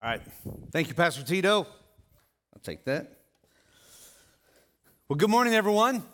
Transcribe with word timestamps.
All 0.00 0.10
right. 0.10 0.22
Thank 0.70 0.86
you, 0.86 0.94
Pastor 0.94 1.24
Tito. 1.24 1.66
I'll 2.54 2.62
take 2.62 2.84
that. 2.84 3.18
Well, 5.08 5.16
good 5.16 5.28
morning, 5.28 5.54
everyone. 5.54 6.04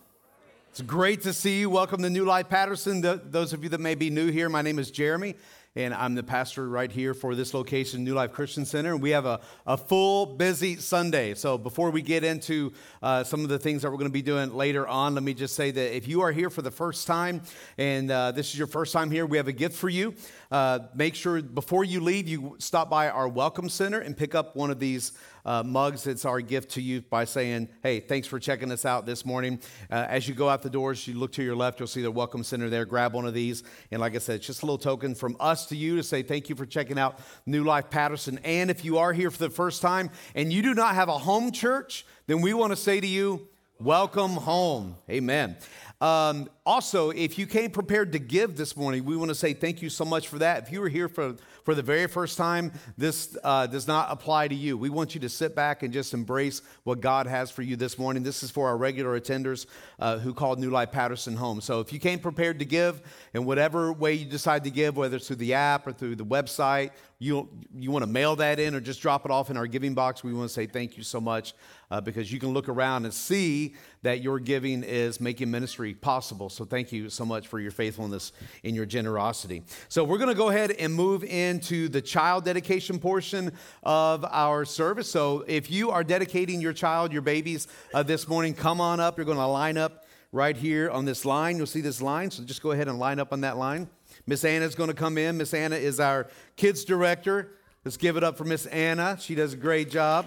It's 0.71 0.81
great 0.81 1.21
to 1.23 1.35
see 1.35 1.61
you. 1.61 1.69
Welcome 1.69 2.01
to 2.01 2.09
New 2.09 2.25
Life 2.25 2.49
Patterson. 2.49 3.03
The, 3.03 3.21
those 3.23 3.53
of 3.53 3.63
you 3.63 3.69
that 3.69 3.81
may 3.81 3.95
be 3.95 4.09
new 4.09 4.31
here, 4.31 4.49
my 4.49 4.63
name 4.63 4.79
is 4.79 4.91
Jeremy, 4.91 5.35
and 5.77 5.93
I'm 5.93 6.15
the 6.15 6.23
pastor 6.23 6.69
right 6.69 6.91
here 6.91 7.15
for 7.15 7.35
this 7.35 7.53
location, 7.53 8.05
New 8.05 8.15
Life 8.15 8.33
Christian 8.33 8.65
Center. 8.65 8.93
And 8.93 9.03
we 9.03 9.11
have 9.11 9.27
a, 9.27 9.41
a 9.67 9.77
full, 9.77 10.25
busy 10.25 10.77
Sunday. 10.77 11.35
So 11.35 11.59
before 11.59 11.91
we 11.91 12.01
get 12.01 12.23
into 12.23 12.73
uh, 13.03 13.25
some 13.25 13.41
of 13.41 13.49
the 13.49 13.59
things 13.59 13.83
that 13.83 13.91
we're 13.91 13.97
going 13.97 14.09
to 14.09 14.13
be 14.13 14.23
doing 14.23 14.55
later 14.55 14.87
on, 14.87 15.15
let 15.15 15.25
me 15.25 15.35
just 15.35 15.57
say 15.57 15.73
that 15.73 15.97
if 15.97 16.07
you 16.07 16.21
are 16.21 16.31
here 16.31 16.49
for 16.49 16.63
the 16.63 16.71
first 16.71 17.09
time 17.09 17.43
and 17.77 18.09
uh, 18.09 18.31
this 18.31 18.53
is 18.53 18.59
your 18.59 18.69
first 18.69 18.93
time 18.93 19.11
here, 19.11 19.27
we 19.27 19.37
have 19.37 19.49
a 19.49 19.53
gift 19.53 19.75
for 19.75 19.89
you. 19.89 20.15
Uh, 20.49 20.79
make 20.95 21.17
sure 21.17 21.43
before 21.43 21.83
you 21.83 21.99
leave, 21.99 22.29
you 22.29 22.55
stop 22.61 22.89
by 22.89 23.09
our 23.09 23.27
Welcome 23.27 23.69
Center 23.69 23.99
and 23.99 24.17
pick 24.17 24.37
up 24.37 24.55
one 24.55 24.71
of 24.71 24.79
these 24.79 25.11
uh, 25.45 25.63
mugs. 25.63 26.07
It's 26.07 26.25
our 26.25 26.41
gift 26.41 26.71
to 26.73 26.83
you 26.83 27.03
by 27.03 27.25
saying, 27.25 27.69
hey, 27.83 28.01
thanks 28.01 28.27
for 28.27 28.39
checking 28.39 28.73
us 28.73 28.85
out 28.85 29.07
this 29.07 29.25
morning. 29.25 29.61
Uh, 29.91 30.07
as 30.09 30.29
you 30.29 30.35
go 30.35 30.49
out 30.49 30.63
the 30.63 30.71
doors, 30.71 31.07
you 31.07 31.15
look 31.15 31.33
to 31.33 31.43
your 31.43 31.57
left, 31.57 31.79
you'll 31.79 31.87
see 31.87 32.03
the 32.03 32.11
Welcome 32.11 32.45
Center 32.45 32.71
there. 32.71 32.85
Grab 32.85 33.15
one 33.15 33.27
of 33.27 33.35
these. 33.35 33.63
And 33.91 34.01
like 34.01 34.15
I 34.15 34.19
said, 34.19 34.37
it's 34.37 34.47
just 34.47 34.63
a 34.63 34.67
little 34.67 34.79
token 34.79 35.15
from 35.15 35.37
us 35.41 35.67
to 35.67 35.77
you 35.77 35.97
to 35.97 36.03
say 36.03 36.23
thank 36.23 36.49
you 36.49 36.57
for 36.57 36.67
checking 36.67 36.99
out 36.99 37.19
New 37.47 37.65
Life 37.65 37.91
Patterson. 37.91 38.39
And 38.45 38.71
if 38.71 38.85
you 38.85 38.99
are 38.99 39.13
here 39.13 39.31
for 39.31 39.39
the 39.39 39.51
first 39.51 39.83
time 39.83 40.11
and 40.35 40.53
you 40.53 40.63
do 40.63 40.75
not 40.75 40.95
have 40.95 41.09
a 41.09 41.19
home 41.19 41.53
church, 41.53 42.07
then 42.27 42.41
we 42.41 42.55
want 42.55 42.73
to 42.73 42.77
say 42.77 43.01
to 43.01 43.07
you, 43.07 43.49
welcome 43.79 44.33
home. 44.33 44.97
Amen. 45.11 45.57
Um, 46.05 46.51
also, 46.67 47.09
if 47.09 47.39
you 47.39 47.47
came 47.47 47.71
prepared 47.71 48.13
to 48.13 48.19
give 48.19 48.59
this 48.59 48.77
morning, 48.77 49.07
we 49.07 49.17
want 49.17 49.31
to 49.31 49.35
say 49.35 49.55
thank 49.55 49.81
you 49.81 49.89
so 49.89 50.05
much 50.05 50.29
for 50.29 50.39
that. 50.39 50.63
If 50.63 50.71
you 50.71 50.83
were 50.83 50.91
here 50.91 51.09
for 51.09 51.37
for 51.63 51.75
the 51.75 51.83
very 51.83 52.07
first 52.09 52.37
time, 52.37 52.73
this 52.99 53.39
uh, 53.43 53.67
does 53.67 53.89
not 53.89 54.09
apply 54.11 54.49
to 54.49 54.55
you. 54.55 54.77
We 54.77 54.91
want 54.91 55.15
you 55.15 55.21
to 55.23 55.31
sit 55.31 55.55
back 55.55 55.83
and 55.83 55.95
just 55.95 56.13
embrace 56.13 56.61
what 56.83 57.01
God 57.01 57.27
has 57.27 57.51
for 57.51 57.63
you 57.63 57.75
this 57.77 57.99
morning. 57.99 58.23
This 58.23 58.43
is 58.43 58.51
for 58.51 58.69
our 58.69 58.77
regular 58.77 59.19
attenders 59.19 59.65
uh, 59.99 60.19
who 60.19 60.35
called 60.35 60.59
New 60.59 60.69
Life 60.69 60.93
Patterson 60.93 61.37
home. 61.37 61.63
So 61.63 61.81
if 61.81 61.91
you 61.91 61.99
came 61.99 62.19
prepared 62.19 62.59
to 62.59 62.67
give 62.67 63.01
in 63.33 63.47
whatever 63.47 63.95
way 63.95 64.13
you 64.13 64.27
decide 64.27 64.65
to 64.65 64.71
give, 64.71 64.99
whether 64.99 65.17
it's 65.17 65.27
through 65.27 65.37
the 65.37 65.55
app 65.55 65.87
or 65.87 65.93
through 65.93 66.17
the 66.17 66.27
website, 66.27 66.91
you, 67.19 67.49
you 67.75 67.91
want 67.91 68.03
to 68.03 68.11
mail 68.11 68.37
that 68.37 68.61
in 68.61 68.75
or 68.75 68.81
just 68.81 69.01
drop 69.01 69.25
it 69.25 69.31
off 69.31 69.49
in 69.49 69.57
our 69.57 69.67
giving 69.67 69.95
box, 69.95 70.23
we 70.23 70.35
want 70.35 70.49
to 70.49 70.53
say 70.53 70.67
thank 70.67 70.99
you 70.99 71.03
so 71.03 71.19
much 71.19 71.55
uh, 71.91 72.01
because 72.01 72.33
you 72.33 72.39
can 72.39 72.51
look 72.51 72.69
around 72.69 73.05
and 73.05 73.15
see 73.15 73.75
that 74.03 74.21
your 74.21 74.39
giving 74.39 74.83
is 74.83 75.21
making 75.21 75.51
ministry 75.51 75.95
possible. 75.95 76.49
So 76.49 76.65
thank 76.65 76.93
you 76.93 77.09
so 77.09 77.25
much 77.25 77.47
for 77.47 77.61
your 77.61 77.71
faithfulness 77.71 78.33
and 78.63 78.75
your 78.77 78.87
generosity. 78.87 79.63
So 79.89 80.05
we're 80.05 80.19
going 80.19 80.29
to 80.29 80.35
go 80.35 80.49
ahead 80.49 80.73
and 80.73 80.93
move 80.95 81.25
into 81.25 81.89
the 81.89 82.03
child 82.03 82.45
dedication 82.45 82.99
portion 82.99 83.53
of 83.83 84.25
our 84.31 84.65
service. 84.65 85.11
So 85.11 85.45
if 85.47 85.71
you 85.71 85.91
are 85.91 86.05
dedicating 86.05 86.61
your 86.61 86.73
child, 86.73 87.13
your 87.13 87.23
babies 87.23 87.69
uh, 87.93 88.03
this 88.03 88.29
morning, 88.29 88.55
come 88.55 88.81
on 88.81 89.01
up. 89.01 89.17
You're 89.17 89.27
going 89.27 89.39
to 89.39 89.47
line 89.47 89.79
up 89.79 90.05
right 90.33 90.57
here 90.57 90.91
on 90.91 91.05
this 91.05 91.25
line. 91.25 91.57
You'll 91.57 91.67
see 91.67 91.81
this 91.81 92.03
line. 92.03 92.31
So 92.31 92.43
just 92.43 92.63
go 92.63 92.73
ahead 92.73 92.89
and 92.89 92.99
line 92.99 93.21
up 93.21 93.33
on 93.33 93.43
that 93.43 93.57
line. 93.57 93.89
Miss 94.27 94.45
Anna 94.45 94.65
is 94.65 94.75
going 94.75 94.89
to 94.89 94.95
come 94.95 95.17
in. 95.17 95.37
Miss 95.37 95.55
Anna 95.55 95.77
is 95.77 96.01
our 96.01 96.27
kids 96.57 96.85
director. 96.85 97.51
Let's 97.85 97.97
give 97.99 98.17
it 98.17 98.25
up 98.25 98.37
for 98.37 98.45
Miss 98.45 98.67
Anna. 98.67 99.19
She 99.21 99.35
does 99.35 99.53
a 99.53 99.57
great 99.57 99.91
job. 99.91 100.27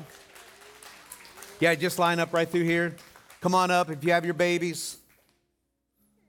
Yeah, 1.59 1.73
just 1.73 1.97
line 1.97 2.19
up 2.19 2.33
right 2.33 2.47
through 2.47 2.65
here. 2.65 2.95
Come 3.41 3.55
on 3.55 3.71
up 3.71 3.89
if 3.89 4.03
you 4.03 4.11
have 4.11 4.23
your 4.23 4.35
babies. 4.35 4.97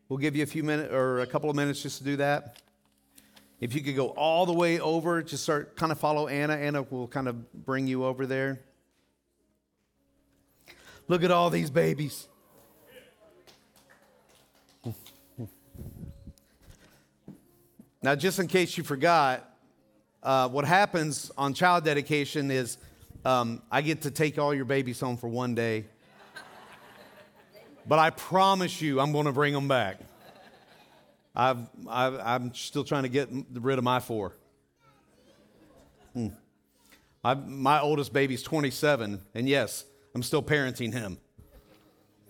We'll 0.09 0.19
give 0.19 0.35
you 0.35 0.43
a 0.43 0.47
few 0.47 0.63
minutes 0.63 0.91
or 0.91 1.21
a 1.21 1.27
couple 1.27 1.51
of 1.51 1.57
minutes 1.57 1.83
just 1.83 1.99
to 1.99 2.05
do 2.05 2.17
that. 2.17 2.63
If 3.61 3.75
you 3.75 3.83
could 3.83 3.95
go 3.95 4.09
all 4.09 4.47
the 4.47 4.55
way 4.55 4.81
over, 4.81 5.23
just 5.23 5.43
start 5.43 5.77
kind 5.77 5.93
of 5.93 6.01
follow 6.01 6.29
Anna. 6.29 6.55
Anna 6.55 6.81
will 6.83 7.09
kind 7.09 7.29
of 7.29 7.53
bring 7.67 7.87
you 7.87 8.07
over 8.07 8.25
there. 8.25 8.61
Look 11.09 11.23
at 11.23 11.31
all 11.31 11.51
these 11.51 11.69
babies. 11.69 12.27
Now, 18.03 18.15
just 18.15 18.39
in 18.39 18.47
case 18.47 18.79
you 18.79 18.85
forgot, 18.85 19.45
uh, 20.23 20.49
what 20.49 20.65
happens 20.65 21.31
on 21.37 21.53
child 21.53 21.85
dedication 21.85 22.51
is 22.51 22.79
um, 23.25 23.63
I 23.71 23.83
get 23.83 24.03
to 24.03 24.11
take 24.11 24.39
all 24.39 24.55
your 24.55 24.65
babies 24.65 25.01
home 25.01 25.17
for 25.17 25.29
one 25.29 25.55
day. 25.55 25.85
But 27.87 27.99
I 27.99 28.11
promise 28.11 28.83
you, 28.83 29.01
I'm 29.01 29.13
going 29.13 29.25
to 29.25 29.33
bring 29.33 29.55
them 29.55 29.67
back. 29.67 29.99
I've, 31.35 31.59
i 31.89 32.35
am 32.35 32.53
still 32.53 32.85
trying 32.85 33.05
to 33.05 33.09
get 33.09 33.29
rid 33.53 33.79
of 33.79 33.85
my 33.85 34.01
four. 34.01 34.35
Hmm. 36.13 36.29
my 37.23 37.81
oldest 37.81 38.13
baby's 38.13 38.43
27, 38.43 39.21
and 39.35 39.49
yes, 39.49 39.85
I'm 40.15 40.23
still 40.23 40.43
parenting 40.43 40.93
him. 40.93 41.19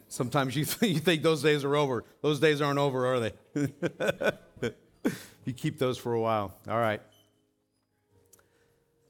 Sometimes 0.08 0.56
you, 0.56 0.64
th- 0.64 0.92
you 0.94 1.00
think 1.00 1.22
those 1.22 1.42
days 1.42 1.64
are 1.64 1.74
over. 1.74 2.04
Those 2.22 2.38
days 2.38 2.60
aren't 2.60 2.78
over, 2.78 3.06
are 3.06 3.20
they? 3.20 3.32
you 5.44 5.52
keep 5.52 5.78
those 5.78 5.98
for 5.98 6.12
a 6.12 6.20
while. 6.20 6.54
All 6.68 6.78
right. 6.78 7.00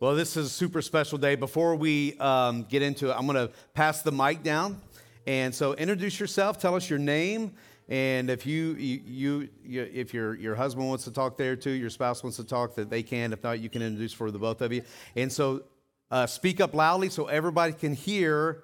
Well, 0.00 0.14
this 0.14 0.36
is 0.36 0.46
a 0.46 0.48
super 0.48 0.80
special 0.80 1.18
day. 1.18 1.34
Before 1.34 1.74
we 1.74 2.16
um, 2.18 2.62
get 2.62 2.82
into 2.82 3.10
it, 3.10 3.14
I'm 3.14 3.26
going 3.26 3.48
to 3.48 3.52
pass 3.74 4.02
the 4.02 4.12
mic 4.12 4.44
down. 4.44 4.80
And 5.26 5.52
so, 5.52 5.74
introduce 5.74 6.20
yourself. 6.20 6.56
Tell 6.56 6.76
us 6.76 6.88
your 6.88 7.00
name, 7.00 7.52
and 7.88 8.30
if 8.30 8.46
you, 8.46 8.74
you, 8.74 9.48
you, 9.64 9.88
if 9.92 10.14
your 10.14 10.36
your 10.36 10.54
husband 10.54 10.86
wants 10.88 11.02
to 11.04 11.10
talk 11.10 11.36
there 11.36 11.56
too, 11.56 11.72
your 11.72 11.90
spouse 11.90 12.22
wants 12.22 12.36
to 12.36 12.44
talk, 12.44 12.76
that 12.76 12.90
they 12.90 13.02
can. 13.02 13.32
If 13.32 13.42
not, 13.42 13.58
you 13.58 13.68
can 13.68 13.82
introduce 13.82 14.12
for 14.12 14.30
the 14.30 14.38
both 14.38 14.62
of 14.62 14.72
you. 14.72 14.82
And 15.16 15.32
so, 15.32 15.64
uh, 16.12 16.26
speak 16.26 16.60
up 16.60 16.74
loudly 16.74 17.08
so 17.08 17.26
everybody 17.26 17.72
can 17.72 17.92
hear 17.92 18.62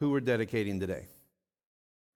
who 0.00 0.10
we're 0.10 0.20
dedicating 0.20 0.80
today. 0.80 1.04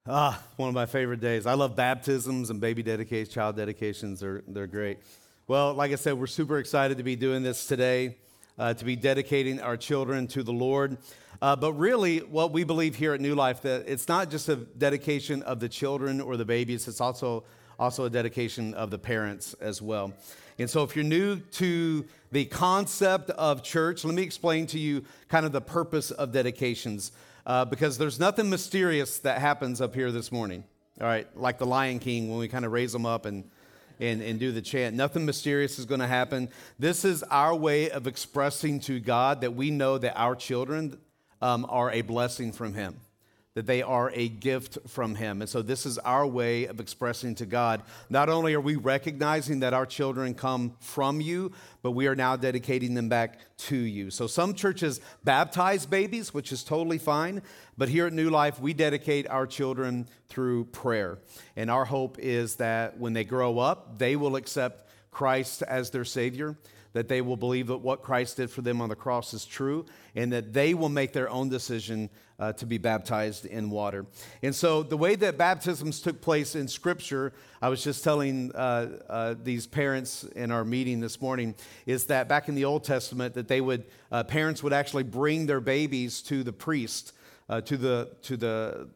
Ah, 0.06 0.42
one 0.56 0.70
of 0.70 0.74
my 0.74 0.86
favorite 0.86 1.20
days. 1.20 1.44
I 1.44 1.52
love 1.52 1.76
baptisms 1.76 2.48
and 2.48 2.58
baby 2.58 2.82
dedications, 2.82 3.34
child 3.34 3.56
dedications. 3.56 4.20
They're 4.20 4.42
they're 4.48 4.66
great. 4.66 4.98
Well, 5.46 5.74
like 5.74 5.92
I 5.92 5.96
said, 5.96 6.14
we're 6.14 6.26
super 6.26 6.58
excited 6.58 6.96
to 6.96 7.04
be 7.04 7.16
doing 7.16 7.42
this 7.42 7.66
today 7.66 8.16
uh, 8.60 8.74
to 8.74 8.84
be 8.84 8.94
dedicating 8.94 9.58
our 9.58 9.76
children 9.76 10.26
to 10.28 10.42
the 10.42 10.52
Lord. 10.52 10.98
Uh, 11.40 11.56
but 11.56 11.72
really, 11.72 12.18
what 12.18 12.52
we 12.52 12.62
believe 12.62 12.94
here 12.94 13.14
at 13.14 13.20
New 13.20 13.34
Life 13.34 13.62
that 13.62 13.84
it's 13.88 14.06
not 14.06 14.30
just 14.30 14.50
a 14.50 14.56
dedication 14.56 15.42
of 15.44 15.58
the 15.58 15.68
children 15.68 16.20
or 16.20 16.36
the 16.36 16.44
babies; 16.44 16.86
it's 16.86 17.00
also 17.00 17.44
also 17.78 18.04
a 18.04 18.10
dedication 18.10 18.74
of 18.74 18.90
the 18.90 18.98
parents 18.98 19.54
as 19.54 19.80
well. 19.80 20.12
And 20.58 20.68
so, 20.68 20.82
if 20.82 20.94
you're 20.94 21.06
new 21.06 21.40
to 21.52 22.04
the 22.30 22.44
concept 22.44 23.30
of 23.30 23.62
church, 23.62 24.04
let 24.04 24.14
me 24.14 24.22
explain 24.22 24.66
to 24.68 24.78
you 24.78 25.04
kind 25.28 25.46
of 25.46 25.52
the 25.52 25.62
purpose 25.62 26.10
of 26.10 26.30
dedications, 26.30 27.12
uh, 27.46 27.64
because 27.64 27.96
there's 27.96 28.20
nothing 28.20 28.50
mysterious 28.50 29.20
that 29.20 29.38
happens 29.38 29.80
up 29.80 29.94
here 29.94 30.12
this 30.12 30.30
morning. 30.30 30.64
All 31.00 31.06
right, 31.06 31.26
like 31.34 31.56
the 31.56 31.64
Lion 31.64 31.98
King 31.98 32.28
when 32.28 32.38
we 32.38 32.48
kind 32.48 32.66
of 32.66 32.72
raise 32.72 32.92
them 32.92 33.06
up 33.06 33.24
and 33.24 33.50
and, 34.00 34.22
and 34.22 34.40
do 34.40 34.52
the 34.52 34.62
chant. 34.62 34.96
Nothing 34.96 35.26
mysterious 35.26 35.78
is 35.78 35.86
going 35.86 36.00
to 36.00 36.06
happen. 36.06 36.48
This 36.78 37.04
is 37.04 37.22
our 37.24 37.54
way 37.54 37.90
of 37.90 38.06
expressing 38.06 38.80
to 38.80 38.98
God 39.00 39.42
that 39.42 39.54
we 39.54 39.70
know 39.70 39.98
that 39.98 40.18
our 40.18 40.34
children 40.34 40.98
um, 41.42 41.66
are 41.68 41.90
a 41.90 42.02
blessing 42.02 42.52
from 42.52 42.74
Him 42.74 43.00
that 43.54 43.66
they 43.66 43.82
are 43.82 44.12
a 44.14 44.28
gift 44.28 44.78
from 44.86 45.16
Him. 45.16 45.42
And 45.42 45.48
so, 45.48 45.60
this 45.60 45.84
is 45.84 45.98
our 45.98 46.26
way 46.26 46.66
of 46.66 46.78
expressing 46.78 47.34
to 47.36 47.46
God. 47.46 47.82
Not 48.08 48.28
only 48.28 48.54
are 48.54 48.60
we 48.60 48.76
recognizing 48.76 49.60
that 49.60 49.74
our 49.74 49.86
children 49.86 50.34
come 50.34 50.76
from 50.78 51.20
you, 51.20 51.52
but 51.82 51.92
we 51.92 52.06
are 52.06 52.14
now 52.14 52.36
dedicating 52.36 52.94
them 52.94 53.08
back 53.08 53.40
to 53.58 53.76
you. 53.76 54.10
So, 54.10 54.26
some 54.26 54.54
churches 54.54 55.00
baptize 55.24 55.84
babies, 55.84 56.32
which 56.32 56.52
is 56.52 56.62
totally 56.62 56.98
fine. 56.98 57.42
But 57.76 57.88
here 57.88 58.06
at 58.06 58.12
New 58.12 58.30
Life, 58.30 58.60
we 58.60 58.72
dedicate 58.72 59.28
our 59.28 59.46
children 59.46 60.06
through 60.28 60.66
prayer. 60.66 61.18
And 61.56 61.70
our 61.70 61.84
hope 61.84 62.18
is 62.20 62.56
that 62.56 62.98
when 62.98 63.14
they 63.14 63.24
grow 63.24 63.58
up, 63.58 63.98
they 63.98 64.14
will 64.14 64.36
accept 64.36 64.88
Christ 65.10 65.62
as 65.62 65.90
their 65.90 66.04
Savior 66.04 66.56
that 66.92 67.08
they 67.08 67.20
will 67.20 67.36
believe 67.36 67.68
that 67.68 67.78
what 67.78 68.02
Christ 68.02 68.36
did 68.36 68.50
for 68.50 68.62
them 68.62 68.80
on 68.80 68.88
the 68.88 68.96
cross 68.96 69.32
is 69.32 69.44
true, 69.44 69.86
and 70.14 70.32
that 70.32 70.52
they 70.52 70.74
will 70.74 70.88
make 70.88 71.12
their 71.12 71.30
own 71.30 71.48
decision 71.48 72.10
uh, 72.40 72.52
to 72.54 72.66
be 72.66 72.78
baptized 72.78 73.44
in 73.44 73.70
water. 73.70 74.06
And 74.42 74.54
so, 74.54 74.82
the 74.82 74.96
way 74.96 75.14
that 75.16 75.36
baptisms 75.36 76.00
took 76.00 76.20
place 76.20 76.56
in 76.56 76.66
Scripture, 76.66 77.32
I 77.60 77.68
was 77.68 77.84
just 77.84 78.02
telling 78.02 78.50
uh, 78.54 78.88
uh, 79.08 79.34
these 79.40 79.66
parents 79.66 80.24
in 80.24 80.50
our 80.50 80.64
meeting 80.64 81.00
this 81.00 81.20
morning, 81.20 81.54
is 81.86 82.06
that 82.06 82.28
back 82.28 82.48
in 82.48 82.54
the 82.54 82.64
Old 82.64 82.82
Testament, 82.82 83.34
that 83.34 83.46
they 83.46 83.60
would 83.60 83.84
uh, 84.10 84.24
parents 84.24 84.62
would 84.62 84.72
actually 84.72 85.04
bring 85.04 85.46
their 85.46 85.60
babies 85.60 86.22
to 86.22 86.42
the 86.42 86.52
priest, 86.52 87.12
uh, 87.50 87.60
to 87.60 87.76
the 87.76 88.10
to 88.22 88.36
the 88.36 88.88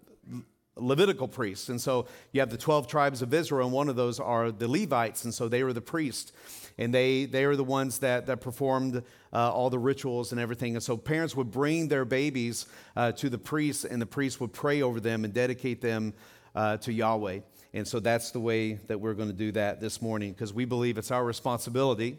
Levitical 0.76 1.28
priests. 1.28 1.68
And 1.68 1.80
so 1.80 2.06
you 2.32 2.40
have 2.40 2.50
the 2.50 2.56
12 2.56 2.88
tribes 2.88 3.22
of 3.22 3.32
Israel, 3.32 3.66
and 3.66 3.72
one 3.72 3.88
of 3.88 3.94
those 3.94 4.18
are 4.18 4.50
the 4.50 4.66
Levites, 4.66 5.24
and 5.24 5.32
so 5.32 5.46
they 5.46 5.62
were 5.62 5.72
the 5.72 5.80
priests 5.80 6.32
and 6.78 6.92
they, 6.92 7.24
they 7.24 7.44
are 7.44 7.56
the 7.56 7.64
ones 7.64 8.00
that, 8.00 8.26
that 8.26 8.40
performed 8.40 9.02
uh, 9.32 9.52
all 9.52 9.70
the 9.70 9.78
rituals 9.78 10.32
and 10.32 10.40
everything. 10.40 10.74
And 10.74 10.82
so 10.82 10.96
parents 10.96 11.36
would 11.36 11.50
bring 11.50 11.88
their 11.88 12.04
babies 12.04 12.66
uh, 12.96 13.12
to 13.12 13.30
the 13.30 13.38
priest, 13.38 13.84
and 13.84 14.00
the 14.00 14.06
priest 14.06 14.40
would 14.40 14.52
pray 14.52 14.82
over 14.82 15.00
them 15.00 15.24
and 15.24 15.32
dedicate 15.32 15.80
them 15.80 16.14
uh, 16.54 16.76
to 16.78 16.92
Yahweh. 16.92 17.40
And 17.72 17.86
so 17.86 18.00
that's 18.00 18.30
the 18.30 18.40
way 18.40 18.74
that 18.86 19.00
we're 19.00 19.14
going 19.14 19.30
to 19.30 19.34
do 19.34 19.52
that 19.52 19.80
this 19.80 20.00
morning 20.00 20.32
because 20.32 20.52
we 20.52 20.64
believe 20.64 20.98
it's 20.98 21.10
our 21.10 21.24
responsibility 21.24 22.18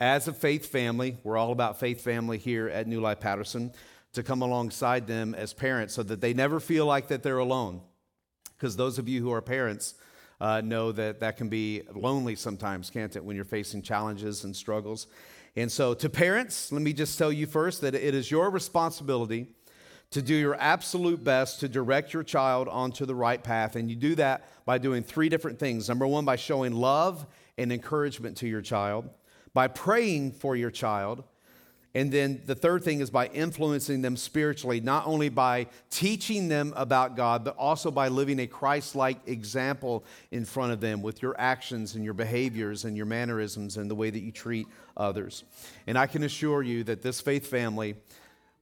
as 0.00 0.26
a 0.26 0.32
faith 0.32 0.66
family, 0.66 1.16
we're 1.22 1.36
all 1.36 1.52
about 1.52 1.78
faith 1.78 2.00
family 2.00 2.38
here 2.38 2.68
at 2.68 2.88
New 2.88 3.00
Life 3.00 3.20
Patterson, 3.20 3.72
to 4.12 4.22
come 4.22 4.42
alongside 4.42 5.06
them 5.06 5.34
as 5.34 5.52
parents 5.52 5.94
so 5.94 6.02
that 6.02 6.20
they 6.20 6.34
never 6.34 6.60
feel 6.60 6.86
like 6.86 7.08
that 7.08 7.22
they're 7.22 7.38
alone. 7.38 7.80
Because 8.56 8.76
those 8.76 8.98
of 8.98 9.08
you 9.08 9.22
who 9.22 9.32
are 9.32 9.42
parents 9.42 9.94
uh, 10.40 10.60
know 10.60 10.92
that 10.92 11.20
that 11.20 11.36
can 11.36 11.48
be 11.48 11.82
lonely 11.94 12.34
sometimes, 12.34 12.90
can't 12.90 13.14
it, 13.16 13.24
when 13.24 13.36
you're 13.36 13.44
facing 13.44 13.82
challenges 13.82 14.44
and 14.44 14.54
struggles. 14.54 15.06
And 15.56 15.70
so, 15.70 15.94
to 15.94 16.08
parents, 16.08 16.72
let 16.72 16.82
me 16.82 16.92
just 16.92 17.18
tell 17.18 17.32
you 17.32 17.46
first 17.46 17.80
that 17.82 17.94
it 17.94 18.14
is 18.14 18.30
your 18.30 18.50
responsibility 18.50 19.48
to 20.10 20.22
do 20.22 20.34
your 20.34 20.54
absolute 20.60 21.24
best 21.24 21.60
to 21.60 21.68
direct 21.68 22.12
your 22.12 22.22
child 22.22 22.68
onto 22.68 23.04
the 23.04 23.14
right 23.14 23.42
path. 23.42 23.74
And 23.76 23.90
you 23.90 23.96
do 23.96 24.14
that 24.16 24.48
by 24.64 24.78
doing 24.78 25.02
three 25.02 25.28
different 25.28 25.58
things. 25.58 25.88
Number 25.88 26.06
one, 26.06 26.24
by 26.24 26.36
showing 26.36 26.72
love 26.72 27.26
and 27.58 27.72
encouragement 27.72 28.36
to 28.38 28.48
your 28.48 28.62
child, 28.62 29.08
by 29.54 29.68
praying 29.68 30.32
for 30.32 30.54
your 30.56 30.70
child. 30.70 31.24
And 31.96 32.10
then 32.10 32.42
the 32.44 32.56
third 32.56 32.82
thing 32.82 33.00
is 33.00 33.10
by 33.10 33.28
influencing 33.28 34.02
them 34.02 34.16
spiritually, 34.16 34.80
not 34.80 35.06
only 35.06 35.28
by 35.28 35.68
teaching 35.90 36.48
them 36.48 36.72
about 36.76 37.14
God, 37.16 37.44
but 37.44 37.56
also 37.56 37.90
by 37.90 38.08
living 38.08 38.40
a 38.40 38.48
Christ 38.48 38.96
like 38.96 39.18
example 39.26 40.04
in 40.32 40.44
front 40.44 40.72
of 40.72 40.80
them 40.80 41.02
with 41.02 41.22
your 41.22 41.36
actions 41.38 41.94
and 41.94 42.04
your 42.04 42.14
behaviors 42.14 42.84
and 42.84 42.96
your 42.96 43.06
mannerisms 43.06 43.76
and 43.76 43.88
the 43.88 43.94
way 43.94 44.10
that 44.10 44.20
you 44.20 44.32
treat 44.32 44.66
others. 44.96 45.44
And 45.86 45.96
I 45.96 46.06
can 46.08 46.24
assure 46.24 46.62
you 46.62 46.82
that 46.84 47.02
this 47.02 47.20
faith 47.20 47.46
family 47.46 47.94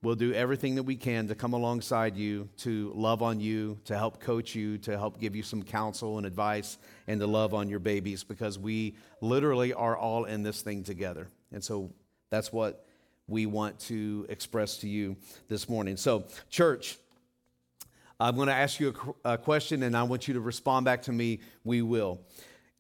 We'll 0.02 0.17
do 0.17 0.34
everything 0.34 0.75
that 0.75 0.82
we 0.82 0.96
can 0.96 1.29
to 1.29 1.37
come 1.37 1.52
alongside 1.52 2.17
you, 2.17 2.49
to 2.58 2.93
love 2.93 3.23
on 3.23 3.38
you, 3.38 3.79
to 3.84 3.96
help 3.96 4.19
coach 4.19 4.52
you, 4.52 4.76
to 4.79 4.99
help 4.99 5.20
give 5.20 5.37
you 5.37 5.44
some 5.44 5.62
counsel 5.62 6.19
and 6.19 6.26
advice, 6.26 6.76
and 7.06 7.20
to 7.20 7.26
love 7.29 7.55
on 7.55 7.69
your 7.69 7.79
babies 7.79 8.25
because 8.25 8.58
we 8.58 8.96
literally 9.20 9.73
are 9.73 9.96
all 9.96 10.25
in 10.25 10.43
this 10.43 10.61
thing 10.61 10.82
together. 10.82 11.29
And 11.52 11.62
so 11.62 11.93
that's 12.31 12.52
what 12.52 12.84
we 13.32 13.46
want 13.46 13.81
to 13.81 14.26
express 14.29 14.76
to 14.76 14.88
you 14.88 15.17
this 15.49 15.67
morning. 15.67 15.96
So, 15.96 16.25
church, 16.50 16.99
I'm 18.20 18.37
going 18.37 18.49
to 18.49 18.55
ask 18.55 18.79
you 18.79 18.94
a, 19.25 19.32
a 19.32 19.38
question 19.38 19.82
and 19.82 19.96
I 19.96 20.02
want 20.02 20.29
you 20.29 20.34
to 20.34 20.40
respond 20.40 20.84
back 20.84 21.02
to 21.05 21.12
me. 21.12 21.40
We 21.64 21.81
will. 21.81 22.20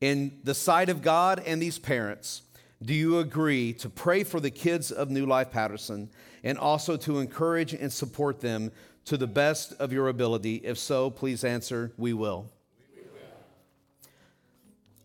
In 0.02 0.40
the 0.44 0.54
sight 0.54 0.90
of 0.90 1.00
God 1.00 1.42
and 1.46 1.60
these 1.60 1.78
parents, 1.78 2.42
do 2.82 2.92
you 2.92 3.18
agree 3.18 3.72
to 3.74 3.88
pray 3.88 4.24
for 4.24 4.40
the 4.40 4.50
kids 4.50 4.92
of 4.92 5.10
New 5.10 5.24
Life 5.24 5.50
Patterson 5.50 6.10
and 6.44 6.58
also 6.58 6.98
to 6.98 7.18
encourage 7.18 7.72
and 7.72 7.90
support 7.90 8.40
them 8.40 8.70
to 9.06 9.16
the 9.16 9.26
best 9.26 9.72
of 9.80 9.90
your 9.90 10.08
ability? 10.08 10.56
If 10.56 10.76
so, 10.76 11.08
please 11.08 11.44
answer, 11.44 11.92
we 11.96 12.12
will. 12.12 12.50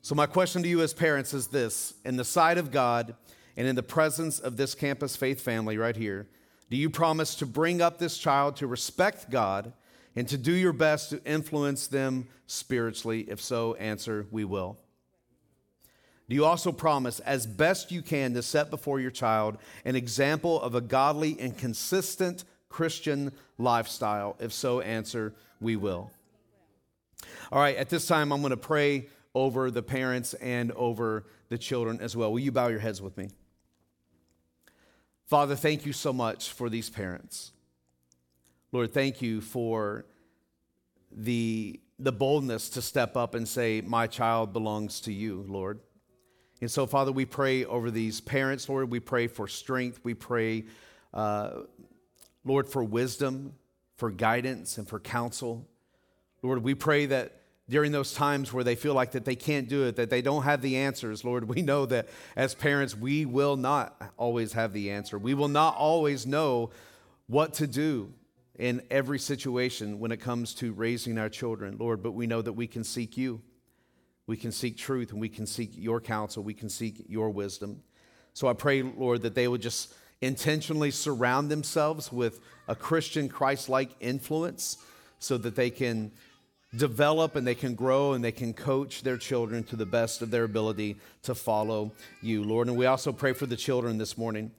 So, 0.02 0.16
my 0.16 0.26
question 0.26 0.62
to 0.64 0.70
you 0.70 0.82
as 0.82 0.94
parents 0.94 1.34
is 1.34 1.48
this 1.48 1.94
In 2.06 2.18
the 2.18 2.24
sight 2.24 2.58
of 2.58 2.72
God 2.72 3.16
and 3.58 3.68
in 3.68 3.76
the 3.76 3.84
presence 3.84 4.40
of 4.40 4.56
this 4.56 4.76
campus 4.76 5.16
faith 5.16 5.42
family 5.42 5.78
right 5.78 5.96
here, 5.96 6.28
do 6.70 6.78
you 6.78 6.90
promise 6.90 7.36
to 7.36 7.46
bring 7.46 7.82
up 7.82 7.98
this 7.98 8.18
child 8.18 8.56
to 8.58 8.68
respect 8.68 9.30
God 9.32 9.74
and 10.16 10.28
to 10.30 10.38
do 10.38 10.52
your 10.52 10.74
best 10.74 11.10
to 11.10 11.24
influence 11.26 11.88
them 11.88 12.28
spiritually? 12.46 13.22
If 13.28 13.42
so, 13.42 13.74
answer, 13.76 14.28
we 14.32 14.46
will. 14.46 14.78
Do 16.30 16.36
you 16.36 16.46
also 16.46 16.72
promise, 16.72 17.20
as 17.22 17.48
best 17.48 17.92
you 17.92 18.02
can, 18.02 18.34
to 18.34 18.44
set 18.44 18.70
before 18.70 19.00
your 19.00 19.12
child 19.12 19.58
an 19.86 19.96
example 19.96 20.62
of 20.62 20.76
a 20.76 20.82
godly 20.82 21.40
and 21.40 21.58
consistent 21.58 22.44
Christian 22.70 23.32
lifestyle? 23.58 24.36
If 24.40 24.52
so, 24.52 24.82
answer, 24.82 25.34
we 25.62 25.78
will. 25.78 26.12
All 27.52 27.60
right, 27.60 27.78
at 27.78 27.90
this 27.90 28.06
time, 28.06 28.34
I'm 28.34 28.42
going 28.42 28.52
to 28.52 28.58
pray 28.58 29.08
over 29.34 29.72
the 29.72 29.82
parents 29.82 30.34
and 30.36 30.74
over 30.74 31.26
the 31.48 31.58
children 31.58 32.02
as 32.02 32.16
well. 32.16 32.32
Will 32.32 32.40
you 32.40 32.52
bow 32.52 32.68
your 32.68 32.80
heads 32.80 33.02
with 33.02 33.18
me? 33.18 33.30
Father, 35.28 35.58
thank 35.58 35.86
you 35.86 35.92
so 35.92 36.14
much 36.14 36.54
for 36.54 36.70
these 36.70 36.90
parents. 36.90 37.52
Lord, 38.72 38.94
thank 38.94 39.22
you 39.22 39.42
for 39.42 40.06
the, 41.12 41.82
the 42.00 42.14
boldness 42.14 42.70
to 42.70 42.82
step 42.82 43.18
up 43.18 43.36
and 43.36 43.46
say, 43.46 43.82
My 43.82 44.08
child 44.08 44.54
belongs 44.54 45.02
to 45.02 45.12
you, 45.12 45.46
Lord. 45.50 45.82
And 46.62 46.72
so, 46.72 46.86
Father, 46.86 47.12
we 47.12 47.26
pray 47.26 47.66
over 47.66 47.92
these 47.92 48.22
parents, 48.22 48.70
Lord. 48.70 48.90
We 48.90 49.02
pray 49.02 49.28
for 49.28 49.50
strength. 49.50 50.00
We 50.04 50.14
pray, 50.14 50.64
uh, 51.14 51.64
Lord, 52.46 52.70
for 52.70 52.82
wisdom, 52.82 53.54
for 53.98 54.10
guidance, 54.10 54.78
and 54.78 54.88
for 54.88 54.98
counsel. 54.98 55.68
Lord, 56.42 56.64
we 56.64 56.74
pray 56.74 57.06
that 57.08 57.42
during 57.70 57.92
those 57.92 58.14
times 58.14 58.54
where 58.54 58.64
they 58.64 58.76
feel 58.76 58.94
like 58.94 59.12
that 59.12 59.26
they 59.26 59.36
can't 59.36 59.68
do 59.68 59.84
it, 59.86 59.98
that 59.98 60.10
they 60.10 60.22
don't 60.22 60.44
have 60.44 60.62
the 60.62 60.78
answers, 60.78 61.26
Lord, 61.26 61.50
we 61.50 61.62
know 61.62 61.86
that 61.86 62.08
as 62.36 62.56
parents, 62.56 62.96
we 62.96 63.26
will 63.26 63.58
not 63.58 64.02
always 64.16 64.54
have 64.54 64.72
the 64.72 64.92
answer. 64.92 65.18
We 65.18 65.34
will 65.34 65.50
not 65.50 65.76
always 65.76 66.26
know 66.26 66.70
what 67.28 67.54
to 67.56 67.68
do 67.68 68.14
in 68.58 68.82
every 68.90 69.20
situation 69.20 70.00
when 70.00 70.12
it 70.12 70.18
comes 70.18 70.54
to 70.56 70.72
raising 70.72 71.18
our 71.18 71.30
children, 71.30 71.78
Lord, 71.78 72.02
but 72.02 72.14
we 72.14 72.26
know 72.26 72.42
that 72.42 72.54
we 72.54 72.68
can 72.68 72.84
seek 72.84 73.18
you. 73.18 73.42
We 74.28 74.38
can 74.38 74.52
seek 74.52 74.78
truth 74.78 75.12
and 75.12 75.22
we 75.22 75.30
can 75.30 75.46
seek 75.46 75.72
your 75.76 76.02
counsel. 76.02 76.44
We 76.44 76.54
can 76.54 76.70
seek 76.70 77.06
your 77.08 77.30
wisdom. 77.30 77.84
So 78.34 78.48
I 78.48 78.54
pray, 78.54 78.82
Lord, 78.82 79.22
that 79.24 79.36
they 79.36 79.48
would 79.48 79.62
just 79.62 79.94
intentionally 80.22 80.92
surround 80.92 81.50
themselves 81.50 82.12
with 82.12 82.40
a 82.68 82.76
Christian 82.76 83.30
Christ 83.30 83.70
like 83.70 83.92
influence 84.00 84.78
so 85.20 85.38
that 85.38 85.56
they 85.56 85.70
can 85.70 86.12
develop 86.78 87.36
and 87.36 87.46
they 87.46 87.56
can 87.56 87.76
grow 87.76 88.14
and 88.14 88.24
they 88.24 88.32
can 88.32 88.54
coach 88.54 89.04
their 89.04 89.18
children 89.18 89.64
to 89.66 89.76
the 89.76 89.86
best 89.86 90.22
of 90.22 90.32
their 90.32 90.44
ability 90.44 90.98
to 91.24 91.36
follow 91.36 91.92
you, 92.22 92.44
Lord. 92.44 92.68
And 92.68 92.78
we 92.78 92.86
also 92.86 93.12
pray 93.12 93.34
for 93.34 93.46
the 93.46 93.58
children 93.58 93.98
this 93.98 94.18
morning. 94.18 94.52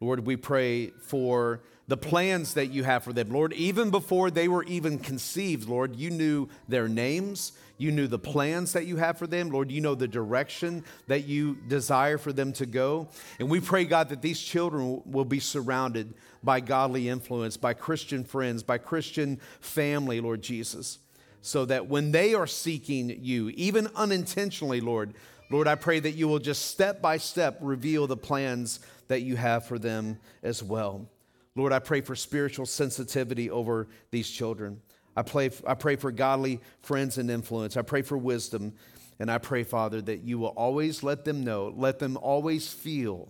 Lord, 0.00 0.24
we 0.24 0.36
pray 0.36 0.88
for 0.88 1.60
the 1.88 1.96
plans 1.96 2.54
that 2.54 2.66
you 2.66 2.84
have 2.84 3.02
for 3.02 3.12
them. 3.12 3.30
Lord, 3.30 3.52
even 3.54 3.90
before 3.90 4.30
they 4.30 4.46
were 4.46 4.62
even 4.64 4.98
conceived, 4.98 5.68
Lord, 5.68 5.96
you 5.96 6.10
knew 6.10 6.48
their 6.68 6.86
names. 6.86 7.52
You 7.78 7.92
knew 7.92 8.06
the 8.06 8.18
plans 8.18 8.74
that 8.74 8.86
you 8.86 8.96
have 8.96 9.16
for 9.16 9.26
them. 9.26 9.50
Lord, 9.50 9.70
you 9.70 9.80
know 9.80 9.94
the 9.94 10.06
direction 10.06 10.84
that 11.06 11.24
you 11.24 11.56
desire 11.66 12.18
for 12.18 12.32
them 12.32 12.52
to 12.54 12.66
go. 12.66 13.08
And 13.40 13.48
we 13.48 13.60
pray, 13.60 13.84
God, 13.84 14.10
that 14.10 14.20
these 14.20 14.40
children 14.40 15.02
will 15.06 15.24
be 15.24 15.40
surrounded 15.40 16.14
by 16.42 16.60
godly 16.60 17.08
influence, 17.08 17.56
by 17.56 17.72
Christian 17.72 18.22
friends, 18.22 18.62
by 18.62 18.78
Christian 18.78 19.40
family, 19.60 20.20
Lord 20.20 20.42
Jesus, 20.42 20.98
so 21.40 21.64
that 21.64 21.86
when 21.86 22.12
they 22.12 22.34
are 22.34 22.46
seeking 22.46 23.10
you, 23.22 23.50
even 23.50 23.88
unintentionally, 23.94 24.80
Lord, 24.80 25.14
Lord, 25.50 25.66
I 25.66 25.76
pray 25.76 26.00
that 26.00 26.12
you 26.12 26.28
will 26.28 26.38
just 26.38 26.66
step 26.66 27.00
by 27.00 27.16
step 27.16 27.58
reveal 27.60 28.06
the 28.06 28.16
plans 28.16 28.80
that 29.08 29.22
you 29.22 29.36
have 29.36 29.64
for 29.64 29.78
them 29.78 30.18
as 30.42 30.62
well. 30.62 31.08
Lord, 31.54 31.72
I 31.72 31.78
pray 31.78 32.02
for 32.02 32.14
spiritual 32.14 32.66
sensitivity 32.66 33.50
over 33.50 33.88
these 34.10 34.28
children. 34.28 34.80
I 35.16 35.22
pray, 35.22 35.50
I 35.66 35.74
pray 35.74 35.96
for 35.96 36.12
godly 36.12 36.60
friends 36.82 37.18
and 37.18 37.30
influence. 37.30 37.76
I 37.76 37.82
pray 37.82 38.02
for 38.02 38.16
wisdom. 38.16 38.74
And 39.18 39.30
I 39.30 39.38
pray, 39.38 39.64
Father, 39.64 40.00
that 40.02 40.22
you 40.22 40.38
will 40.38 40.48
always 40.48 41.02
let 41.02 41.24
them 41.24 41.42
know, 41.42 41.72
let 41.76 41.98
them 41.98 42.16
always 42.16 42.72
feel 42.72 43.28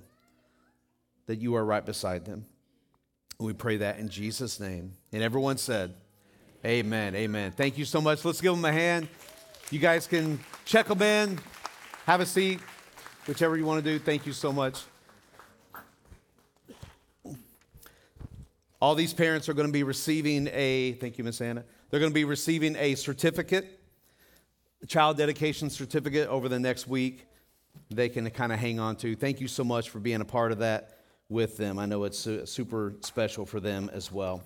that 1.27 1.41
you 1.41 1.55
are 1.55 1.65
right 1.65 1.85
beside 1.85 2.25
them. 2.25 2.45
We 3.39 3.53
pray 3.53 3.79
that 3.79 3.99
in 3.99 4.09
Jesus' 4.09 4.61
name. 4.61 4.95
And 5.13 5.23
everyone 5.23 5.57
said, 5.57 5.95
Amen. 6.65 7.15
Amen. 7.15 7.53
Thank 7.53 7.79
you 7.79 7.85
so 7.85 8.01
much. 8.01 8.25
Let's 8.25 8.41
give 8.41 8.55
them 8.55 8.65
a 8.65 8.73
hand. 8.73 9.07
You 9.71 9.79
guys 9.79 10.09
can 10.09 10.41
check 10.65 10.87
them 10.87 11.03
in, 11.03 11.39
have 12.05 12.21
a 12.21 12.27
seat, 12.27 12.59
whichever 13.27 13.57
you 13.57 13.65
want 13.65 13.85
to 13.85 13.91
do. 13.91 13.99
Thank 13.99 14.27
you 14.27 14.33
so 14.33 14.53
much. 14.53 14.81
All 18.81 18.95
these 18.95 19.15
parents 19.15 19.49
are 19.49 19.55
going 19.55 19.69
to 19.69 19.73
be 19.73 19.83
receiving 19.85 20.49
a, 20.53 20.93
thank 20.93 21.17
you, 21.17 21.25
Miss 21.25 21.41
Anna. 21.41 21.65
They're 21.91 22.01
going 22.01 22.11
to 22.11 22.15
be 22.15 22.25
receiving 22.25 22.75
a 22.77 22.97
certificate, 22.97 23.81
a 24.83 24.87
child 24.87 25.17
dedication 25.17 25.71
certificate 25.71 26.29
over 26.29 26.49
the 26.49 26.59
next 26.59 26.89
week. 26.89 27.27
They 27.91 28.09
can 28.09 28.29
kind 28.31 28.53
of 28.53 28.59
hang 28.59 28.81
on 28.81 28.97
to. 28.97 29.15
Thank 29.15 29.41
you 29.41 29.49
so 29.49 29.63
much 29.63 29.91
for 29.91 30.01
being 30.01 30.21
a 30.21 30.25
part 30.25 30.51
of 30.51 30.59
that 30.59 30.99
with 31.29 31.57
them. 31.57 31.79
I 31.79 31.87
know 31.87 32.05
it's 32.05 32.29
super 32.47 32.95
special 33.01 33.47
for 33.47 33.61
them 33.61 33.91
as 33.93 34.11
well. 34.11 34.43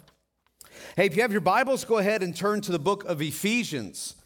Hey, 0.96 1.06
if 1.06 1.16
you 1.16 1.22
have 1.22 1.32
your 1.32 1.40
Bibles, 1.40 1.84
go 1.84 1.98
ahead 1.98 2.22
and 2.22 2.36
turn 2.36 2.60
to 2.62 2.72
the 2.72 2.78
book 2.78 3.04
of 3.04 3.22
Ephesians. 3.22 4.16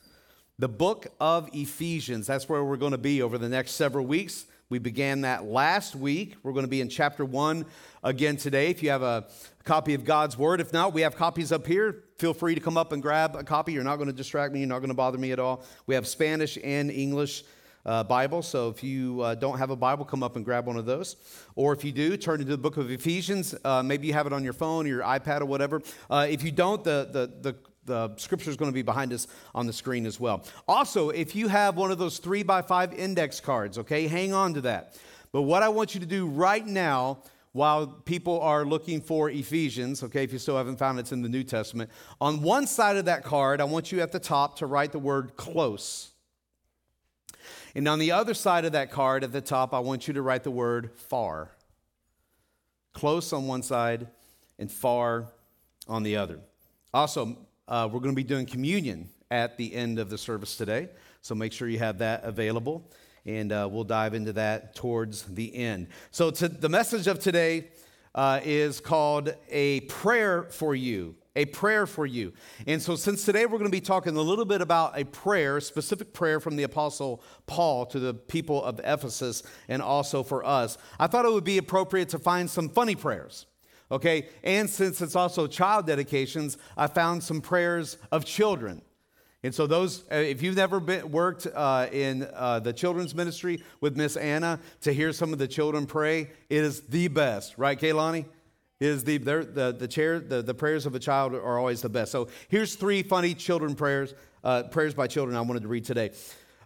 The 0.58 0.68
book 0.68 1.06
of 1.20 1.48
Ephesians. 1.52 2.26
That's 2.26 2.48
where 2.48 2.64
we're 2.64 2.76
going 2.76 2.92
to 2.92 2.98
be 2.98 3.22
over 3.22 3.38
the 3.38 3.48
next 3.48 3.72
several 3.72 4.06
weeks. 4.06 4.46
We 4.68 4.78
began 4.78 5.20
that 5.20 5.44
last 5.44 5.94
week. 5.94 6.36
We're 6.42 6.52
going 6.52 6.64
to 6.64 6.70
be 6.70 6.80
in 6.80 6.88
chapter 6.88 7.24
one 7.24 7.66
again 8.02 8.36
today. 8.36 8.68
If 8.68 8.82
you 8.82 8.90
have 8.90 9.02
a 9.02 9.26
copy 9.64 9.94
of 9.94 10.04
God's 10.04 10.36
Word, 10.36 10.60
if 10.60 10.72
not, 10.72 10.92
we 10.92 11.02
have 11.02 11.14
copies 11.14 11.52
up 11.52 11.66
here. 11.66 12.04
Feel 12.18 12.34
free 12.34 12.54
to 12.54 12.60
come 12.60 12.76
up 12.76 12.92
and 12.92 13.00
grab 13.00 13.36
a 13.36 13.44
copy. 13.44 13.72
You're 13.72 13.84
not 13.84 13.96
going 13.96 14.08
to 14.08 14.12
distract 14.12 14.52
me, 14.52 14.60
you're 14.60 14.68
not 14.68 14.78
going 14.78 14.88
to 14.88 14.94
bother 14.94 15.18
me 15.18 15.32
at 15.32 15.38
all. 15.38 15.62
We 15.86 15.94
have 15.94 16.06
Spanish 16.06 16.58
and 16.64 16.90
English. 16.90 17.44
Uh, 17.86 18.02
Bible. 18.02 18.42
So 18.42 18.68
if 18.68 18.82
you 18.82 19.20
uh, 19.20 19.36
don't 19.36 19.58
have 19.58 19.70
a 19.70 19.76
Bible, 19.76 20.04
come 20.04 20.24
up 20.24 20.34
and 20.34 20.44
grab 20.44 20.66
one 20.66 20.76
of 20.76 20.86
those. 20.86 21.14
Or 21.54 21.72
if 21.72 21.84
you 21.84 21.92
do, 21.92 22.16
turn 22.16 22.40
to 22.40 22.44
the 22.44 22.58
book 22.58 22.76
of 22.78 22.90
Ephesians. 22.90 23.54
Uh, 23.64 23.80
maybe 23.80 24.08
you 24.08 24.12
have 24.12 24.26
it 24.26 24.32
on 24.32 24.42
your 24.42 24.54
phone 24.54 24.86
or 24.86 24.88
your 24.88 25.02
iPad 25.02 25.40
or 25.40 25.46
whatever. 25.46 25.80
Uh, 26.10 26.26
if 26.28 26.42
you 26.42 26.50
don't, 26.50 26.82
the, 26.82 27.08
the, 27.12 27.52
the 27.52 27.56
the 27.86 28.14
scripture 28.16 28.50
is 28.50 28.56
going 28.56 28.70
to 28.70 28.74
be 28.74 28.82
behind 28.82 29.12
us 29.12 29.28
on 29.54 29.66
the 29.66 29.72
screen 29.72 30.06
as 30.06 30.18
well. 30.18 30.44
Also, 30.66 31.10
if 31.10 31.34
you 31.36 31.48
have 31.48 31.76
one 31.76 31.90
of 31.90 31.98
those 31.98 32.18
three 32.18 32.42
by 32.42 32.60
five 32.60 32.92
index 32.92 33.40
cards, 33.40 33.78
okay, 33.78 34.08
hang 34.08 34.32
on 34.32 34.54
to 34.54 34.60
that 34.62 34.98
But 35.32 35.42
what 35.42 35.62
I 35.62 35.68
want 35.68 35.94
you 35.94 36.00
to 36.00 36.06
do 36.06 36.26
right 36.26 36.66
now, 36.66 37.18
while 37.52 37.86
people 37.86 38.40
are 38.40 38.64
looking 38.64 39.00
for 39.00 39.30
Ephesians, 39.30 40.02
okay, 40.02 40.24
if 40.24 40.32
you 40.32 40.38
still 40.38 40.56
haven't 40.56 40.78
found 40.78 40.98
it, 40.98 41.02
it's 41.02 41.12
in 41.12 41.22
the 41.22 41.28
New 41.28 41.44
Testament. 41.44 41.90
On 42.20 42.42
one 42.42 42.66
side 42.66 42.96
of 42.96 43.04
that 43.06 43.22
card, 43.22 43.60
I 43.60 43.64
want 43.64 43.92
you 43.92 44.00
at 44.00 44.12
the 44.12 44.18
top 44.18 44.58
to 44.58 44.66
write 44.66 44.92
the 44.92 44.98
word 44.98 45.36
close. 45.36 46.10
And 47.76 47.86
on 47.88 47.98
the 47.98 48.12
other 48.12 48.32
side 48.32 48.64
of 48.64 48.72
that 48.72 48.90
card 48.90 49.22
at 49.22 49.32
the 49.32 49.42
top, 49.42 49.74
I 49.74 49.80
want 49.80 50.08
you 50.08 50.14
to 50.14 50.22
write 50.22 50.44
the 50.44 50.50
word 50.50 50.92
far. 50.96 51.50
Close 52.94 53.34
on 53.34 53.46
one 53.46 53.62
side 53.62 54.06
and 54.58 54.72
far 54.72 55.26
on 55.86 56.02
the 56.02 56.16
other. 56.16 56.40
Also, 56.94 57.36
uh, 57.68 57.86
we're 57.92 58.00
going 58.00 58.14
to 58.14 58.16
be 58.16 58.24
doing 58.24 58.46
communion 58.46 59.10
at 59.30 59.58
the 59.58 59.74
end 59.74 59.98
of 59.98 60.08
the 60.08 60.16
service 60.16 60.56
today, 60.56 60.88
so 61.20 61.34
make 61.34 61.52
sure 61.52 61.68
you 61.68 61.78
have 61.78 61.98
that 61.98 62.24
available, 62.24 62.90
and 63.26 63.52
uh, 63.52 63.68
we'll 63.70 63.84
dive 63.84 64.14
into 64.14 64.32
that 64.32 64.74
towards 64.74 65.24
the 65.24 65.54
end. 65.54 65.88
So, 66.12 66.30
to, 66.30 66.48
the 66.48 66.70
message 66.70 67.06
of 67.06 67.18
today 67.18 67.68
uh, 68.14 68.40
is 68.42 68.80
called 68.80 69.34
A 69.50 69.80
Prayer 69.80 70.44
for 70.44 70.74
You 70.74 71.14
a 71.36 71.44
prayer 71.44 71.86
for 71.86 72.06
you. 72.06 72.32
And 72.66 72.82
so, 72.82 72.96
since 72.96 73.24
today 73.24 73.46
we're 73.46 73.58
going 73.58 73.70
to 73.70 73.76
be 73.76 73.80
talking 73.80 74.16
a 74.16 74.20
little 74.20 74.44
bit 74.44 74.60
about 74.60 74.98
a 74.98 75.04
prayer, 75.04 75.60
specific 75.60 76.12
prayer 76.12 76.40
from 76.40 76.56
the 76.56 76.64
Apostle 76.64 77.22
Paul 77.46 77.86
to 77.86 78.00
the 78.00 78.14
people 78.14 78.64
of 78.64 78.80
Ephesus 78.82 79.42
and 79.68 79.80
also 79.80 80.22
for 80.22 80.44
us, 80.44 80.78
I 80.98 81.06
thought 81.06 81.24
it 81.24 81.32
would 81.32 81.44
be 81.44 81.58
appropriate 81.58 82.08
to 82.08 82.18
find 82.18 82.50
some 82.50 82.68
funny 82.68 82.96
prayers. 82.96 83.46
Okay, 83.92 84.28
and 84.42 84.68
since 84.68 85.00
it's 85.00 85.14
also 85.14 85.46
child 85.46 85.86
dedications, 85.86 86.58
I 86.76 86.88
found 86.88 87.22
some 87.22 87.40
prayers 87.40 87.98
of 88.10 88.24
children. 88.24 88.82
And 89.44 89.54
so, 89.54 89.68
those, 89.68 90.02
uh, 90.10 90.16
if 90.16 90.42
you've 90.42 90.56
never 90.56 90.80
been, 90.80 91.12
worked 91.12 91.46
uh, 91.46 91.86
in 91.92 92.26
uh, 92.34 92.58
the 92.58 92.72
children's 92.72 93.14
ministry 93.14 93.62
with 93.80 93.96
Miss 93.96 94.16
Anna, 94.16 94.58
to 94.80 94.92
hear 94.92 95.12
some 95.12 95.32
of 95.32 95.38
the 95.38 95.46
children 95.46 95.86
pray, 95.86 96.30
it 96.48 96.64
is 96.64 96.80
the 96.80 97.06
best, 97.06 97.56
right, 97.56 97.78
Kaylani? 97.78 98.24
Is 98.80 99.04
the, 99.04 99.18
the, 99.18 99.76
the, 99.78 99.88
chair, 99.88 100.20
the, 100.20 100.42
the 100.42 100.54
prayers 100.54 100.86
of 100.86 100.94
a 100.94 100.98
child 100.98 101.34
are 101.34 101.58
always 101.58 101.80
the 101.80 101.88
best. 101.88 102.12
So 102.12 102.28
here's 102.48 102.74
three 102.74 103.02
funny 103.02 103.34
children 103.34 103.74
prayers, 103.74 104.14
uh, 104.44 104.64
prayers 104.64 104.94
by 104.94 105.06
children 105.06 105.36
I 105.36 105.40
wanted 105.40 105.62
to 105.62 105.68
read 105.68 105.84
today. 105.84 106.10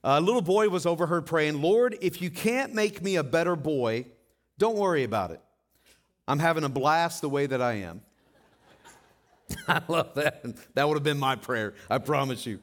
A 0.02 0.20
little 0.20 0.42
boy 0.42 0.68
was 0.68 0.86
overheard 0.86 1.26
praying, 1.26 1.60
Lord, 1.60 1.96
if 2.00 2.22
you 2.22 2.30
can't 2.30 2.74
make 2.74 3.02
me 3.02 3.16
a 3.16 3.22
better 3.22 3.54
boy, 3.54 4.06
don't 4.58 4.76
worry 4.76 5.04
about 5.04 5.30
it. 5.30 5.40
I'm 6.26 6.38
having 6.38 6.64
a 6.64 6.68
blast 6.68 7.20
the 7.20 7.28
way 7.28 7.46
that 7.46 7.60
I 7.60 7.74
am. 7.74 8.00
I 9.68 9.82
love 9.88 10.14
that. 10.14 10.44
That 10.74 10.88
would 10.88 10.94
have 10.94 11.02
been 11.02 11.18
my 11.18 11.36
prayer, 11.36 11.74
I 11.88 11.98
promise 11.98 12.46
you. 12.46 12.60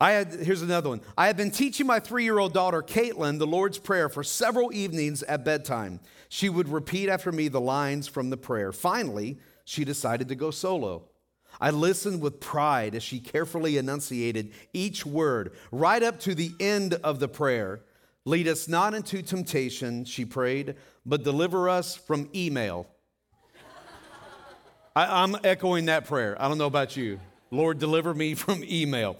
I 0.00 0.12
had, 0.12 0.32
here's 0.32 0.62
another 0.62 0.88
one. 0.88 1.02
I 1.18 1.26
have 1.26 1.36
been 1.36 1.50
teaching 1.50 1.86
my 1.86 2.00
three 2.00 2.24
year 2.24 2.38
old 2.38 2.54
daughter, 2.54 2.82
Caitlin, 2.82 3.38
the 3.38 3.46
Lord's 3.46 3.78
Prayer 3.78 4.08
for 4.08 4.24
several 4.24 4.72
evenings 4.72 5.22
at 5.24 5.44
bedtime. 5.44 6.00
She 6.30 6.48
would 6.48 6.68
repeat 6.68 7.10
after 7.10 7.30
me 7.30 7.48
the 7.48 7.60
lines 7.60 8.08
from 8.08 8.30
the 8.30 8.38
prayer. 8.38 8.72
Finally, 8.72 9.38
she 9.64 9.84
decided 9.84 10.28
to 10.28 10.34
go 10.34 10.50
solo. 10.50 11.04
I 11.60 11.70
listened 11.70 12.22
with 12.22 12.40
pride 12.40 12.94
as 12.94 13.02
she 13.02 13.20
carefully 13.20 13.76
enunciated 13.76 14.52
each 14.72 15.04
word 15.04 15.52
right 15.70 16.02
up 16.02 16.18
to 16.20 16.34
the 16.34 16.52
end 16.58 16.94
of 16.94 17.20
the 17.20 17.28
prayer. 17.28 17.80
Lead 18.24 18.48
us 18.48 18.68
not 18.68 18.94
into 18.94 19.22
temptation, 19.22 20.04
she 20.04 20.24
prayed, 20.24 20.76
but 21.04 21.24
deliver 21.24 21.68
us 21.68 21.96
from 21.96 22.28
email. 22.34 22.86
I, 24.96 25.24
am 25.24 25.36
echoing 25.44 25.86
that 25.86 26.06
prayer. 26.06 26.40
I 26.40 26.48
don't 26.48 26.58
know 26.58 26.66
about 26.66 26.96
you. 26.96 27.20
Lord, 27.50 27.78
deliver 27.78 28.14
me 28.14 28.34
from 28.34 28.64
email. 28.64 29.16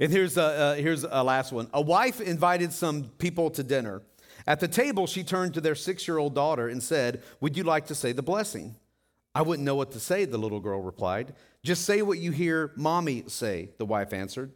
And 0.00 0.10
here's 0.10 0.38
a, 0.38 0.42
uh, 0.42 0.74
here's 0.76 1.04
a 1.04 1.22
last 1.22 1.52
one. 1.52 1.68
A 1.74 1.80
wife 1.80 2.22
invited 2.22 2.72
some 2.72 3.04
people 3.18 3.50
to 3.50 3.62
dinner. 3.62 4.00
At 4.46 4.58
the 4.60 4.68
table, 4.68 5.06
she 5.06 5.22
turned 5.22 5.52
to 5.54 5.60
their 5.60 5.74
six 5.74 6.08
year 6.08 6.16
old 6.16 6.34
daughter 6.34 6.68
and 6.68 6.82
said, 6.82 7.22
Would 7.40 7.54
you 7.56 7.64
like 7.64 7.86
to 7.88 7.94
say 7.94 8.12
the 8.12 8.22
blessing? 8.22 8.76
I 9.34 9.42
wouldn't 9.42 9.66
know 9.66 9.74
what 9.76 9.92
to 9.92 10.00
say, 10.00 10.24
the 10.24 10.38
little 10.38 10.58
girl 10.58 10.80
replied. 10.80 11.34
Just 11.62 11.84
say 11.84 12.00
what 12.00 12.18
you 12.18 12.32
hear 12.32 12.72
mommy 12.74 13.24
say, 13.26 13.68
the 13.76 13.84
wife 13.84 14.14
answered. 14.14 14.52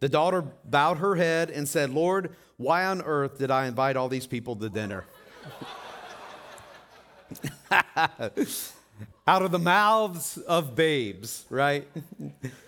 The 0.00 0.08
daughter 0.08 0.44
bowed 0.64 0.98
her 0.98 1.14
head 1.14 1.50
and 1.50 1.68
said, 1.68 1.90
Lord, 1.90 2.34
why 2.56 2.84
on 2.84 3.00
earth 3.00 3.38
did 3.38 3.52
I 3.52 3.66
invite 3.66 3.96
all 3.96 4.08
these 4.08 4.26
people 4.26 4.56
to 4.56 4.68
dinner? 4.68 5.04
Out 9.26 9.42
of 9.42 9.52
the 9.52 9.58
mouths 9.58 10.36
of 10.36 10.74
babes, 10.74 11.46
right? 11.48 11.88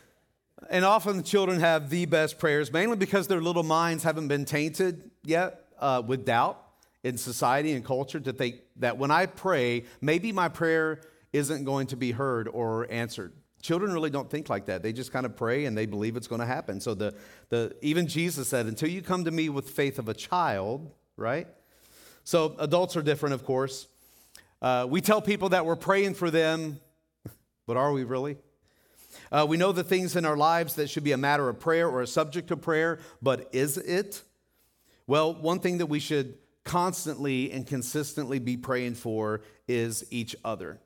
And 0.71 0.85
often 0.85 1.17
the 1.17 1.23
children 1.23 1.61
have 1.61 1.91
the 1.91 2.07
best 2.07 2.39
prayers, 2.39 2.73
mainly 2.73 2.97
because 2.97 3.29
their 3.29 3.41
little 3.41 3.63
minds 3.63 4.05
haven't 4.05 4.29
been 4.29 4.45
tainted 4.45 5.11
yet 5.25 5.65
uh, 5.79 6.03
with 6.07 6.25
doubt 6.25 6.63
in 7.05 7.17
society 7.17 7.73
and 7.73 7.85
culture 7.85 8.19
to 8.19 8.33
think 8.33 8.57
that 8.77 8.99
when 8.99 9.11
I 9.11 9.27
pray, 9.27 9.85
maybe 10.01 10.33
my 10.33 10.49
prayer 10.49 11.01
isn't 11.33 11.65
going 11.65 11.87
to 11.89 11.97
be 11.97 12.13
heard 12.13 12.49
or 12.49 12.91
answered. 12.91 13.33
Children 13.63 13.93
really 13.93 14.11
don't 14.11 14.31
think 14.31 14.49
like 14.49 14.67
that. 14.67 14.83
They 14.83 14.93
just 14.93 15.13
kind 15.13 15.27
of 15.27 15.37
pray 15.37 15.67
and 15.67 15.77
they 15.77 15.87
believe 15.87 16.17
it's 16.17 16.29
going 16.29 16.41
to 16.41 16.47
happen. 16.47 16.81
So 16.81 16.95
the, 16.95 17.15
the 17.49 17.77
even 17.83 18.07
Jesus 18.07 18.49
said, 18.49 18.67
until 18.67 18.89
you 18.89 19.03
come 19.03 19.25
to 19.25 19.31
me 19.31 19.49
with 19.49 19.71
faith 19.71 19.99
of 19.99 20.09
a 20.09 20.15
child, 20.15 20.91
right? 21.17 21.47
So 22.25 22.55
adults 22.59 22.97
are 22.97 23.03
different, 23.03 23.35
of 23.35 23.45
course. 23.45 23.89
Uh, 24.63 24.87
we 24.89 25.01
tell 25.01 25.21
people 25.21 25.51
that 25.51 25.67
we're 25.67 25.77
praying 25.77 26.15
for 26.15 26.31
them, 26.31 26.81
but 27.67 27.77
are 27.77 27.93
we 27.93 28.05
really? 28.05 28.37
Uh, 29.31 29.47
we 29.49 29.57
know 29.57 29.73
the 29.73 29.85
things 29.85 30.17
in 30.17 30.25
our 30.25 30.37
lives 30.37 30.75
that 30.75 30.89
should 30.89 31.05
be 31.05 31.13
a 31.13 31.17
matter 31.17 31.49
of 31.49 31.59
prayer 31.59 31.89
or 31.89 32.03
a 32.03 32.07
subject 32.07 32.51
of 32.51 32.61
prayer, 32.61 32.99
but 33.21 33.49
is 33.53 33.79
it? 33.79 34.23
Well, 35.07 35.35
one 35.35 35.61
thing 35.61 35.79
that 35.79 35.87
we 35.87 36.01
should 36.01 36.35
constantly 36.65 37.51
and 37.53 37.67
consistently 37.67 38.39
be 38.39 38.57
praying 38.57 38.95
for 38.95 39.43
is 39.69 40.05
each 40.11 40.35
other. 40.45 40.81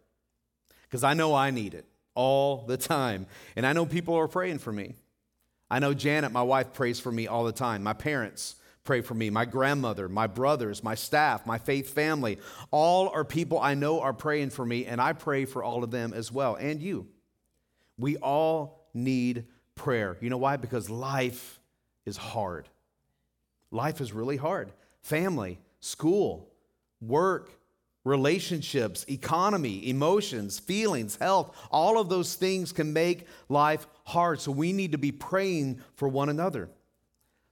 Because 0.83 1.05
I 1.05 1.15
know 1.15 1.35
I 1.35 1.51
need 1.51 1.75
it 1.75 1.87
all 2.15 2.65
the 2.67 2.77
time. 2.77 3.27
And 3.57 3.67
I 3.67 3.73
know 3.73 3.87
people 3.87 4.15
are 4.17 4.29
praying 4.29 4.59
for 4.59 4.73
me. 4.73 4.95
I 5.71 5.79
know 5.79 5.95
Janet, 5.95 6.33
my 6.33 6.43
wife, 6.43 6.73
prays 6.73 7.01
for 7.01 7.13
me 7.13 7.27
all 7.27 7.45
the 7.45 7.53
time. 7.53 7.83
My 7.83 7.93
parents 7.93 8.57
pray 8.85 9.01
for 9.01 9.15
me. 9.15 9.31
My 9.31 9.45
grandmother, 9.45 10.09
my 10.09 10.27
brothers, 10.27 10.83
my 10.83 10.97
staff, 10.97 11.47
my 11.47 11.59
faith 11.59 11.91
family, 11.91 12.39
all 12.71 13.09
are 13.09 13.25
people 13.25 13.59
I 13.59 13.75
know 13.75 14.01
are 14.01 14.13
praying 14.13 14.51
for 14.51 14.67
me, 14.67 14.87
and 14.87 15.01
I 15.01 15.13
pray 15.13 15.45
for 15.45 15.63
all 15.63 15.85
of 15.85 15.91
them 15.91 16.13
as 16.13 16.33
well, 16.33 16.57
and 16.57 16.81
you. 16.81 17.07
We 18.01 18.17
all 18.17 18.89
need 18.95 19.45
prayer. 19.75 20.17
You 20.21 20.31
know 20.31 20.39
why? 20.39 20.57
Because 20.57 20.89
life 20.91 21.61
is 22.07 22.17
hard. 22.17 22.69
Life 23.71 24.01
is 24.01 24.13
really 24.13 24.37
hard. 24.37 24.73
Family, 25.03 25.59
school, 25.81 26.49
work, 27.01 27.51
relationships, 28.05 29.05
economy, 29.09 29.89
emotions, 29.89 30.59
feelings, 30.59 31.17
health, 31.17 31.57
all 31.71 32.01
of 32.01 32.09
those 32.09 32.35
things 32.35 32.73
can 32.73 32.93
make 32.93 33.27
life 33.49 33.87
hard. 34.05 34.41
So 34.41 34.51
we 34.51 34.73
need 34.73 34.93
to 34.93 34.99
be 34.99 35.13
praying 35.13 35.81
for 35.95 36.09
one 36.09 36.29
another. 36.29 36.71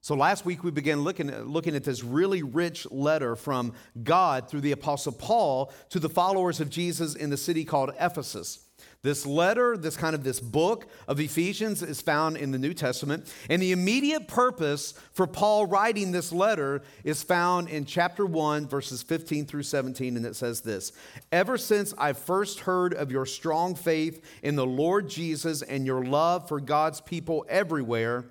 So 0.01 0.15
last 0.15 0.47
week 0.47 0.65
we 0.65 0.71
began 0.71 1.03
looking 1.03 1.29
at, 1.29 1.47
looking 1.47 1.77
at 1.77 1.85
this 1.85 2.03
really 2.03 2.43
rich 2.43 2.91
letter 2.91 3.37
from 3.37 3.75
God 4.03 4.49
through 4.49 4.63
the 4.63 4.73
Apostle 4.73 5.13
Paul 5.13 5.73
to 5.91 6.01
the 6.01 6.09
followers 6.09 6.61
of 6.61 6.71
Jesus 6.71 7.15
in 7.15 7.31
the 7.31 7.37
city 7.37 7.65
called 7.65 7.93
Ephesus. 8.01 8.61
This 9.03 9.25
letter, 9.25 9.77
this 9.77 9.97
kind 9.97 10.15
of 10.15 10.25
this 10.25 10.41
book 10.41 10.87
of 11.07 11.21
Ephesians 11.21 11.83
is 11.83 12.01
found 12.01 12.37
in 12.37 12.51
the 12.51 12.59
New 12.59 12.75
Testament. 12.75 13.33
And 13.49 13.63
the 13.63 13.73
immediate 13.73 14.27
purpose 14.27 14.95
for 15.13 15.27
Paul 15.27 15.67
writing 15.67 16.13
this 16.13 16.33
letter 16.33 16.83
is 17.05 17.23
found 17.23 17.69
in 17.69 17.85
chapter 17.85 18.27
1, 18.27 18.67
verses 18.67 19.03
15 19.03 19.47
through 19.47 19.63
17. 19.63 20.17
And 20.17 20.27
it 20.27 20.37
says 20.37 20.61
this 20.61 20.93
Ever 21.31 21.57
since 21.57 21.95
I 21.97 22.13
first 22.13 22.61
heard 22.61 22.93
of 22.93 23.13
your 23.13 23.27
strong 23.27 23.75
faith 23.75 24.25
in 24.43 24.57
the 24.57 24.67
Lord 24.67 25.09
Jesus 25.09 25.63
and 25.63 25.87
your 25.87 26.05
love 26.05 26.49
for 26.49 26.61
God's 26.61 27.01
people 27.01 27.47
everywhere, 27.49 28.27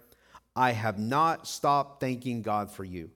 I 0.56 0.72
have 0.72 1.00
not 1.00 1.48
stopped 1.48 2.00
thanking 2.02 2.42
God 2.42 2.72
for 2.72 2.84
you. 2.84 3.12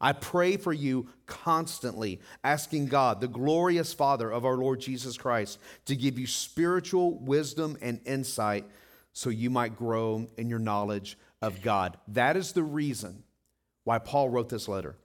I 0.00 0.12
pray 0.12 0.56
for 0.56 0.72
you 0.72 1.08
constantly, 1.26 2.20
asking 2.44 2.86
God, 2.86 3.20
the 3.20 3.28
glorious 3.28 3.92
Father 3.92 4.30
of 4.30 4.44
our 4.44 4.56
Lord 4.56 4.80
Jesus 4.80 5.16
Christ, 5.16 5.58
to 5.86 5.96
give 5.96 6.18
you 6.18 6.26
spiritual 6.26 7.18
wisdom 7.18 7.76
and 7.82 8.00
insight 8.04 8.64
so 9.12 9.30
you 9.30 9.50
might 9.50 9.76
grow 9.76 10.28
in 10.36 10.48
your 10.48 10.60
knowledge 10.60 11.18
of 11.42 11.62
God. 11.62 11.98
That 12.08 12.36
is 12.36 12.52
the 12.52 12.62
reason 12.62 13.24
why 13.84 13.98
Paul 13.98 14.28
wrote 14.28 14.48
this 14.48 14.68
letter. 14.68 14.96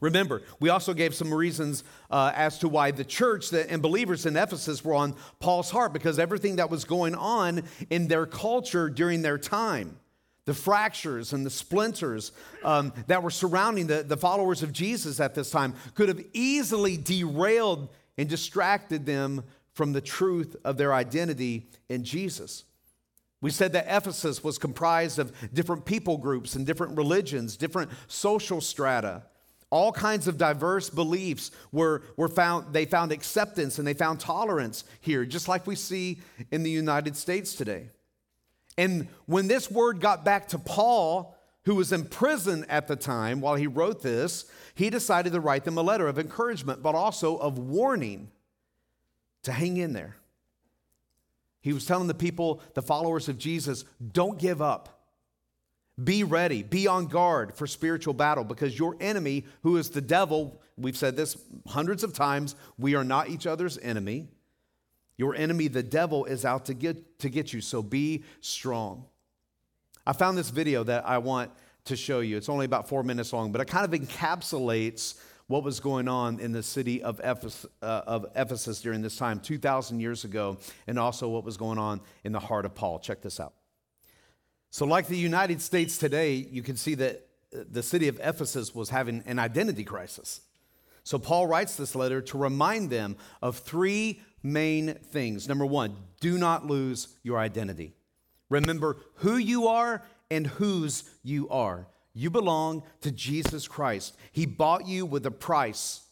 Remember, 0.00 0.42
we 0.60 0.68
also 0.68 0.94
gave 0.94 1.14
some 1.14 1.32
reasons 1.32 1.84
uh, 2.10 2.32
as 2.34 2.58
to 2.60 2.68
why 2.68 2.90
the 2.90 3.04
church 3.04 3.52
and 3.52 3.82
believers 3.82 4.24
in 4.24 4.36
Ephesus 4.36 4.84
were 4.84 4.94
on 4.94 5.16
Paul's 5.40 5.70
heart 5.70 5.92
because 5.92 6.18
everything 6.18 6.56
that 6.56 6.70
was 6.70 6.84
going 6.84 7.14
on 7.14 7.64
in 7.90 8.08
their 8.08 8.26
culture 8.26 8.88
during 8.88 9.22
their 9.22 9.38
time 9.38 9.98
the 10.50 10.54
fractures 10.54 11.32
and 11.32 11.46
the 11.46 11.50
splinters 11.50 12.32
um, 12.64 12.92
that 13.06 13.22
were 13.22 13.30
surrounding 13.30 13.86
the, 13.86 14.02
the 14.02 14.16
followers 14.16 14.64
of 14.64 14.72
Jesus 14.72 15.20
at 15.20 15.32
this 15.32 15.48
time 15.48 15.74
could 15.94 16.08
have 16.08 16.20
easily 16.32 16.96
derailed 16.96 17.88
and 18.18 18.28
distracted 18.28 19.06
them 19.06 19.44
from 19.74 19.92
the 19.92 20.00
truth 20.00 20.56
of 20.64 20.76
their 20.76 20.92
identity 20.92 21.68
in 21.88 22.02
Jesus. 22.02 22.64
We 23.40 23.52
said 23.52 23.74
that 23.74 23.86
Ephesus 23.86 24.42
was 24.42 24.58
comprised 24.58 25.20
of 25.20 25.32
different 25.54 25.84
people 25.84 26.18
groups 26.18 26.56
and 26.56 26.66
different 26.66 26.96
religions, 26.96 27.56
different 27.56 27.92
social 28.08 28.60
strata. 28.60 29.22
All 29.70 29.92
kinds 29.92 30.26
of 30.26 30.36
diverse 30.36 30.90
beliefs 30.90 31.52
were, 31.70 32.02
were 32.16 32.26
found, 32.26 32.72
they 32.72 32.86
found 32.86 33.12
acceptance 33.12 33.78
and 33.78 33.86
they 33.86 33.94
found 33.94 34.18
tolerance 34.18 34.82
here, 35.00 35.24
just 35.24 35.46
like 35.46 35.68
we 35.68 35.76
see 35.76 36.18
in 36.50 36.64
the 36.64 36.70
United 36.72 37.16
States 37.16 37.54
today. 37.54 37.90
And 38.78 39.08
when 39.26 39.48
this 39.48 39.70
word 39.70 40.00
got 40.00 40.24
back 40.24 40.48
to 40.48 40.58
Paul, 40.58 41.36
who 41.64 41.74
was 41.74 41.92
in 41.92 42.04
prison 42.04 42.64
at 42.68 42.88
the 42.88 42.96
time 42.96 43.40
while 43.40 43.56
he 43.56 43.66
wrote 43.66 44.02
this, 44.02 44.46
he 44.74 44.90
decided 44.90 45.32
to 45.32 45.40
write 45.40 45.64
them 45.64 45.76
a 45.76 45.82
letter 45.82 46.08
of 46.08 46.18
encouragement, 46.18 46.82
but 46.82 46.94
also 46.94 47.36
of 47.36 47.58
warning 47.58 48.30
to 49.42 49.52
hang 49.52 49.76
in 49.76 49.92
there. 49.92 50.16
He 51.60 51.72
was 51.72 51.84
telling 51.84 52.08
the 52.08 52.14
people, 52.14 52.62
the 52.74 52.82
followers 52.82 53.28
of 53.28 53.38
Jesus, 53.38 53.84
don't 54.12 54.38
give 54.38 54.62
up. 54.62 55.00
Be 56.02 56.24
ready, 56.24 56.62
be 56.62 56.86
on 56.86 57.06
guard 57.06 57.54
for 57.54 57.66
spiritual 57.66 58.14
battle 58.14 58.44
because 58.44 58.78
your 58.78 58.96
enemy, 59.00 59.44
who 59.62 59.76
is 59.76 59.90
the 59.90 60.00
devil, 60.00 60.62
we've 60.78 60.96
said 60.96 61.14
this 61.14 61.36
hundreds 61.66 62.02
of 62.02 62.14
times, 62.14 62.54
we 62.78 62.94
are 62.94 63.04
not 63.04 63.28
each 63.28 63.46
other's 63.46 63.76
enemy. 63.78 64.28
Your 65.20 65.34
enemy, 65.34 65.68
the 65.68 65.82
devil, 65.82 66.24
is 66.24 66.46
out 66.46 66.64
to 66.64 66.72
get, 66.72 67.18
to 67.18 67.28
get 67.28 67.52
you, 67.52 67.60
so 67.60 67.82
be 67.82 68.24
strong. 68.40 69.04
I 70.06 70.14
found 70.14 70.38
this 70.38 70.48
video 70.48 70.82
that 70.84 71.06
I 71.06 71.18
want 71.18 71.50
to 71.84 71.94
show 71.94 72.20
you. 72.20 72.38
It's 72.38 72.48
only 72.48 72.64
about 72.64 72.88
four 72.88 73.02
minutes 73.02 73.30
long, 73.34 73.52
but 73.52 73.60
it 73.60 73.66
kind 73.66 73.84
of 73.84 74.00
encapsulates 74.00 75.20
what 75.46 75.62
was 75.62 75.78
going 75.78 76.08
on 76.08 76.40
in 76.40 76.52
the 76.52 76.62
city 76.62 77.02
of 77.02 77.20
Ephesus, 77.22 77.66
uh, 77.82 78.00
of 78.06 78.28
Ephesus 78.34 78.80
during 78.80 79.02
this 79.02 79.14
time, 79.18 79.40
2,000 79.40 80.00
years 80.00 80.24
ago, 80.24 80.56
and 80.86 80.98
also 80.98 81.28
what 81.28 81.44
was 81.44 81.58
going 81.58 81.76
on 81.76 82.00
in 82.24 82.32
the 82.32 82.40
heart 82.40 82.64
of 82.64 82.74
Paul. 82.74 82.98
Check 82.98 83.20
this 83.20 83.38
out. 83.38 83.52
So, 84.70 84.86
like 84.86 85.06
the 85.06 85.18
United 85.18 85.60
States 85.60 85.98
today, 85.98 86.36
you 86.36 86.62
can 86.62 86.78
see 86.78 86.94
that 86.94 87.26
the 87.52 87.82
city 87.82 88.08
of 88.08 88.18
Ephesus 88.24 88.74
was 88.74 88.88
having 88.88 89.22
an 89.26 89.38
identity 89.38 89.84
crisis. 89.84 90.40
So, 91.04 91.18
Paul 91.18 91.46
writes 91.46 91.76
this 91.76 91.94
letter 91.94 92.22
to 92.22 92.38
remind 92.38 92.88
them 92.88 93.16
of 93.42 93.58
three 93.58 94.22
main 94.42 94.94
things. 94.94 95.48
Number 95.48 95.66
one, 95.66 95.96
do 96.20 96.38
not 96.38 96.66
lose 96.66 97.16
your 97.22 97.38
identity. 97.38 97.94
Remember 98.48 98.96
who 99.16 99.36
you 99.36 99.68
are 99.68 100.02
and 100.30 100.46
whose 100.46 101.04
you 101.22 101.48
are. 101.48 101.86
You 102.12 102.30
belong 102.30 102.82
to 103.02 103.10
Jesus 103.10 103.68
Christ. 103.68 104.16
He 104.32 104.46
bought 104.46 104.86
you 104.86 105.06
with 105.06 105.24
a 105.26 105.30
price. 105.30 106.02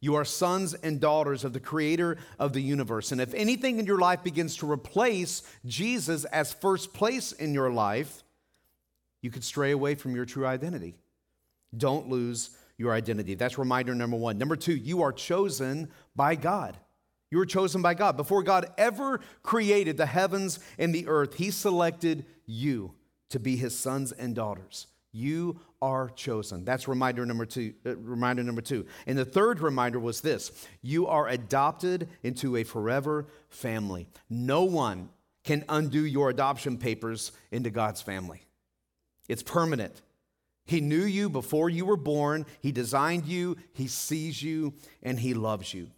You 0.00 0.14
are 0.14 0.24
sons 0.24 0.74
and 0.74 1.00
daughters 1.00 1.44
of 1.44 1.52
the 1.52 1.60
creator 1.60 2.18
of 2.38 2.52
the 2.52 2.62
universe. 2.62 3.10
And 3.10 3.20
if 3.20 3.34
anything 3.34 3.78
in 3.78 3.86
your 3.86 3.98
life 3.98 4.22
begins 4.22 4.56
to 4.58 4.70
replace 4.70 5.42
Jesus 5.66 6.24
as 6.26 6.52
first 6.52 6.94
place 6.94 7.32
in 7.32 7.52
your 7.52 7.70
life, 7.70 8.22
you 9.20 9.30
could 9.32 9.42
stray 9.42 9.72
away 9.72 9.96
from 9.96 10.14
your 10.14 10.24
true 10.24 10.46
identity. 10.46 10.94
Don't 11.76 12.08
lose 12.08 12.50
your 12.76 12.92
identity. 12.92 13.34
That's 13.34 13.58
reminder 13.58 13.94
number 13.94 14.16
one. 14.16 14.38
Number 14.38 14.54
two, 14.54 14.76
you 14.76 15.02
are 15.02 15.12
chosen 15.12 15.90
by 16.14 16.36
God. 16.36 16.76
You 17.30 17.38
were 17.38 17.46
chosen 17.46 17.82
by 17.82 17.94
God. 17.94 18.16
Before 18.16 18.42
God 18.42 18.72
ever 18.78 19.20
created 19.42 19.96
the 19.96 20.06
heavens 20.06 20.58
and 20.78 20.94
the 20.94 21.06
earth, 21.08 21.34
He 21.34 21.50
selected 21.50 22.24
you 22.46 22.94
to 23.30 23.38
be 23.38 23.56
His 23.56 23.78
sons 23.78 24.12
and 24.12 24.34
daughters. 24.34 24.86
You 25.12 25.60
are 25.80 26.10
chosen. 26.10 26.64
That's 26.64 26.88
reminder 26.88 27.24
number 27.24 27.46
two. 27.46 27.74
Uh, 27.84 27.96
reminder 27.96 28.42
number 28.42 28.60
two. 28.60 28.86
And 29.06 29.16
the 29.16 29.24
third 29.24 29.60
reminder 29.60 29.98
was 29.98 30.20
this: 30.20 30.52
you 30.82 31.06
are 31.06 31.28
adopted 31.28 32.08
into 32.22 32.56
a 32.56 32.64
forever 32.64 33.26
family. 33.48 34.08
No 34.28 34.64
one 34.64 35.08
can 35.44 35.64
undo 35.68 36.04
your 36.04 36.30
adoption 36.30 36.76
papers 36.76 37.32
into 37.50 37.70
God's 37.70 38.02
family. 38.02 38.42
It's 39.28 39.42
permanent. 39.42 40.02
He 40.66 40.82
knew 40.82 41.04
you 41.04 41.30
before 41.30 41.70
you 41.70 41.86
were 41.86 41.96
born. 41.96 42.44
He 42.60 42.72
designed 42.72 43.24
you. 43.24 43.56
He 43.72 43.86
sees 43.86 44.42
you, 44.42 44.74
and 45.02 45.18
he 45.18 45.32
loves 45.32 45.72
you. 45.72 45.90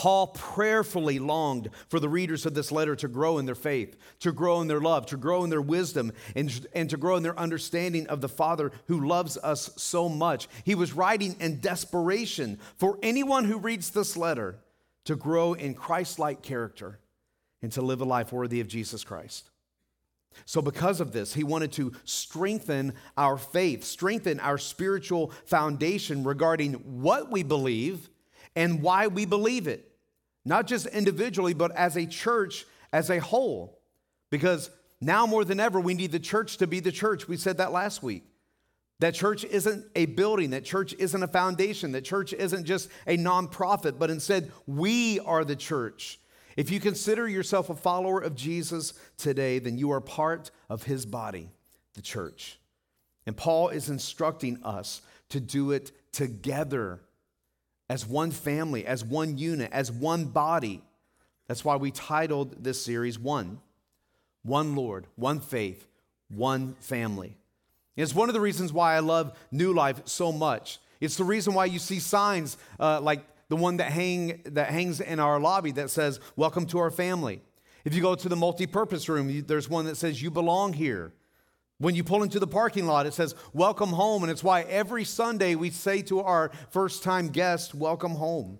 Paul 0.00 0.28
prayerfully 0.28 1.18
longed 1.18 1.68
for 1.88 2.00
the 2.00 2.08
readers 2.08 2.46
of 2.46 2.54
this 2.54 2.72
letter 2.72 2.96
to 2.96 3.06
grow 3.06 3.36
in 3.36 3.44
their 3.44 3.54
faith, 3.54 3.98
to 4.20 4.32
grow 4.32 4.62
in 4.62 4.66
their 4.66 4.80
love, 4.80 5.04
to 5.04 5.18
grow 5.18 5.44
in 5.44 5.50
their 5.50 5.60
wisdom, 5.60 6.12
and, 6.34 6.66
and 6.72 6.88
to 6.88 6.96
grow 6.96 7.16
in 7.16 7.22
their 7.22 7.38
understanding 7.38 8.06
of 8.06 8.22
the 8.22 8.28
Father 8.28 8.72
who 8.86 9.06
loves 9.06 9.36
us 9.36 9.70
so 9.76 10.08
much. 10.08 10.48
He 10.64 10.74
was 10.74 10.94
writing 10.94 11.36
in 11.38 11.60
desperation 11.60 12.58
for 12.78 12.98
anyone 13.02 13.44
who 13.44 13.58
reads 13.58 13.90
this 13.90 14.16
letter 14.16 14.60
to 15.04 15.16
grow 15.16 15.52
in 15.52 15.74
Christ 15.74 16.18
like 16.18 16.40
character 16.40 16.98
and 17.60 17.70
to 17.72 17.82
live 17.82 18.00
a 18.00 18.06
life 18.06 18.32
worthy 18.32 18.60
of 18.60 18.68
Jesus 18.68 19.04
Christ. 19.04 19.50
So, 20.46 20.62
because 20.62 21.02
of 21.02 21.12
this, 21.12 21.34
he 21.34 21.44
wanted 21.44 21.72
to 21.72 21.92
strengthen 22.06 22.94
our 23.18 23.36
faith, 23.36 23.84
strengthen 23.84 24.40
our 24.40 24.56
spiritual 24.56 25.30
foundation 25.44 26.24
regarding 26.24 26.72
what 27.02 27.30
we 27.30 27.42
believe 27.42 28.08
and 28.56 28.80
why 28.80 29.06
we 29.06 29.26
believe 29.26 29.68
it, 29.68 29.89
not 30.50 30.66
just 30.66 30.86
individually, 30.86 31.54
but 31.54 31.70
as 31.76 31.96
a 31.96 32.04
church 32.04 32.66
as 32.92 33.08
a 33.08 33.20
whole. 33.20 33.78
Because 34.30 34.68
now 35.00 35.24
more 35.24 35.44
than 35.44 35.60
ever, 35.60 35.78
we 35.80 35.94
need 35.94 36.10
the 36.10 36.18
church 36.18 36.56
to 36.56 36.66
be 36.66 36.80
the 36.80 36.90
church. 36.90 37.28
We 37.28 37.36
said 37.36 37.58
that 37.58 37.70
last 37.70 38.02
week. 38.02 38.24
That 38.98 39.14
church 39.14 39.44
isn't 39.44 39.86
a 39.94 40.06
building, 40.06 40.50
that 40.50 40.64
church 40.64 40.92
isn't 40.98 41.22
a 41.22 41.28
foundation, 41.28 41.92
that 41.92 42.04
church 42.04 42.32
isn't 42.32 42.64
just 42.64 42.90
a 43.06 43.16
nonprofit, 43.16 43.96
but 43.96 44.10
instead, 44.10 44.50
we 44.66 45.20
are 45.20 45.44
the 45.44 45.54
church. 45.54 46.18
If 46.56 46.72
you 46.72 46.80
consider 46.80 47.28
yourself 47.28 47.70
a 47.70 47.76
follower 47.76 48.20
of 48.20 48.34
Jesus 48.34 48.92
today, 49.18 49.60
then 49.60 49.78
you 49.78 49.92
are 49.92 50.00
part 50.00 50.50
of 50.68 50.82
his 50.82 51.06
body, 51.06 51.48
the 51.94 52.02
church. 52.02 52.58
And 53.24 53.36
Paul 53.36 53.68
is 53.68 53.88
instructing 53.88 54.58
us 54.64 55.00
to 55.28 55.38
do 55.38 55.70
it 55.70 55.92
together 56.12 57.00
as 57.90 58.06
one 58.06 58.30
family, 58.30 58.86
as 58.86 59.04
one 59.04 59.36
unit, 59.36 59.68
as 59.72 59.90
one 59.90 60.26
body. 60.26 60.80
That's 61.48 61.64
why 61.64 61.74
we 61.74 61.90
titled 61.90 62.62
this 62.62 62.80
series 62.80 63.18
One. 63.18 63.60
One 64.44 64.76
Lord, 64.76 65.08
one 65.16 65.40
faith, 65.40 65.88
one 66.28 66.76
family. 66.78 67.36
It's 67.96 68.14
one 68.14 68.28
of 68.28 68.32
the 68.32 68.40
reasons 68.40 68.72
why 68.72 68.94
I 68.94 69.00
love 69.00 69.36
New 69.50 69.74
Life 69.74 70.02
so 70.04 70.30
much. 70.30 70.78
It's 71.00 71.16
the 71.16 71.24
reason 71.24 71.52
why 71.52 71.64
you 71.64 71.80
see 71.80 71.98
signs 71.98 72.56
uh, 72.78 73.00
like 73.00 73.24
the 73.48 73.56
one 73.56 73.78
that, 73.78 73.90
hang, 73.90 74.40
that 74.44 74.70
hangs 74.70 75.00
in 75.00 75.18
our 75.18 75.40
lobby 75.40 75.72
that 75.72 75.90
says, 75.90 76.20
Welcome 76.36 76.66
to 76.66 76.78
our 76.78 76.92
family. 76.92 77.42
If 77.84 77.92
you 77.92 78.02
go 78.02 78.14
to 78.14 78.28
the 78.28 78.36
multi 78.36 78.68
purpose 78.68 79.08
room, 79.08 79.44
there's 79.48 79.68
one 79.68 79.86
that 79.86 79.96
says, 79.96 80.22
You 80.22 80.30
belong 80.30 80.74
here. 80.74 81.12
When 81.80 81.94
you 81.94 82.04
pull 82.04 82.22
into 82.22 82.38
the 82.38 82.46
parking 82.46 82.86
lot, 82.86 83.06
it 83.06 83.14
says, 83.14 83.34
Welcome 83.54 83.88
home. 83.88 84.22
And 84.22 84.30
it's 84.30 84.44
why 84.44 84.62
every 84.62 85.04
Sunday 85.04 85.54
we 85.54 85.70
say 85.70 86.02
to 86.02 86.20
our 86.20 86.50
first 86.68 87.02
time 87.02 87.28
guests, 87.28 87.74
Welcome 87.74 88.12
home. 88.12 88.58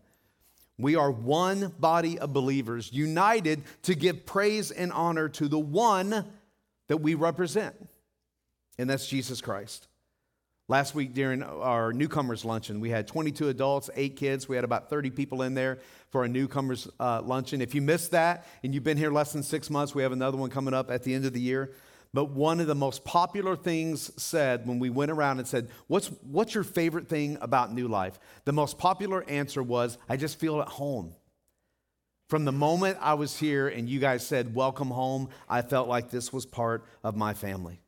We 0.79 0.97
are 0.97 1.11
one 1.11 1.75
body 1.79 2.19
of 2.19 2.33
believers, 2.33 2.91
united 2.91 3.63
to 3.83 3.95
give 3.95 4.25
praise 4.25 4.71
and 4.71 4.91
honor 4.91 5.29
to 5.29 5.49
the 5.49 5.59
one 5.59 6.25
that 6.89 6.97
we 6.97 7.15
represent, 7.15 7.77
and 8.79 8.89
that's 8.89 9.07
Jesus 9.07 9.43
Christ. 9.43 9.87
Last 10.67 10.95
week 10.95 11.13
during 11.13 11.43
our 11.43 11.93
newcomers 11.93 12.43
luncheon, 12.43 12.81
we 12.81 12.89
had 12.89 13.07
22 13.07 13.51
adults, 13.51 13.91
eight 13.97 14.17
kids. 14.17 14.49
We 14.49 14.57
had 14.57 14.65
about 14.65 14.89
30 14.89 15.11
people 15.11 15.43
in 15.43 15.53
there 15.53 15.81
for 16.09 16.25
a 16.25 16.29
newcomers 16.29 16.89
uh, 16.99 17.21
luncheon. 17.21 17.61
If 17.61 17.75
you 17.75 17.83
missed 17.83 18.13
that 18.13 18.47
and 18.63 18.73
you've 18.73 18.85
been 18.85 18.97
here 18.97 19.11
less 19.11 19.33
than 19.33 19.43
six 19.43 19.69
months, 19.69 19.95
we 19.95 20.03
have 20.03 20.13
another 20.13 20.39
one 20.39 20.49
coming 20.49 20.73
up 20.73 20.91
at 20.91 21.03
the 21.03 21.13
end 21.13 21.27
of 21.27 21.35
the 21.35 21.41
year. 21.41 21.73
But 22.13 22.31
one 22.31 22.59
of 22.59 22.67
the 22.67 22.75
most 22.75 23.05
popular 23.05 23.55
things 23.55 24.11
said 24.21 24.67
when 24.67 24.81
we 24.81 24.91
went 24.91 25.13
around 25.13 25.39
and 25.39 25.47
said, 25.47 25.69
What's, 25.87 26.09
what's 26.23 26.55
your 26.55 26.65
favorite 26.65 27.09
thing 27.09 27.39
about 27.41 27.73
New 27.73 27.87
Life? 27.87 28.19
The 28.45 28.53
most 28.53 28.79
popular 28.79 29.23
answer 29.29 29.63
was, 29.63 29.97
I 30.09 30.17
just 30.17 30.39
feel 30.39 30.61
at 30.61 30.69
home. 30.69 31.15
From 32.29 32.45
the 32.45 32.53
moment 32.53 32.99
I 33.01 33.15
was 33.15 33.37
here 33.37 33.69
and 33.69 33.89
you 33.89 34.01
guys 34.01 34.27
said, 34.27 34.55
Welcome 34.55 34.89
home, 34.89 35.29
I 35.49 35.63
felt 35.63 35.89
like 35.89 36.11
this 36.11 36.33
was 36.33 36.47
part 36.47 36.85
of 37.05 37.17
my 37.17 37.33
family. 37.33 37.81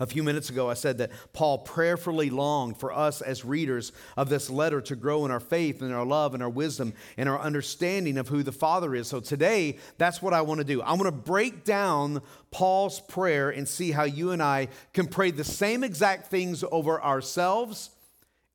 A 0.00 0.06
few 0.06 0.22
minutes 0.22 0.50
ago, 0.50 0.68
I 0.68 0.74
said 0.74 0.98
that 0.98 1.12
Paul 1.32 1.58
prayerfully 1.58 2.30
longed 2.30 2.78
for 2.78 2.92
us 2.92 3.20
as 3.20 3.44
readers 3.44 3.92
of 4.16 4.28
this 4.28 4.50
letter 4.50 4.80
to 4.82 4.96
grow 4.96 5.24
in 5.24 5.30
our 5.30 5.40
faith 5.40 5.82
and 5.82 5.94
our 5.94 6.04
love 6.04 6.34
and 6.34 6.42
our 6.42 6.50
wisdom 6.50 6.94
and 7.16 7.28
our 7.28 7.40
understanding 7.40 8.18
of 8.18 8.28
who 8.28 8.42
the 8.42 8.52
Father 8.52 8.94
is. 8.94 9.06
So 9.06 9.20
today, 9.20 9.78
that's 9.96 10.20
what 10.20 10.34
I 10.34 10.40
want 10.42 10.58
to 10.58 10.64
do. 10.64 10.82
I 10.82 10.92
want 10.92 11.04
to 11.04 11.12
break 11.12 11.64
down 11.64 12.22
Paul's 12.50 13.00
prayer 13.00 13.50
and 13.50 13.68
see 13.68 13.92
how 13.92 14.04
you 14.04 14.32
and 14.32 14.42
I 14.42 14.68
can 14.92 15.06
pray 15.06 15.30
the 15.30 15.44
same 15.44 15.84
exact 15.84 16.26
things 16.26 16.64
over 16.70 17.02
ourselves 17.02 17.90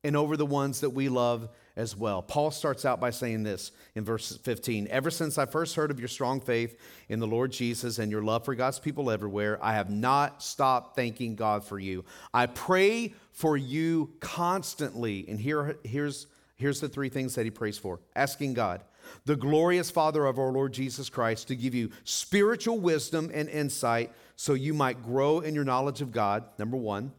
and 0.02 0.16
over 0.16 0.36
the 0.36 0.46
ones 0.46 0.80
that 0.80 0.90
we 0.90 1.08
love 1.08 1.48
as 1.76 1.96
well. 1.96 2.22
Paul 2.22 2.50
starts 2.50 2.84
out 2.84 3.00
by 3.00 3.10
saying 3.10 3.42
this 3.42 3.72
in 3.94 4.04
verse 4.04 4.36
15 4.36 4.88
Ever 4.90 5.10
since 5.10 5.38
I 5.38 5.46
first 5.46 5.74
heard 5.74 5.90
of 5.90 5.98
your 5.98 6.08
strong 6.08 6.40
faith 6.40 6.78
in 7.08 7.18
the 7.18 7.26
Lord 7.26 7.52
Jesus 7.52 7.98
and 7.98 8.10
your 8.10 8.22
love 8.22 8.44
for 8.44 8.54
God's 8.54 8.78
people 8.78 9.10
everywhere, 9.10 9.58
I 9.62 9.74
have 9.74 9.90
not 9.90 10.42
stopped 10.42 10.96
thanking 10.96 11.34
God 11.34 11.64
for 11.64 11.78
you. 11.78 12.04
I 12.32 12.46
pray 12.46 13.14
for 13.32 13.56
you 13.56 14.12
constantly. 14.20 15.24
And 15.28 15.40
here, 15.40 15.76
here's, 15.84 16.26
here's 16.56 16.80
the 16.80 16.88
three 16.88 17.08
things 17.08 17.34
that 17.34 17.44
he 17.44 17.50
prays 17.50 17.78
for 17.78 18.00
asking 18.14 18.54
God, 18.54 18.82
the 19.24 19.36
glorious 19.36 19.90
Father 19.90 20.24
of 20.26 20.38
our 20.38 20.52
Lord 20.52 20.72
Jesus 20.72 21.10
Christ, 21.10 21.48
to 21.48 21.56
give 21.56 21.74
you 21.74 21.90
spiritual 22.04 22.78
wisdom 22.78 23.30
and 23.34 23.48
insight 23.48 24.12
so 24.36 24.54
you 24.54 24.74
might 24.74 25.02
grow 25.02 25.40
in 25.40 25.54
your 25.54 25.64
knowledge 25.64 26.00
of 26.00 26.12
God, 26.12 26.44
number 26.58 26.76
one. 26.76 27.12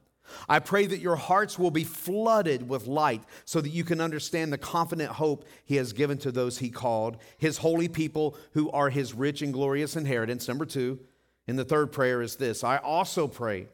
I 0.50 0.60
pray 0.60 0.86
that 0.88 1.00
your 1.00 1.16
hearts 1.16 1.58
will 1.60 1.72
be 1.72 1.84
flooded 1.84 2.68
with 2.68 2.88
light 2.88 3.24
so 3.46 3.62
that 3.62 3.70
you 3.70 3.84
can 3.84 4.02
understand 4.02 4.52
the 4.52 4.58
confident 4.58 5.12
hope 5.12 5.46
he 5.66 5.76
has 5.76 5.94
given 5.94 6.18
to 6.20 6.32
those 6.32 6.58
he 6.58 6.70
called, 6.70 7.18
his 7.38 7.60
holy 7.60 7.88
people 7.88 8.38
who 8.54 8.70
are 8.72 8.90
his 8.90 9.14
rich 9.14 9.42
and 9.42 9.54
glorious 9.54 9.96
inheritance. 9.96 10.48
Number 10.48 10.66
two. 10.66 11.00
And 11.48 11.60
the 11.60 11.66
third 11.66 11.92
prayer 11.92 12.22
is 12.22 12.36
this 12.36 12.64
I 12.64 12.78
also 12.78 13.28
pray 13.28 13.68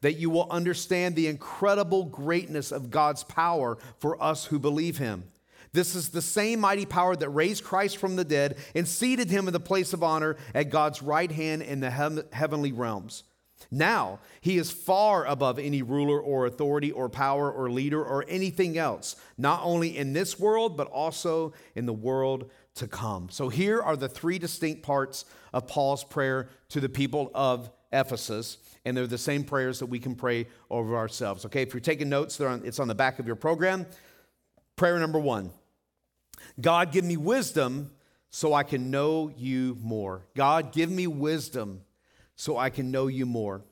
that 0.00 0.14
you 0.14 0.30
will 0.30 0.48
understand 0.50 1.14
the 1.14 1.28
incredible 1.28 2.04
greatness 2.04 2.72
of 2.72 2.90
God's 2.90 3.24
power 3.24 3.78
for 3.98 4.20
us 4.22 4.46
who 4.46 4.58
believe 4.58 4.98
him. 4.98 5.24
This 5.72 5.94
is 5.94 6.08
the 6.08 6.22
same 6.22 6.60
mighty 6.60 6.86
power 6.86 7.14
that 7.14 7.28
raised 7.28 7.62
Christ 7.62 7.98
from 7.98 8.16
the 8.16 8.24
dead 8.24 8.56
and 8.74 8.88
seated 8.88 9.30
him 9.30 9.46
in 9.46 9.52
the 9.52 9.60
place 9.60 9.92
of 9.92 10.02
honor 10.02 10.36
at 10.54 10.70
God's 10.70 11.02
right 11.02 11.30
hand 11.30 11.62
in 11.62 11.80
the 11.80 12.24
heavenly 12.32 12.72
realms. 12.72 13.24
Now, 13.70 14.20
he 14.40 14.56
is 14.56 14.70
far 14.70 15.26
above 15.26 15.58
any 15.58 15.82
ruler 15.82 16.20
or 16.20 16.46
authority 16.46 16.90
or 16.90 17.08
power 17.08 17.50
or 17.50 17.70
leader 17.70 18.02
or 18.02 18.24
anything 18.28 18.78
else, 18.78 19.16
not 19.36 19.60
only 19.62 19.96
in 19.96 20.12
this 20.12 20.38
world, 20.38 20.76
but 20.76 20.88
also 20.88 21.52
in 21.74 21.84
the 21.84 21.92
world 21.92 22.50
to 22.76 22.88
come. 22.88 23.28
So, 23.30 23.48
here 23.48 23.82
are 23.82 23.96
the 23.96 24.08
three 24.08 24.38
distinct 24.38 24.82
parts 24.82 25.24
of 25.52 25.66
Paul's 25.66 26.04
prayer 26.04 26.48
to 26.70 26.80
the 26.80 26.88
people 26.88 27.30
of 27.34 27.70
Ephesus, 27.92 28.58
and 28.84 28.96
they're 28.96 29.06
the 29.06 29.18
same 29.18 29.44
prayers 29.44 29.78
that 29.80 29.86
we 29.86 29.98
can 29.98 30.14
pray 30.14 30.46
over 30.70 30.96
ourselves. 30.96 31.44
Okay, 31.46 31.62
if 31.62 31.74
you're 31.74 31.80
taking 31.80 32.08
notes, 32.08 32.40
on, 32.40 32.62
it's 32.64 32.78
on 32.78 32.88
the 32.88 32.94
back 32.94 33.18
of 33.18 33.26
your 33.26 33.36
program. 33.36 33.86
Prayer 34.76 34.98
number 34.98 35.18
one 35.18 35.50
God, 36.60 36.92
give 36.92 37.04
me 37.04 37.16
wisdom 37.16 37.90
so 38.30 38.54
I 38.54 38.62
can 38.62 38.90
know 38.90 39.30
you 39.36 39.76
more. 39.82 40.26
God, 40.36 40.72
give 40.72 40.90
me 40.90 41.06
wisdom 41.06 41.82
so 42.38 42.56
I 42.56 42.70
can 42.70 42.92
know 42.92 43.08
you 43.08 43.26
more. 43.26 43.62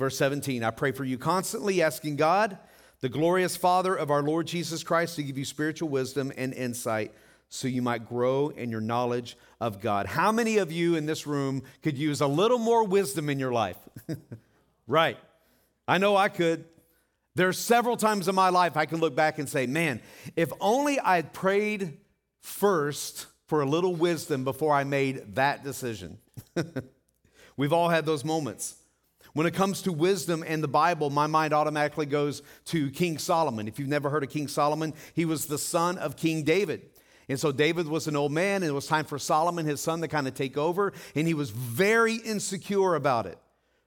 Verse 0.00 0.18
17, 0.18 0.64
I 0.64 0.70
pray 0.72 0.90
for 0.90 1.04
you 1.04 1.16
constantly, 1.16 1.80
asking 1.80 2.16
God, 2.16 2.58
the 3.00 3.08
glorious 3.08 3.56
Father 3.56 3.94
of 3.94 4.10
our 4.10 4.20
Lord 4.20 4.48
Jesus 4.48 4.82
Christ, 4.82 5.14
to 5.16 5.22
give 5.22 5.38
you 5.38 5.44
spiritual 5.44 5.88
wisdom 5.88 6.32
and 6.36 6.52
insight 6.52 7.12
so 7.48 7.68
you 7.68 7.82
might 7.82 8.08
grow 8.08 8.48
in 8.48 8.68
your 8.68 8.80
knowledge 8.80 9.36
of 9.60 9.80
God. 9.80 10.06
How 10.06 10.32
many 10.32 10.58
of 10.58 10.72
you 10.72 10.96
in 10.96 11.06
this 11.06 11.24
room 11.24 11.62
could 11.82 11.96
use 11.96 12.20
a 12.20 12.26
little 12.26 12.58
more 12.58 12.82
wisdom 12.82 13.30
in 13.30 13.38
your 13.38 13.52
life? 13.52 13.78
right. 14.88 15.16
I 15.86 15.98
know 15.98 16.16
I 16.16 16.30
could. 16.30 16.64
There 17.36 17.46
are 17.46 17.52
several 17.52 17.96
times 17.96 18.26
in 18.26 18.34
my 18.34 18.48
life 18.48 18.76
I 18.76 18.86
can 18.86 18.98
look 18.98 19.14
back 19.14 19.38
and 19.38 19.48
say, 19.48 19.66
man, 19.68 20.00
if 20.34 20.52
only 20.60 20.98
I 20.98 21.14
had 21.14 21.32
prayed 21.32 21.98
first 22.42 23.26
for 23.46 23.60
a 23.60 23.66
little 23.66 23.94
wisdom 23.94 24.42
before 24.42 24.74
I 24.74 24.82
made 24.82 25.36
that 25.36 25.62
decision. 25.62 26.18
We've 27.56 27.72
all 27.72 27.88
had 27.88 28.06
those 28.06 28.24
moments. 28.24 28.76
When 29.32 29.46
it 29.46 29.54
comes 29.54 29.82
to 29.82 29.92
wisdom 29.92 30.44
and 30.46 30.62
the 30.62 30.68
Bible, 30.68 31.10
my 31.10 31.26
mind 31.26 31.52
automatically 31.52 32.06
goes 32.06 32.42
to 32.66 32.90
King 32.92 33.18
Solomon. 33.18 33.66
If 33.66 33.78
you've 33.78 33.88
never 33.88 34.08
heard 34.08 34.22
of 34.22 34.30
King 34.30 34.46
Solomon, 34.46 34.94
he 35.14 35.24
was 35.24 35.46
the 35.46 35.58
son 35.58 35.98
of 35.98 36.16
King 36.16 36.44
David. 36.44 36.82
And 37.28 37.40
so 37.40 37.50
David 37.50 37.88
was 37.88 38.06
an 38.06 38.16
old 38.16 38.32
man, 38.32 38.62
and 38.62 38.70
it 38.70 38.74
was 38.74 38.86
time 38.86 39.06
for 39.06 39.18
Solomon, 39.18 39.66
his 39.66 39.80
son, 39.80 40.00
to 40.02 40.08
kind 40.08 40.28
of 40.28 40.34
take 40.34 40.56
over. 40.56 40.92
And 41.16 41.26
he 41.26 41.34
was 41.34 41.50
very 41.50 42.16
insecure 42.16 42.94
about 42.94 43.26
it. 43.26 43.38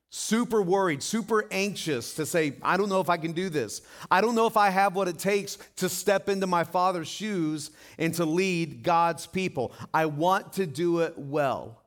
Super 0.10 0.62
worried, 0.62 1.03
super 1.03 1.45
anxious 1.51 2.13
to 2.15 2.25
say, 2.25 2.53
I 2.62 2.77
don't 2.77 2.89
know 2.89 3.01
if 3.01 3.10
I 3.10 3.17
can 3.17 3.34
do 3.34 3.49
this. 3.49 3.82
I 4.10 4.21
don't 4.21 4.36
know 4.36 4.47
if 4.47 4.58
I 4.58 4.69
have 4.69 4.95
what 4.95 5.08
it 5.08 5.19
takes 5.19 5.58
to 5.77 5.89
step 5.89 6.30
into 6.30 6.47
my 6.47 6.63
father's 6.63 7.10
shoes 7.10 7.71
and 7.97 8.13
to 8.15 8.25
lead 8.25 8.84
God's 8.84 9.27
people. 9.27 9.73
I 9.93 10.06
want 10.08 10.53
to 10.53 10.65
do 10.65 11.01
it 11.01 11.17
well. 11.17 11.82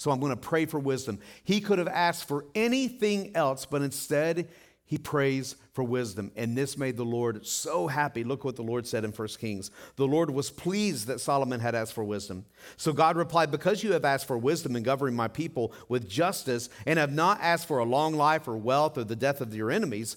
So 0.00 0.10
I'm 0.10 0.18
going 0.18 0.30
to 0.30 0.36
pray 0.36 0.64
for 0.64 0.80
wisdom. 0.80 1.18
He 1.44 1.60
could 1.60 1.78
have 1.78 1.86
asked 1.86 2.26
for 2.26 2.46
anything 2.54 3.36
else, 3.36 3.66
but 3.66 3.82
instead 3.82 4.48
he 4.86 4.96
prays 4.96 5.56
for 5.74 5.84
wisdom. 5.84 6.32
And 6.36 6.56
this 6.56 6.78
made 6.78 6.96
the 6.96 7.04
Lord 7.04 7.46
so 7.46 7.86
happy. 7.86 8.24
Look 8.24 8.42
what 8.42 8.56
the 8.56 8.62
Lord 8.62 8.86
said 8.86 9.04
in 9.04 9.10
1 9.12 9.28
Kings. 9.38 9.70
The 9.96 10.06
Lord 10.06 10.30
was 10.30 10.48
pleased 10.48 11.08
that 11.08 11.20
Solomon 11.20 11.60
had 11.60 11.74
asked 11.74 11.92
for 11.92 12.02
wisdom. 12.02 12.46
So 12.78 12.94
God 12.94 13.18
replied, 13.18 13.50
Because 13.50 13.82
you 13.82 13.92
have 13.92 14.06
asked 14.06 14.26
for 14.26 14.38
wisdom 14.38 14.74
in 14.74 14.84
governing 14.84 15.16
my 15.16 15.28
people 15.28 15.74
with 15.90 16.08
justice, 16.08 16.70
and 16.86 16.98
have 16.98 17.12
not 17.12 17.38
asked 17.42 17.68
for 17.68 17.76
a 17.76 17.84
long 17.84 18.14
life 18.14 18.48
or 18.48 18.56
wealth 18.56 18.96
or 18.96 19.04
the 19.04 19.14
death 19.14 19.42
of 19.42 19.54
your 19.54 19.70
enemies, 19.70 20.16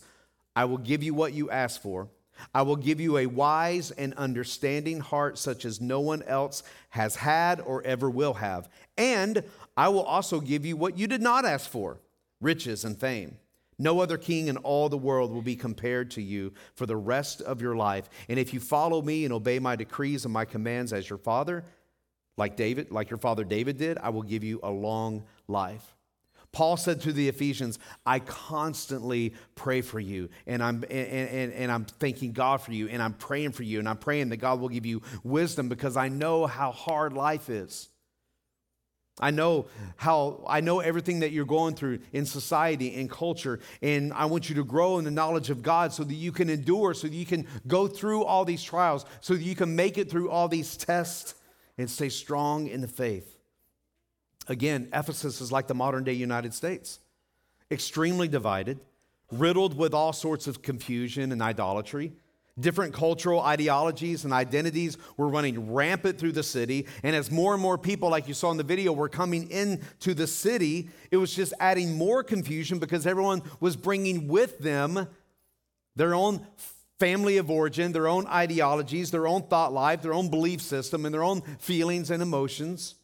I 0.55 0.63
will 0.63 0.77
give 0.77 1.03
you 1.03 1.13
what 1.13 1.33
you 1.33 1.49
ask 1.49 1.81
for. 1.81 2.07
I 2.53 2.63
will 2.63 2.75
give 2.75 2.99
you 2.99 3.17
a 3.17 3.25
wise 3.25 3.91
and 3.91 4.13
understanding 4.15 4.99
heart, 4.99 5.37
such 5.37 5.65
as 5.65 5.81
no 5.81 5.99
one 5.99 6.23
else 6.23 6.63
has 6.89 7.15
had 7.15 7.61
or 7.61 7.83
ever 7.83 8.09
will 8.09 8.35
have. 8.35 8.69
And 8.97 9.43
I 9.75 9.89
will 9.89 10.03
also 10.03 10.39
give 10.39 10.65
you 10.65 10.77
what 10.77 10.97
you 10.97 11.07
did 11.07 11.21
not 11.21 11.45
ask 11.45 11.69
for 11.69 11.99
riches 12.41 12.85
and 12.85 12.99
fame. 12.99 13.37
No 13.79 13.99
other 13.99 14.17
king 14.17 14.47
in 14.47 14.57
all 14.57 14.87
the 14.87 14.97
world 14.97 15.31
will 15.33 15.41
be 15.41 15.55
compared 15.55 16.11
to 16.11 16.21
you 16.21 16.53
for 16.75 16.85
the 16.85 16.95
rest 16.95 17.41
of 17.41 17.61
your 17.61 17.75
life. 17.75 18.09
And 18.29 18.37
if 18.37 18.53
you 18.53 18.59
follow 18.59 19.01
me 19.01 19.25
and 19.25 19.33
obey 19.33 19.59
my 19.59 19.75
decrees 19.75 20.25
and 20.25 20.33
my 20.33 20.45
commands 20.45 20.93
as 20.93 21.09
your 21.09 21.17
father, 21.17 21.65
like 22.37 22.55
David, 22.55 22.91
like 22.91 23.09
your 23.09 23.17
father 23.17 23.43
David 23.43 23.77
did, 23.77 23.97
I 23.97 24.09
will 24.09 24.21
give 24.21 24.43
you 24.43 24.59
a 24.63 24.69
long 24.69 25.23
life. 25.47 25.95
Paul 26.51 26.77
said 26.77 27.01
to 27.01 27.13
the 27.13 27.27
Ephesians, 27.29 27.79
I 28.05 28.19
constantly 28.19 29.33
pray 29.55 29.81
for 29.81 29.99
you, 29.99 30.29
and 30.45 30.61
I'm, 30.61 30.83
and, 30.83 31.29
and, 31.29 31.51
and, 31.51 31.71
I'm 31.71 31.85
thanking 31.85 32.31
God 32.31 32.61
for 32.61 32.71
you, 32.71 32.87
and 32.89 33.01
I'm 33.01 33.13
praying 33.13 33.53
for 33.53 33.63
you, 33.63 33.79
and 33.79 33.89
I'm 33.89 33.97
praying 33.97 34.29
that 34.29 34.37
God 34.37 34.59
will 34.59 34.69
give 34.69 34.85
you 34.85 35.01
wisdom 35.23 35.67
because 35.67 35.97
I 35.97 36.09
know 36.09 36.45
how 36.45 36.71
hard 36.71 37.13
life 37.13 37.49
is. 37.49 37.89
I 39.19 39.29
know 39.29 39.67
how 39.95 40.43
I 40.47 40.61
know 40.61 40.79
everything 40.79 41.19
that 41.19 41.31
you're 41.31 41.45
going 41.45 41.75
through 41.75 41.99
in 42.13 42.25
society 42.25 42.95
and 42.95 43.09
culture 43.09 43.59
and 43.81 44.11
I 44.11 44.25
want 44.25 44.49
you 44.49 44.55
to 44.55 44.63
grow 44.63 44.97
in 44.97 45.05
the 45.05 45.11
knowledge 45.11 45.51
of 45.51 45.61
God 45.61 45.93
so 45.93 46.03
that 46.03 46.15
you 46.15 46.31
can 46.31 46.49
endure 46.49 46.95
so 46.95 47.07
that 47.07 47.13
you 47.13 47.25
can 47.25 47.45
go 47.67 47.87
through 47.87 48.23
all 48.23 48.43
these 48.43 48.63
trials 48.63 49.05
so 49.21 49.35
that 49.35 49.43
you 49.43 49.55
can 49.55 49.75
make 49.75 49.99
it 49.99 50.09
through 50.09 50.31
all 50.31 50.47
these 50.47 50.75
tests 50.75 51.35
and 51.77 51.89
stay 51.89 52.09
strong 52.09 52.67
in 52.67 52.81
the 52.81 52.87
faith. 52.87 53.37
Again, 54.47 54.89
Ephesus 54.93 55.41
is 55.41 55.51
like 55.51 55.67
the 55.67 55.75
modern 55.75 56.03
day 56.03 56.13
United 56.13 56.53
States. 56.53 56.99
Extremely 57.71 58.27
divided, 58.27 58.79
riddled 59.31 59.77
with 59.77 59.93
all 59.93 60.13
sorts 60.13 60.47
of 60.47 60.61
confusion 60.61 61.31
and 61.31 61.41
idolatry. 61.41 62.13
Different 62.59 62.93
cultural 62.93 63.41
ideologies 63.41 64.25
and 64.25 64.33
identities 64.33 64.97
were 65.17 65.27
running 65.27 65.73
rampant 65.73 66.19
through 66.19 66.33
the 66.33 66.43
city. 66.43 66.85
And 67.01 67.15
as 67.15 67.31
more 67.31 67.53
and 67.53 67.61
more 67.61 67.79
people, 67.79 68.09
like 68.09 68.27
you 68.27 68.35
saw 68.35 68.51
in 68.51 68.57
the 68.57 68.63
video, 68.63 68.93
were 68.93 69.09
coming 69.09 69.49
into 69.49 70.13
the 70.13 70.27
city, 70.27 70.89
it 71.09 71.17
was 71.17 71.33
just 71.33 71.53
adding 71.59 71.97
more 71.97 72.23
confusion 72.23 72.77
because 72.77 73.07
everyone 73.07 73.41
was 73.59 73.75
bringing 73.75 74.27
with 74.27 74.59
them 74.59 75.07
their 75.95 76.13
own 76.13 76.45
family 76.99 77.37
of 77.37 77.49
origin, 77.49 77.91
their 77.91 78.07
own 78.07 78.27
ideologies, 78.27 79.09
their 79.09 79.27
own 79.27 79.41
thought 79.43 79.73
life, 79.73 80.03
their 80.03 80.13
own 80.13 80.29
belief 80.29 80.61
system, 80.61 81.05
and 81.05 81.13
their 81.13 81.23
own 81.23 81.41
feelings 81.59 82.11
and 82.11 82.21
emotions. 82.21 82.95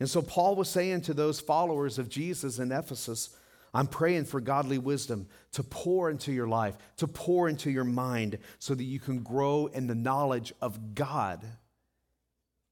And 0.00 0.08
so 0.08 0.22
Paul 0.22 0.56
was 0.56 0.70
saying 0.70 1.02
to 1.02 1.14
those 1.14 1.38
followers 1.38 1.98
of 1.98 2.08
Jesus 2.08 2.58
in 2.58 2.72
Ephesus, 2.72 3.30
I'm 3.74 3.88
praying 3.88 4.26
for 4.26 4.40
godly 4.40 4.78
wisdom 4.78 5.26
to 5.52 5.64
pour 5.64 6.08
into 6.08 6.32
your 6.32 6.46
life, 6.46 6.76
to 6.98 7.08
pour 7.08 7.48
into 7.48 7.72
your 7.72 7.84
mind, 7.84 8.38
so 8.60 8.72
that 8.74 8.84
you 8.84 9.00
can 9.00 9.24
grow 9.24 9.66
in 9.66 9.88
the 9.88 9.96
knowledge 9.96 10.52
of 10.62 10.94
God. 10.94 11.44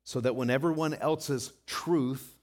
So 0.04 0.20
that 0.20 0.36
when 0.36 0.48
everyone 0.48 0.94
else's 0.94 1.52
truth 1.66 2.36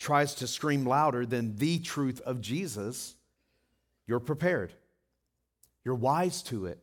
tries 0.00 0.34
to 0.36 0.48
scream 0.48 0.84
louder 0.84 1.24
than 1.24 1.56
the 1.56 1.78
truth 1.78 2.20
of 2.22 2.40
Jesus, 2.40 3.14
you're 4.06 4.18
prepared. 4.18 4.72
You're 5.84 5.94
wise 5.94 6.42
to 6.44 6.66
it. 6.66 6.78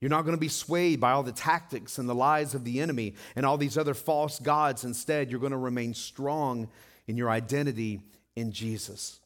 You're 0.00 0.10
not 0.10 0.22
going 0.22 0.36
to 0.36 0.40
be 0.40 0.48
swayed 0.48 1.00
by 1.00 1.12
all 1.12 1.22
the 1.22 1.32
tactics 1.32 1.96
and 1.96 2.08
the 2.08 2.14
lies 2.14 2.54
of 2.54 2.64
the 2.64 2.80
enemy 2.80 3.14
and 3.34 3.46
all 3.46 3.56
these 3.56 3.78
other 3.78 3.94
false 3.94 4.38
gods. 4.40 4.84
Instead, 4.84 5.30
you're 5.30 5.40
going 5.40 5.52
to 5.52 5.58
remain 5.58 5.94
strong 5.94 6.68
in 7.06 7.16
your 7.16 7.30
identity 7.30 8.02
in 8.36 8.52
Jesus. 8.52 9.20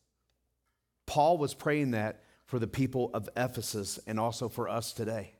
Paul 1.06 1.38
was 1.38 1.54
praying 1.54 1.92
that 1.92 2.22
for 2.46 2.58
the 2.58 2.66
people 2.66 3.10
of 3.14 3.28
Ephesus 3.36 3.98
and 4.06 4.20
also 4.20 4.48
for 4.48 4.68
us 4.68 4.92
today. 4.92 5.32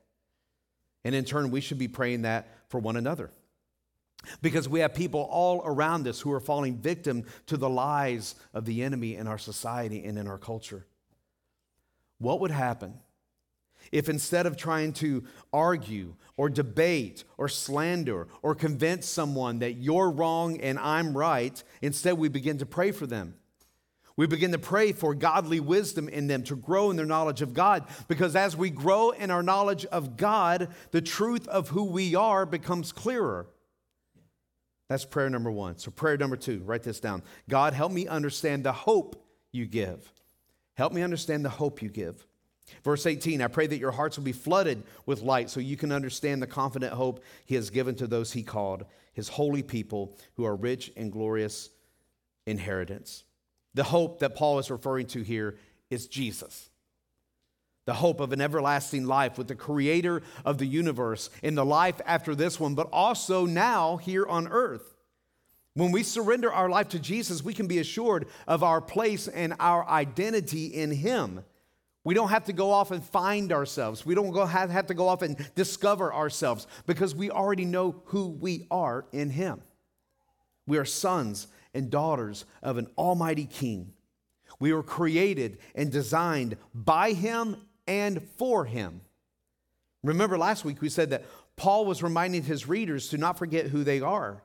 And 1.03 1.15
in 1.15 1.25
turn, 1.25 1.51
we 1.51 1.61
should 1.61 1.77
be 1.77 1.87
praying 1.87 2.23
that 2.23 2.49
for 2.67 2.79
one 2.79 2.97
another. 2.97 3.31
Because 4.41 4.67
we 4.67 4.81
have 4.81 4.93
people 4.93 5.21
all 5.31 5.61
around 5.63 6.07
us 6.07 6.19
who 6.19 6.33
are 6.33 6.39
falling 6.39 6.77
victim 6.77 7.23
to 7.45 7.55
the 7.55 7.69
lies 7.69 8.35
of 8.53 8.65
the 8.65 8.83
enemy 8.83 9.15
in 9.15 9.27
our 9.27 9.37
society 9.37 10.03
and 10.03 10.17
in 10.17 10.27
our 10.27 10.37
culture. 10.37 10.85
What 12.17 12.41
would 12.41 12.51
happen 12.51 12.99
if 13.91 14.09
instead 14.09 14.45
of 14.45 14.57
trying 14.57 14.91
to 14.91 15.23
argue 15.53 16.15
or 16.35 16.49
debate 16.49 17.23
or 17.37 17.47
slander 17.47 18.27
or 18.41 18.53
convince 18.55 19.07
someone 19.07 19.59
that 19.59 19.73
you're 19.73 20.09
wrong 20.09 20.59
and 20.59 20.77
I'm 20.79 21.15
right, 21.15 21.63
instead 21.81 22.17
we 22.17 22.27
begin 22.27 22.57
to 22.57 22.65
pray 22.65 22.91
for 22.91 23.07
them? 23.07 23.35
We 24.17 24.25
begin 24.25 24.51
to 24.51 24.57
pray 24.57 24.91
for 24.91 25.13
godly 25.13 25.59
wisdom 25.59 26.09
in 26.09 26.25
them 26.25 26.43
to 26.43 26.55
grow 26.55 26.89
in 26.89 26.97
their 26.97 27.05
knowledge 27.05 27.43
of 27.43 27.53
God. 27.53 27.85
Because 28.07 28.35
as 28.35 28.57
we 28.57 28.71
grow 28.71 29.11
in 29.11 29.29
our 29.29 29.43
knowledge 29.43 29.85
of 29.85 30.17
God, 30.17 30.69
the 30.89 31.01
truth 31.01 31.47
of 31.47 31.69
who 31.69 31.83
we 31.83 32.15
are 32.15 32.47
becomes 32.47 32.91
clearer. 32.91 33.47
That's 34.89 35.05
prayer 35.05 35.29
number 35.29 35.51
one. 35.51 35.77
So, 35.77 35.91
prayer 35.91 36.17
number 36.17 36.35
two, 36.35 36.63
write 36.65 36.83
this 36.83 36.99
down 36.99 37.21
God, 37.47 37.73
help 37.73 37.91
me 37.91 38.07
understand 38.07 38.63
the 38.63 38.71
hope 38.71 39.23
you 39.51 39.65
give. 39.65 40.11
Help 40.75 40.93
me 40.93 41.03
understand 41.03 41.45
the 41.45 41.49
hope 41.49 41.81
you 41.81 41.89
give. 41.89 42.25
Verse 42.83 43.05
18, 43.05 43.41
I 43.41 43.47
pray 43.47 43.67
that 43.67 43.77
your 43.77 43.91
hearts 43.91 44.17
will 44.17 44.25
be 44.25 44.31
flooded 44.31 44.83
with 45.05 45.21
light 45.21 45.49
so 45.49 45.59
you 45.59 45.77
can 45.77 45.91
understand 45.91 46.41
the 46.41 46.47
confident 46.47 46.93
hope 46.93 47.23
he 47.45 47.55
has 47.55 47.69
given 47.69 47.95
to 47.95 48.07
those 48.07 48.33
he 48.33 48.43
called, 48.43 48.85
his 49.13 49.29
holy 49.29 49.63
people 49.63 50.17
who 50.35 50.45
are 50.45 50.55
rich 50.55 50.91
and 50.97 51.11
glorious 51.11 51.69
inheritance. 52.45 53.23
The 53.77 53.83
hope 53.83 54.21
that 54.21 54.33
Paul 54.33 54.57
is 54.57 54.71
referring 54.71 55.05
to 55.09 55.21
here 55.21 55.55
is 55.91 56.07
Jesus. 56.07 56.71
The 57.85 57.93
hope 57.93 58.19
of 58.19 58.31
an 58.31 58.41
everlasting 58.41 59.05
life 59.05 59.37
with 59.37 59.47
the 59.47 59.53
creator 59.53 60.23
of 60.43 60.57
the 60.57 60.65
universe 60.65 61.29
in 61.43 61.53
the 61.53 61.63
life 61.63 62.01
after 62.07 62.33
this 62.33 62.59
one, 62.59 62.73
but 62.73 62.89
also 62.91 63.45
now 63.45 63.97
here 63.97 64.25
on 64.25 64.47
earth. 64.47 64.95
When 65.75 65.91
we 65.91 66.01
surrender 66.01 66.51
our 66.51 66.71
life 66.71 66.89
to 66.89 66.99
Jesus, 66.99 67.43
we 67.43 67.53
can 67.53 67.67
be 67.67 67.77
assured 67.77 68.25
of 68.47 68.63
our 68.63 68.81
place 68.81 69.27
and 69.27 69.53
our 69.59 69.87
identity 69.87 70.65
in 70.65 70.89
him. 70.89 71.43
We 72.03 72.15
don't 72.15 72.29
have 72.29 72.45
to 72.45 72.53
go 72.53 72.71
off 72.71 72.89
and 72.89 73.03
find 73.03 73.51
ourselves. 73.51 74.07
We 74.07 74.15
don't 74.15 74.35
have 74.49 74.87
to 74.87 74.95
go 74.95 75.07
off 75.07 75.21
and 75.21 75.37
discover 75.53 76.11
ourselves 76.11 76.65
because 76.87 77.13
we 77.13 77.29
already 77.29 77.65
know 77.65 78.01
who 78.05 78.29
we 78.29 78.65
are 78.71 79.05
in 79.11 79.29
Him. 79.29 79.61
We 80.65 80.79
are 80.79 80.85
sons 80.85 81.47
and 81.77 81.89
daughters 81.89 82.43
of 82.61 82.77
an 82.77 82.87
almighty 82.97 83.45
King. 83.45 83.93
We 84.59 84.73
were 84.73 84.83
created 84.83 85.59
and 85.75 85.91
designed 85.91 86.57
by 86.73 87.13
Him 87.13 87.57
and 87.87 88.21
for 88.37 88.65
Him. 88.65 89.01
Remember 90.03 90.37
last 90.37 90.65
week 90.65 90.81
we 90.81 90.89
said 90.89 91.11
that 91.11 91.25
Paul 91.55 91.85
was 91.85 92.03
reminding 92.03 92.43
his 92.43 92.67
readers 92.67 93.09
to 93.09 93.17
not 93.17 93.37
forget 93.37 93.67
who 93.67 93.83
they 93.83 93.99
are. 93.99 94.43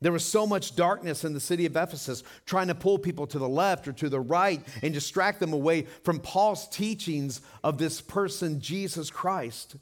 There 0.00 0.12
was 0.12 0.24
so 0.24 0.46
much 0.46 0.76
darkness 0.76 1.24
in 1.24 1.32
the 1.32 1.40
city 1.40 1.64
of 1.64 1.76
Ephesus, 1.76 2.22
trying 2.44 2.68
to 2.68 2.74
pull 2.74 2.98
people 2.98 3.26
to 3.28 3.38
the 3.38 3.48
left 3.48 3.88
or 3.88 3.92
to 3.92 4.08
the 4.08 4.20
right 4.20 4.60
and 4.82 4.92
distract 4.92 5.40
them 5.40 5.52
away 5.52 5.86
from 6.02 6.20
Paul's 6.20 6.68
teachings 6.68 7.40
of 7.62 7.78
this 7.78 8.00
person, 8.00 8.60
Jesus 8.60 9.10
Christ. 9.10 9.76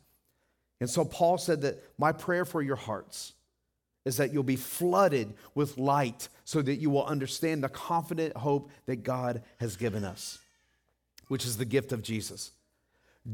And 0.80 0.90
so 0.90 1.04
Paul 1.04 1.38
said 1.38 1.62
that 1.62 1.82
my 1.98 2.12
prayer 2.12 2.44
for 2.44 2.62
your 2.62 2.76
hearts 2.76 3.34
is 4.04 4.16
that 4.16 4.32
you'll 4.32 4.42
be 4.42 4.56
flooded 4.56 5.32
with 5.54 5.78
light 5.78 6.28
so 6.44 6.60
that 6.62 6.76
you 6.76 6.90
will 6.90 7.04
understand 7.04 7.62
the 7.62 7.68
confident 7.68 8.36
hope 8.36 8.70
that 8.86 9.02
God 9.02 9.42
has 9.60 9.76
given 9.76 10.04
us, 10.04 10.38
which 11.28 11.46
is 11.46 11.56
the 11.56 11.64
gift 11.64 11.92
of 11.92 12.02
Jesus. 12.02 12.50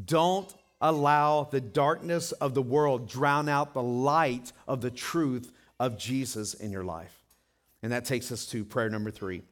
Don't 0.05 0.53
allow 0.81 1.45
the 1.45 1.61
darkness 1.61 2.33
of 2.33 2.55
the 2.55 2.63
world 2.63 3.09
drown 3.09 3.49
out 3.49 3.75
the 3.75 3.83
light 3.83 4.53
of 4.67 4.81
the 4.81 4.91
truth 4.91 5.53
of 5.81 5.99
Jesus 5.99 6.55
in 6.55 6.71
your 6.71 6.85
life. 6.85 7.19
And 7.83 7.93
that 7.93 8.05
takes 8.05 8.31
us 8.31 8.47
to 8.47 8.65
prayer 8.65 8.91
number 8.91 9.11
three 9.11 9.43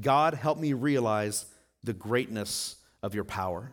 God, 0.00 0.34
help 0.34 0.58
me 0.58 0.72
realize 0.72 1.46
the 1.84 1.92
greatness 1.92 2.76
of 3.02 3.14
your 3.14 3.24
power. 3.24 3.70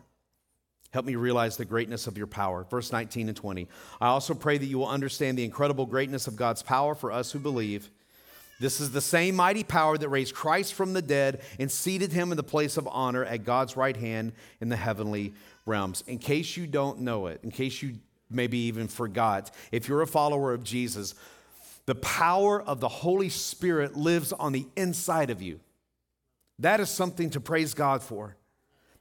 Help 0.92 1.06
me 1.06 1.16
realize 1.16 1.56
the 1.56 1.64
greatness 1.64 2.06
of 2.06 2.18
your 2.18 2.26
power. 2.26 2.64
Verse 2.70 2.92
19 2.92 3.28
and 3.28 3.36
20. 3.36 3.66
I 4.00 4.08
also 4.08 4.34
pray 4.34 4.58
that 4.58 4.66
you 4.66 4.78
will 4.78 4.88
understand 4.88 5.38
the 5.38 5.44
incredible 5.44 5.86
greatness 5.86 6.26
of 6.26 6.36
God's 6.36 6.62
power 6.62 6.94
for 6.94 7.10
us 7.10 7.32
who 7.32 7.38
believe. 7.38 7.90
This 8.60 8.80
is 8.80 8.92
the 8.92 9.00
same 9.00 9.34
mighty 9.34 9.64
power 9.64 9.96
that 9.96 10.08
raised 10.08 10.34
Christ 10.34 10.74
from 10.74 10.92
the 10.92 11.02
dead 11.02 11.40
and 11.58 11.70
seated 11.70 12.12
him 12.12 12.30
in 12.30 12.36
the 12.36 12.42
place 12.42 12.76
of 12.76 12.86
honor 12.86 13.24
at 13.24 13.44
God's 13.44 13.76
right 13.76 13.96
hand 13.96 14.32
in 14.60 14.68
the 14.68 14.76
heavenly 14.76 15.32
realms. 15.66 16.04
In 16.06 16.18
case 16.18 16.56
you 16.56 16.66
don't 16.66 17.00
know 17.00 17.26
it, 17.26 17.40
in 17.42 17.50
case 17.50 17.82
you 17.82 17.94
maybe 18.30 18.58
even 18.58 18.86
forgot, 18.86 19.50
if 19.72 19.88
you're 19.88 20.02
a 20.02 20.06
follower 20.06 20.52
of 20.52 20.62
Jesus, 20.62 21.14
the 21.86 21.94
power 21.96 22.62
of 22.62 22.80
the 22.80 22.88
Holy 22.88 23.30
Spirit 23.30 23.96
lives 23.96 24.32
on 24.32 24.52
the 24.52 24.66
inside 24.76 25.30
of 25.30 25.42
you. 25.42 25.58
That 26.58 26.80
is 26.80 26.90
something 26.90 27.30
to 27.30 27.40
praise 27.40 27.74
God 27.74 28.02
for. 28.02 28.36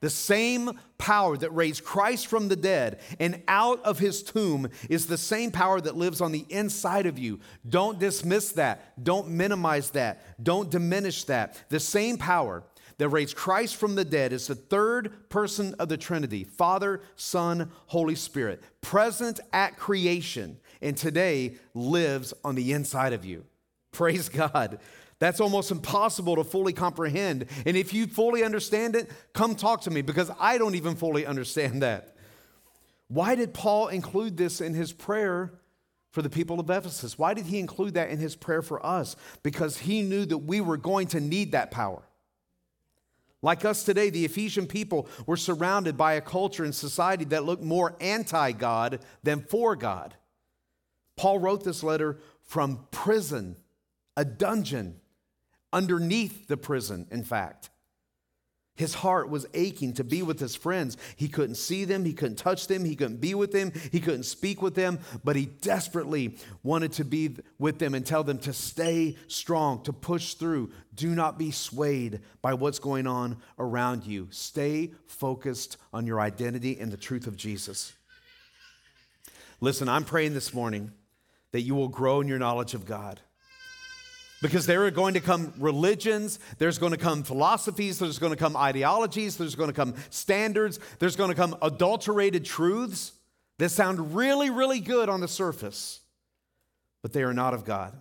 The 0.02 0.10
same 0.10 0.80
power 0.98 1.38
that 1.38 1.56
raised 1.56 1.84
Christ 1.84 2.28
from 2.28 2.48
the 2.48 2.56
dead 2.56 3.00
and 3.20 3.42
out 3.48 3.84
of 3.84 4.00
his 4.00 4.24
tomb 4.24 4.68
is 4.90 5.06
the 5.06 5.18
same 5.18 5.52
power 5.52 5.80
that 5.80 5.96
lives 5.96 6.22
on 6.22 6.32
the 6.32 6.46
inside 6.50 7.06
of 7.06 7.18
you. 7.18 7.40
Don't 7.68 8.00
dismiss 8.00 8.52
that. 8.54 9.04
Don't 9.04 9.30
minimize 9.30 9.92
that. 9.92 10.44
Don't 10.44 10.70
diminish 10.70 11.24
that. 11.26 11.64
The 11.70 11.80
same 11.80 12.18
power 12.18 12.64
that 12.98 13.10
raised 13.10 13.36
Christ 13.36 13.78
from 13.78 13.96
the 13.96 14.06
dead 14.06 14.34
is 14.34 14.48
the 14.48 14.56
third 14.56 15.30
person 15.30 15.76
of 15.80 15.90
the 15.90 15.98
Trinity 15.98 16.44
Father, 16.44 17.02
Son, 17.16 17.72
Holy 17.88 18.16
Spirit, 18.16 18.62
present 18.82 19.40
at 19.54 19.78
creation 19.78 20.58
and 20.82 20.98
today 20.98 21.56
lives 21.74 22.34
on 22.44 22.56
the 22.56 22.74
inside 22.74 23.14
of 23.14 23.24
you. 23.24 23.46
Praise 23.92 24.30
God. 24.30 24.80
That's 25.22 25.40
almost 25.40 25.70
impossible 25.70 26.36
to 26.38 26.44
fully 26.44 26.74
comprehend. 26.74 27.46
And 27.68 27.78
if 27.78 27.94
you 27.94 28.08
fully 28.08 28.44
understand 28.44 28.96
it, 28.96 29.08
come 29.34 29.54
talk 29.54 29.82
to 29.82 29.92
me 29.92 30.02
because 30.02 30.32
I 30.40 30.58
don't 30.58 30.74
even 30.74 30.96
fully 30.96 31.28
understand 31.28 31.84
that. 31.84 32.16
Why 33.08 33.36
did 33.36 33.54
Paul 33.54 33.90
include 33.90 34.36
this 34.36 34.62
in 34.62 34.74
his 34.74 34.92
prayer 34.92 35.54
for 36.10 36.24
the 36.24 36.30
people 36.30 36.60
of 36.60 36.68
Ephesus? 36.72 37.20
Why 37.20 37.36
did 37.36 37.46
he 37.46 37.60
include 37.60 37.94
that 37.94 38.10
in 38.10 38.18
his 38.18 38.36
prayer 38.36 38.64
for 38.64 38.84
us? 38.84 39.16
Because 39.44 39.78
he 39.78 40.02
knew 40.02 40.26
that 40.26 40.40
we 40.40 40.60
were 40.60 40.76
going 40.76 41.06
to 41.10 41.20
need 41.20 41.52
that 41.52 41.70
power. 41.70 42.02
Like 43.44 43.64
us 43.64 43.84
today, 43.84 44.10
the 44.10 44.26
Ephesian 44.26 44.66
people 44.66 45.08
were 45.28 45.38
surrounded 45.38 45.98
by 45.98 46.14
a 46.14 46.22
culture 46.22 46.64
and 46.64 46.74
society 46.74 47.26
that 47.26 47.46
looked 47.46 47.62
more 47.62 47.96
anti 48.02 48.54
God 48.54 49.02
than 49.22 49.42
for 49.42 49.76
God. 49.76 50.16
Paul 51.16 51.38
wrote 51.38 51.64
this 51.64 51.84
letter 51.84 52.18
from 52.42 52.88
prison, 52.90 53.56
a 54.18 54.26
dungeon, 54.26 55.01
underneath 55.74 56.48
the 56.48 56.58
prison, 56.58 57.08
in 57.12 57.24
fact. 57.24 57.70
His 58.76 58.96
heart 58.96 59.30
was 59.30 59.46
aching 59.54 59.94
to 59.94 60.04
be 60.04 60.24
with 60.24 60.40
his 60.40 60.56
friends. 60.56 60.98
He 61.16 61.28
couldn't 61.28 61.56
see 61.56 61.86
them, 61.86 62.06
he 62.06 62.14
couldn't 62.14 62.38
touch 62.38 62.68
them, 62.68 62.86
he 62.86 62.96
couldn't 62.96 63.22
be 63.22 63.36
with 63.36 63.52
them, 63.52 63.74
he 63.92 64.00
couldn't 64.00 64.24
speak 64.24 64.62
with 64.62 64.76
them, 64.76 65.00
but 65.24 65.36
he 65.36 65.46
desperately 65.46 66.38
wanted 66.64 66.94
to 66.94 67.04
be 67.04 67.36
with 67.60 67.80
them 67.80 67.94
and 67.94 68.06
tell 68.06 68.24
them 68.24 68.40
to 68.40 68.54
stay 68.54 69.18
strong, 69.28 69.84
to 69.84 69.94
push 69.94 70.36
through. 70.36 70.72
Do 70.96 71.10
not 71.10 71.38
be 71.38 71.52
swayed 71.52 72.22
by 72.42 72.54
what's 72.54 72.80
going 72.80 73.08
on 73.08 73.38
around 73.60 74.06
you. 74.06 74.30
Stay 74.32 74.94
focused 75.06 75.78
on 75.94 76.08
your 76.08 76.20
identity 76.22 76.80
and 76.80 76.92
the 76.92 76.98
truth 76.98 77.28
of 77.28 77.36
Jesus. 77.36 77.94
Listen, 79.60 79.90
I'm 79.90 80.06
praying 80.06 80.34
this 80.34 80.56
morning 80.56 80.92
that 81.52 81.62
you 81.62 81.76
will 81.76 81.90
grow 81.90 82.22
in 82.22 82.28
your 82.28 82.40
knowledge 82.40 82.74
of 82.74 82.86
God. 82.86 83.20
Because 84.42 84.66
there 84.66 84.86
are 84.86 84.92
going 84.92 85.14
to 85.14 85.20
come 85.20 85.54
religions, 85.60 86.40
there's 86.58 86.80
going 86.80 86.94
to 86.94 86.98
come 86.98 87.24
philosophies, 87.24 88.00
there's 88.00 88.18
going 88.18 88.32
to 88.32 88.38
come 88.38 88.58
ideologies, 88.58 89.38
there's 89.38 89.56
going 89.56 89.70
to 89.70 89.74
come 89.74 89.94
standards, 90.10 90.80
there's 90.98 91.16
going 91.16 91.30
to 91.30 91.36
come 91.36 91.56
adulterated 91.62 92.44
truths 92.44 93.14
that 93.60 93.70
sound 93.70 94.16
really, 94.16 94.50
really 94.50 94.80
good 94.80 95.10
on 95.10 95.22
the 95.22 95.28
surface, 95.28 96.00
but 97.04 97.14
they 97.14 97.22
are 97.22 97.34
not 97.34 97.54
of 97.54 97.66
God. 97.66 97.96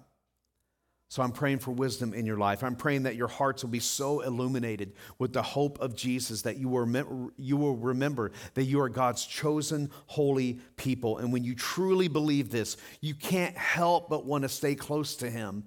So 1.11 1.25
I'm 1.25 1.33
praying 1.33 1.59
for 1.59 1.73
wisdom 1.73 2.15
in 2.15 2.25
your 2.25 2.37
life. 2.37 2.63
I'm 2.63 2.77
praying 2.77 3.03
that 3.03 3.17
your 3.17 3.27
hearts 3.27 3.65
will 3.65 3.71
be 3.71 3.81
so 3.81 4.21
illuminated 4.21 4.93
with 5.19 5.33
the 5.33 5.43
hope 5.43 5.81
of 5.81 5.97
Jesus 5.97 6.43
that 6.43 6.57
you 6.57 6.69
will, 6.69 7.33
you 7.37 7.57
will 7.57 7.77
remember 7.77 8.31
that 8.55 8.63
you 8.63 8.81
are 8.81 8.89
God's 8.89 9.27
chosen 9.27 9.91
holy 10.07 10.61
people. 10.77 11.19
And 11.19 11.33
when 11.33 11.43
you 11.43 11.57
truly 11.57 12.07
believe 12.07 12.51
this, 12.51 12.77
you 13.01 13.17
can't 13.17 13.57
help 13.59 14.09
but 14.09 14.25
want 14.25 14.43
to 14.43 14.49
stay 14.49 14.77
close 14.77 15.17
to 15.17 15.29
Him. 15.29 15.65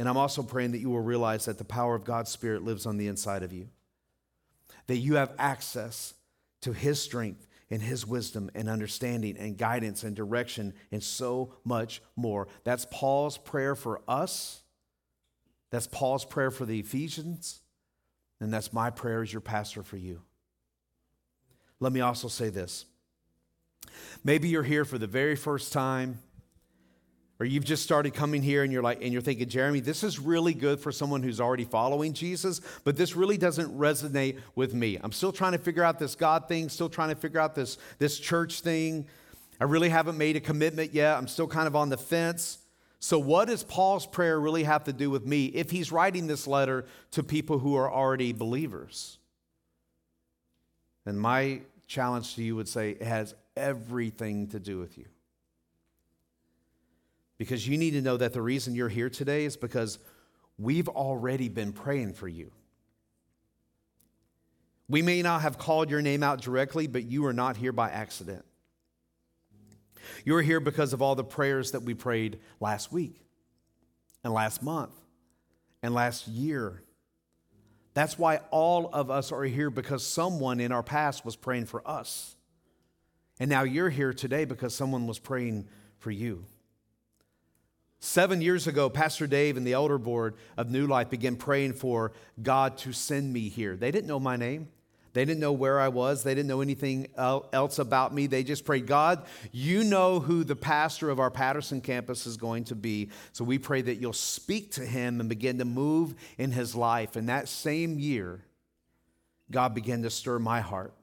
And 0.00 0.08
I'm 0.08 0.16
also 0.16 0.42
praying 0.42 0.72
that 0.72 0.78
you 0.78 0.88
will 0.88 1.02
realize 1.02 1.44
that 1.44 1.58
the 1.58 1.64
power 1.64 1.94
of 1.94 2.04
God's 2.04 2.30
Spirit 2.30 2.64
lives 2.64 2.86
on 2.86 2.96
the 2.96 3.06
inside 3.06 3.42
of 3.42 3.52
you, 3.52 3.68
that 4.86 4.96
you 4.96 5.16
have 5.16 5.34
access 5.38 6.14
to 6.62 6.72
His 6.72 6.98
strength 6.98 7.46
and 7.70 7.82
His 7.82 8.06
wisdom 8.06 8.50
and 8.54 8.70
understanding 8.70 9.36
and 9.36 9.58
guidance 9.58 10.02
and 10.02 10.16
direction 10.16 10.72
and 10.90 11.02
so 11.02 11.52
much 11.66 12.00
more. 12.16 12.48
That's 12.64 12.86
Paul's 12.90 13.36
prayer 13.36 13.74
for 13.74 14.00
us. 14.08 14.62
That's 15.68 15.86
Paul's 15.86 16.24
prayer 16.24 16.50
for 16.50 16.64
the 16.64 16.80
Ephesians. 16.80 17.60
And 18.40 18.50
that's 18.50 18.72
my 18.72 18.88
prayer 18.88 19.20
as 19.20 19.30
your 19.30 19.42
pastor 19.42 19.82
for 19.82 19.98
you. 19.98 20.22
Let 21.78 21.92
me 21.92 22.00
also 22.00 22.28
say 22.28 22.48
this. 22.48 22.86
Maybe 24.24 24.48
you're 24.48 24.62
here 24.62 24.86
for 24.86 24.96
the 24.96 25.06
very 25.06 25.36
first 25.36 25.74
time 25.74 26.20
or 27.40 27.46
you've 27.46 27.64
just 27.64 27.82
started 27.82 28.14
coming 28.14 28.42
here 28.42 28.62
and 28.62 28.72
you're 28.72 28.82
like 28.82 29.02
and 29.02 29.12
you're 29.12 29.22
thinking 29.22 29.48
jeremy 29.48 29.80
this 29.80 30.04
is 30.04 30.18
really 30.18 30.54
good 30.54 30.78
for 30.78 30.92
someone 30.92 31.22
who's 31.22 31.40
already 31.40 31.64
following 31.64 32.12
jesus 32.12 32.60
but 32.84 32.96
this 32.96 33.16
really 33.16 33.36
doesn't 33.36 33.76
resonate 33.76 34.38
with 34.54 34.74
me. 34.74 34.98
I'm 35.02 35.12
still 35.12 35.32
trying 35.32 35.52
to 35.52 35.58
figure 35.58 35.82
out 35.82 35.98
this 35.98 36.14
god 36.14 36.48
thing 36.48 36.68
still 36.68 36.88
trying 36.88 37.10
to 37.10 37.14
figure 37.14 37.40
out 37.40 37.54
this 37.54 37.78
this 37.98 38.18
church 38.18 38.60
thing. 38.60 39.06
I 39.60 39.64
really 39.64 39.88
haven't 39.88 40.16
made 40.16 40.36
a 40.36 40.40
commitment 40.40 40.94
yet. 40.94 41.16
I'm 41.16 41.28
still 41.28 41.46
kind 41.46 41.66
of 41.66 41.76
on 41.76 41.90
the 41.90 41.98
fence. 41.98 42.58
So 42.98 43.18
what 43.18 43.48
does 43.48 43.62
paul's 43.62 44.06
prayer 44.06 44.38
really 44.38 44.64
have 44.64 44.84
to 44.84 44.92
do 44.92 45.10
with 45.10 45.26
me 45.26 45.46
if 45.46 45.70
he's 45.70 45.90
writing 45.90 46.26
this 46.26 46.46
letter 46.46 46.86
to 47.12 47.22
people 47.22 47.58
who 47.58 47.76
are 47.76 47.90
already 47.90 48.32
believers? 48.32 49.18
And 51.06 51.18
my 51.18 51.62
challenge 51.86 52.34
to 52.36 52.42
you 52.42 52.56
would 52.56 52.68
say 52.68 52.90
it 52.90 53.02
has 53.02 53.34
everything 53.56 54.48
to 54.48 54.60
do 54.60 54.78
with 54.78 54.96
you 54.96 55.06
because 57.40 57.66
you 57.66 57.78
need 57.78 57.92
to 57.92 58.02
know 58.02 58.18
that 58.18 58.34
the 58.34 58.42
reason 58.42 58.74
you're 58.74 58.90
here 58.90 59.08
today 59.08 59.46
is 59.46 59.56
because 59.56 59.98
we've 60.58 60.90
already 60.90 61.48
been 61.48 61.72
praying 61.72 62.12
for 62.12 62.28
you. 62.28 62.52
We 64.90 65.00
may 65.00 65.22
not 65.22 65.40
have 65.40 65.56
called 65.56 65.88
your 65.88 66.02
name 66.02 66.22
out 66.22 66.42
directly, 66.42 66.86
but 66.86 67.04
you 67.04 67.24
are 67.24 67.32
not 67.32 67.56
here 67.56 67.72
by 67.72 67.88
accident. 67.88 68.44
You 70.22 70.36
are 70.36 70.42
here 70.42 70.60
because 70.60 70.92
of 70.92 71.00
all 71.00 71.14
the 71.14 71.24
prayers 71.24 71.70
that 71.70 71.80
we 71.80 71.94
prayed 71.94 72.40
last 72.60 72.92
week 72.92 73.24
and 74.22 74.34
last 74.34 74.62
month 74.62 74.92
and 75.82 75.94
last 75.94 76.28
year. 76.28 76.82
That's 77.94 78.18
why 78.18 78.40
all 78.50 78.90
of 78.92 79.10
us 79.10 79.32
are 79.32 79.44
here 79.44 79.70
because 79.70 80.06
someone 80.06 80.60
in 80.60 80.72
our 80.72 80.82
past 80.82 81.24
was 81.24 81.36
praying 81.36 81.64
for 81.64 81.80
us. 81.88 82.36
And 83.38 83.48
now 83.48 83.62
you're 83.62 83.88
here 83.88 84.12
today 84.12 84.44
because 84.44 84.74
someone 84.74 85.06
was 85.06 85.18
praying 85.18 85.68
for 85.96 86.10
you. 86.10 86.44
Seven 88.02 88.40
years 88.40 88.66
ago, 88.66 88.88
Pastor 88.88 89.26
Dave 89.26 89.58
and 89.58 89.66
the 89.66 89.74
elder 89.74 89.98
board 89.98 90.34
of 90.56 90.70
New 90.70 90.86
Life 90.86 91.10
began 91.10 91.36
praying 91.36 91.74
for 91.74 92.12
God 92.42 92.78
to 92.78 92.94
send 92.94 93.30
me 93.30 93.50
here. 93.50 93.76
They 93.76 93.90
didn't 93.90 94.08
know 94.08 94.18
my 94.18 94.36
name. 94.36 94.68
They 95.12 95.24
didn't 95.24 95.40
know 95.40 95.52
where 95.52 95.78
I 95.78 95.88
was. 95.88 96.22
They 96.22 96.34
didn't 96.34 96.48
know 96.48 96.62
anything 96.62 97.08
else 97.16 97.78
about 97.78 98.14
me. 98.14 98.26
They 98.26 98.42
just 98.42 98.64
prayed, 98.64 98.86
God, 98.86 99.26
you 99.52 99.84
know 99.84 100.20
who 100.20 100.44
the 100.44 100.56
pastor 100.56 101.10
of 101.10 101.18
our 101.18 101.30
Patterson 101.30 101.80
campus 101.80 102.26
is 102.26 102.36
going 102.36 102.64
to 102.64 102.74
be. 102.74 103.10
So 103.32 103.44
we 103.44 103.58
pray 103.58 103.82
that 103.82 103.96
you'll 103.96 104.12
speak 104.12 104.70
to 104.72 104.86
him 104.86 105.20
and 105.20 105.28
begin 105.28 105.58
to 105.58 105.64
move 105.64 106.14
in 106.38 106.52
his 106.52 106.74
life. 106.74 107.16
And 107.16 107.28
that 107.28 107.48
same 107.48 107.98
year, 107.98 108.44
God 109.50 109.74
began 109.74 110.02
to 110.04 110.10
stir 110.10 110.38
my 110.38 110.60
heart. 110.60 110.94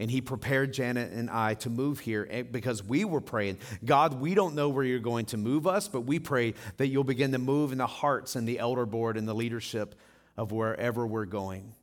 And 0.00 0.10
he 0.10 0.20
prepared 0.20 0.72
Janet 0.72 1.12
and 1.12 1.30
I 1.30 1.54
to 1.54 1.70
move 1.70 2.00
here 2.00 2.26
eh, 2.28 2.42
because 2.42 2.82
we 2.82 3.04
were 3.04 3.20
praying, 3.20 3.58
God, 3.84 4.20
we 4.20 4.34
don't 4.34 4.56
know 4.56 4.68
where 4.68 4.84
you're 4.84 4.98
going 4.98 5.26
to 5.26 5.36
move 5.36 5.66
us, 5.66 5.86
but 5.86 6.00
we 6.00 6.18
pray 6.18 6.54
that 6.78 6.88
you'll 6.88 7.04
begin 7.04 7.32
to 7.32 7.38
move 7.38 7.70
in 7.70 7.78
the 7.78 7.86
hearts 7.86 8.34
and 8.34 8.46
the 8.46 8.58
elder 8.58 8.86
board 8.86 9.16
and 9.16 9.28
the 9.28 9.34
leadership 9.34 9.94
of 10.36 10.50
wherever 10.50 11.06
we're 11.06 11.26
going. 11.26 11.74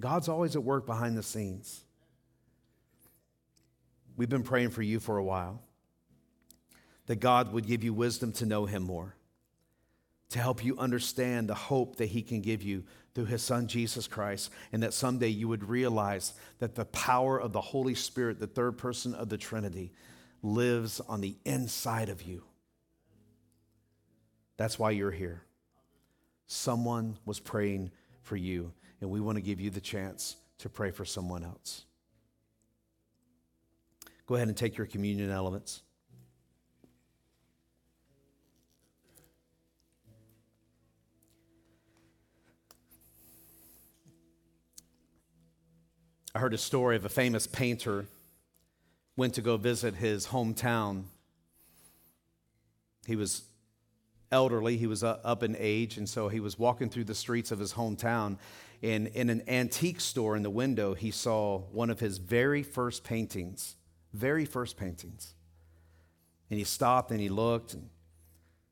God's 0.00 0.28
always 0.28 0.56
at 0.56 0.62
work 0.62 0.86
behind 0.86 1.18
the 1.18 1.22
scenes. 1.22 1.84
We've 4.16 4.28
been 4.28 4.42
praying 4.42 4.70
for 4.70 4.82
you 4.82 5.00
for 5.00 5.18
a 5.18 5.24
while 5.24 5.60
that 7.06 7.16
God 7.16 7.52
would 7.52 7.66
give 7.66 7.82
you 7.82 7.92
wisdom 7.92 8.32
to 8.32 8.46
know 8.46 8.66
Him 8.66 8.82
more, 8.82 9.14
to 10.30 10.38
help 10.38 10.64
you 10.64 10.76
understand 10.78 11.48
the 11.48 11.54
hope 11.54 11.96
that 11.96 12.06
He 12.06 12.22
can 12.22 12.40
give 12.40 12.62
you 12.62 12.84
through 13.14 13.26
His 13.26 13.42
Son, 13.42 13.66
Jesus 13.66 14.06
Christ, 14.06 14.50
and 14.72 14.82
that 14.82 14.94
someday 14.94 15.28
you 15.28 15.48
would 15.48 15.68
realize 15.68 16.34
that 16.58 16.74
the 16.74 16.84
power 16.86 17.40
of 17.40 17.52
the 17.52 17.60
Holy 17.60 17.94
Spirit, 17.94 18.38
the 18.38 18.46
third 18.46 18.78
person 18.78 19.14
of 19.14 19.28
the 19.28 19.38
Trinity, 19.38 19.92
lives 20.42 21.00
on 21.00 21.20
the 21.20 21.36
inside 21.44 22.08
of 22.08 22.22
you. 22.22 22.44
That's 24.56 24.78
why 24.78 24.90
you're 24.90 25.10
here. 25.10 25.42
Someone 26.46 27.18
was 27.24 27.40
praying 27.40 27.90
for 28.22 28.36
you 28.36 28.72
and 29.00 29.10
we 29.10 29.20
want 29.20 29.36
to 29.36 29.42
give 29.42 29.60
you 29.60 29.70
the 29.70 29.80
chance 29.80 30.36
to 30.58 30.68
pray 30.68 30.90
for 30.90 31.04
someone 31.04 31.44
else. 31.44 31.84
Go 34.26 34.34
ahead 34.34 34.48
and 34.48 34.56
take 34.56 34.76
your 34.76 34.86
communion 34.86 35.30
elements. 35.30 35.82
I 46.34 46.38
heard 46.38 46.54
a 46.54 46.58
story 46.58 46.96
of 46.96 47.04
a 47.04 47.08
famous 47.08 47.46
painter 47.46 48.06
went 49.16 49.34
to 49.34 49.42
go 49.42 49.56
visit 49.56 49.94
his 49.94 50.28
hometown. 50.28 51.04
He 53.06 53.16
was 53.16 53.42
elderly, 54.30 54.76
he 54.76 54.86
was 54.86 55.02
up 55.02 55.42
in 55.42 55.56
age, 55.58 55.96
and 55.96 56.08
so 56.08 56.28
he 56.28 56.40
was 56.40 56.58
walking 56.58 56.90
through 56.90 57.04
the 57.04 57.14
streets 57.14 57.50
of 57.50 57.58
his 57.58 57.72
hometown 57.72 58.36
in, 58.82 59.08
in 59.08 59.28
an 59.28 59.42
antique 59.48 60.00
store 60.00 60.36
in 60.36 60.42
the 60.42 60.50
window, 60.50 60.94
he 60.94 61.10
saw 61.10 61.58
one 61.58 61.90
of 61.90 62.00
his 62.00 62.18
very 62.18 62.62
first 62.62 63.02
paintings, 63.02 63.76
very 64.12 64.44
first 64.44 64.76
paintings. 64.76 65.34
And 66.50 66.58
he 66.58 66.64
stopped 66.64 67.10
and 67.10 67.20
he 67.20 67.28
looked, 67.28 67.74
and 67.74 67.88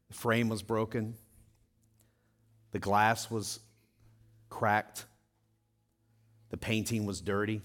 the 0.08 0.14
frame 0.14 0.48
was 0.48 0.62
broken, 0.62 1.14
the 2.70 2.78
glass 2.78 3.30
was 3.30 3.60
cracked, 4.48 5.06
the 6.50 6.56
painting 6.56 7.06
was 7.06 7.20
dirty. 7.20 7.62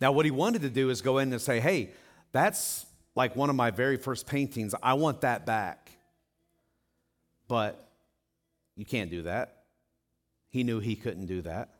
Now, 0.00 0.12
what 0.12 0.24
he 0.24 0.30
wanted 0.30 0.62
to 0.62 0.70
do 0.70 0.90
is 0.90 1.02
go 1.02 1.18
in 1.18 1.32
and 1.32 1.40
say, 1.40 1.60
hey, 1.60 1.90
that's 2.32 2.86
like 3.14 3.36
one 3.36 3.50
of 3.50 3.56
my 3.56 3.70
very 3.70 3.96
first 3.96 4.26
paintings. 4.26 4.74
I 4.82 4.94
want 4.94 5.22
that 5.22 5.46
back. 5.46 5.90
But 7.48 7.88
you 8.76 8.84
can't 8.84 9.10
do 9.10 9.22
that. 9.22 9.64
He 10.50 10.62
knew 10.62 10.80
he 10.80 10.96
couldn't 10.96 11.26
do 11.26 11.42
that. 11.42 11.70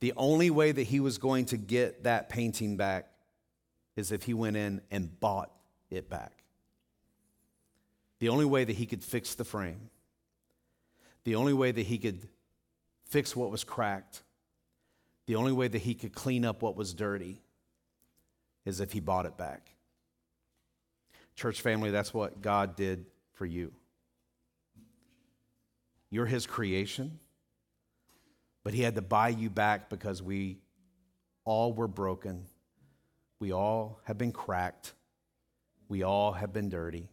The 0.00 0.12
only 0.16 0.50
way 0.50 0.72
that 0.72 0.84
he 0.84 1.00
was 1.00 1.18
going 1.18 1.46
to 1.46 1.56
get 1.56 2.04
that 2.04 2.28
painting 2.28 2.76
back 2.76 3.08
is 3.96 4.12
if 4.12 4.22
he 4.22 4.34
went 4.34 4.56
in 4.56 4.80
and 4.90 5.18
bought 5.18 5.50
it 5.90 6.08
back. 6.08 6.32
The 8.20 8.28
only 8.28 8.44
way 8.44 8.64
that 8.64 8.76
he 8.76 8.86
could 8.86 9.02
fix 9.02 9.34
the 9.34 9.44
frame, 9.44 9.90
the 11.24 11.34
only 11.34 11.52
way 11.52 11.72
that 11.72 11.86
he 11.86 11.98
could 11.98 12.28
fix 13.08 13.34
what 13.34 13.50
was 13.50 13.64
cracked, 13.64 14.22
the 15.26 15.34
only 15.34 15.52
way 15.52 15.68
that 15.68 15.82
he 15.82 15.94
could 15.94 16.14
clean 16.14 16.44
up 16.44 16.62
what 16.62 16.76
was 16.76 16.94
dirty 16.94 17.42
is 18.64 18.80
if 18.80 18.92
he 18.92 19.00
bought 19.00 19.26
it 19.26 19.36
back. 19.36 19.70
Church 21.34 21.60
family, 21.60 21.90
that's 21.90 22.12
what 22.12 22.40
God 22.40 22.76
did 22.76 23.06
for 23.34 23.46
you. 23.46 23.72
You're 26.10 26.26
his 26.26 26.46
creation. 26.46 27.18
But 28.64 28.74
he 28.74 28.82
had 28.82 28.96
to 28.96 29.02
buy 29.02 29.28
you 29.30 29.48
back 29.48 29.88
because 29.88 30.22
we 30.22 30.58
all 31.44 31.72
were 31.72 31.88
broken. 31.88 32.44
We 33.40 33.52
all 33.52 34.00
have 34.04 34.18
been 34.18 34.32
cracked. 34.32 34.92
We 35.88 36.02
all 36.02 36.32
have 36.32 36.52
been 36.52 36.68
dirty. 36.68 37.08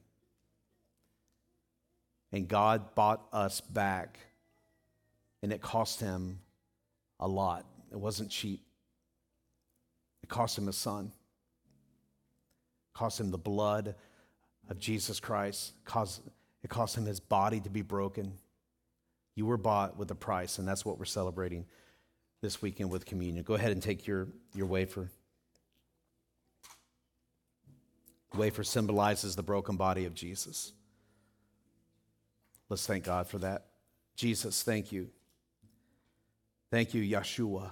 And 2.32 2.48
God 2.48 2.96
bought 2.96 3.26
us 3.32 3.62
back. 3.62 4.20
And 5.46 5.54
it 5.54 5.62
cost 5.62 6.00
him 6.00 6.40
a 7.20 7.28
lot. 7.28 7.68
It 7.92 8.00
wasn't 8.00 8.32
cheap. 8.32 8.66
It 10.24 10.28
cost 10.28 10.58
him 10.58 10.66
his 10.66 10.76
son. 10.76 11.12
It 12.90 12.98
cost 12.98 13.20
him 13.20 13.30
the 13.30 13.38
blood 13.38 13.94
of 14.72 14.80
Jesus 14.80 15.20
Christ. 15.20 15.74
It 15.78 15.86
cost, 15.86 16.24
it 16.64 16.72
cost 16.72 16.98
him 16.98 17.06
his 17.06 17.20
body 17.20 17.60
to 17.60 17.70
be 17.70 17.84
broken. 17.84 18.34
You 19.36 19.46
were 19.46 19.58
bought 19.58 19.98
with 19.98 20.10
a 20.10 20.16
price, 20.16 20.58
and 20.58 20.68
that's 20.68 20.84
what 20.84 20.98
we're 20.98 21.06
celebrating 21.06 21.68
this 22.42 22.60
weekend 22.64 22.90
with 22.90 23.06
communion. 23.06 23.44
Go 23.44 23.54
ahead 23.54 23.72
and 23.72 23.84
take 23.84 24.08
your, 24.08 24.30
your 24.56 24.66
wafer. 24.66 25.12
The 28.32 28.40
wafer 28.40 28.64
symbolizes 28.64 29.36
the 29.36 29.44
broken 29.44 29.78
body 29.78 30.06
of 30.06 30.16
Jesus. 30.16 30.74
Let's 32.68 32.88
thank 32.88 33.04
God 33.04 33.28
for 33.28 33.38
that. 33.38 33.68
Jesus, 34.16 34.64
thank 34.64 34.92
you. 34.92 35.10
Thank 36.76 36.94
you, 36.94 37.02
Yeshua, 37.02 37.72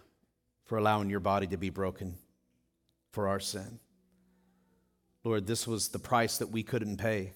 for 0.63 0.77
allowing 0.77 1.09
your 1.09 1.19
body 1.19 1.45
to 1.47 1.57
be 1.57 1.69
broken 1.69 2.15
for 3.11 3.27
our 3.27 3.41
sin. 3.41 3.81
Lord, 5.25 5.45
this 5.45 5.67
was 5.67 5.89
the 5.89 5.99
price 5.99 6.37
that 6.37 6.51
we 6.51 6.63
couldn't 6.63 6.95
pay. 6.95 7.33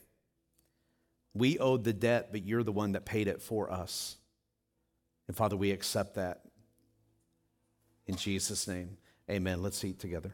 We 1.34 1.60
owed 1.60 1.84
the 1.84 1.91
debt, 1.91 2.30
but 2.32 2.45
you're 2.45 2.63
the 2.63 2.71
one 2.71 2.93
that 2.93 3.03
paid 3.03 3.27
it 3.27 3.41
for 3.41 3.69
us. 3.69 4.15
And 5.27 5.36
Father, 5.36 5.58
we 5.58 5.71
accept 5.71 6.15
that. 6.15 6.43
In 8.06 8.15
Jesus' 8.15 8.65
name, 8.65 8.95
amen. 9.30 9.62
Let's 9.62 9.84
eat 9.84 9.99
together. 9.99 10.34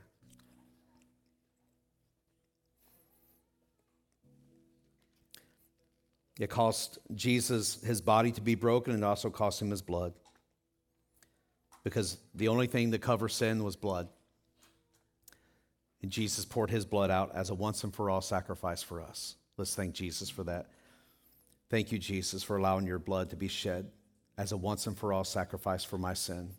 It 6.40 6.52
cost 6.52 7.00
Jesus 7.16 7.82
his 7.82 8.02
body 8.02 8.32
to 8.34 8.42
be 8.42 8.54
broken, 8.54 8.94
and 8.94 9.02
it 9.02 9.06
also 9.08 9.32
cost 9.32 9.60
him 9.60 9.72
his 9.72 9.82
blood. 9.82 10.14
Because 11.84 12.18
the 12.34 12.48
only 12.48 12.68
thing 12.68 12.92
that 12.92 13.02
covered 13.02 13.30
sin 13.30 13.64
was 13.64 13.76
blood. 13.76 14.08
And 16.02 16.12
Jesus 16.12 16.46
poured 16.46 16.70
his 16.70 16.86
blood 16.86 17.12
out 17.12 17.32
as 17.34 17.50
a 17.50 17.56
once 17.56 17.84
and 17.84 17.94
for 17.94 18.10
all 18.10 18.22
sacrifice 18.22 18.84
for 18.84 19.02
us. 19.02 19.36
Let's 19.58 19.76
thank 19.76 19.94
Jesus 19.94 20.30
for 20.30 20.44
that. 20.44 20.68
Thank 21.70 21.92
you, 21.92 22.00
Jesus, 22.00 22.44
for 22.44 22.58
allowing 22.58 22.86
your 22.86 23.00
blood 23.00 23.30
to 23.32 23.36
be 23.36 23.48
shed 23.48 23.90
as 24.38 24.52
a 24.52 24.58
once 24.58 24.88
and 24.88 24.98
for 24.98 25.14
all 25.14 25.24
sacrifice 25.24 25.84
for 25.84 25.98
my 25.98 26.14
sin. 26.14 26.52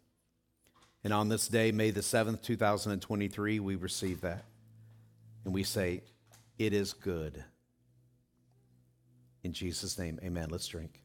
And 1.02 1.12
on 1.12 1.28
this 1.28 1.48
day, 1.48 1.70
May 1.70 1.90
the 1.90 2.00
7th, 2.00 2.42
2023, 2.42 3.60
we 3.60 3.76
receive 3.76 4.22
that. 4.22 4.44
And 5.44 5.52
we 5.52 5.62
say, 5.62 6.02
It 6.58 6.72
is 6.72 6.94
good. 6.94 7.44
In 9.42 9.52
Jesus' 9.52 9.98
name, 9.98 10.18
amen. 10.24 10.48
Let's 10.50 10.66
drink. 10.66 11.03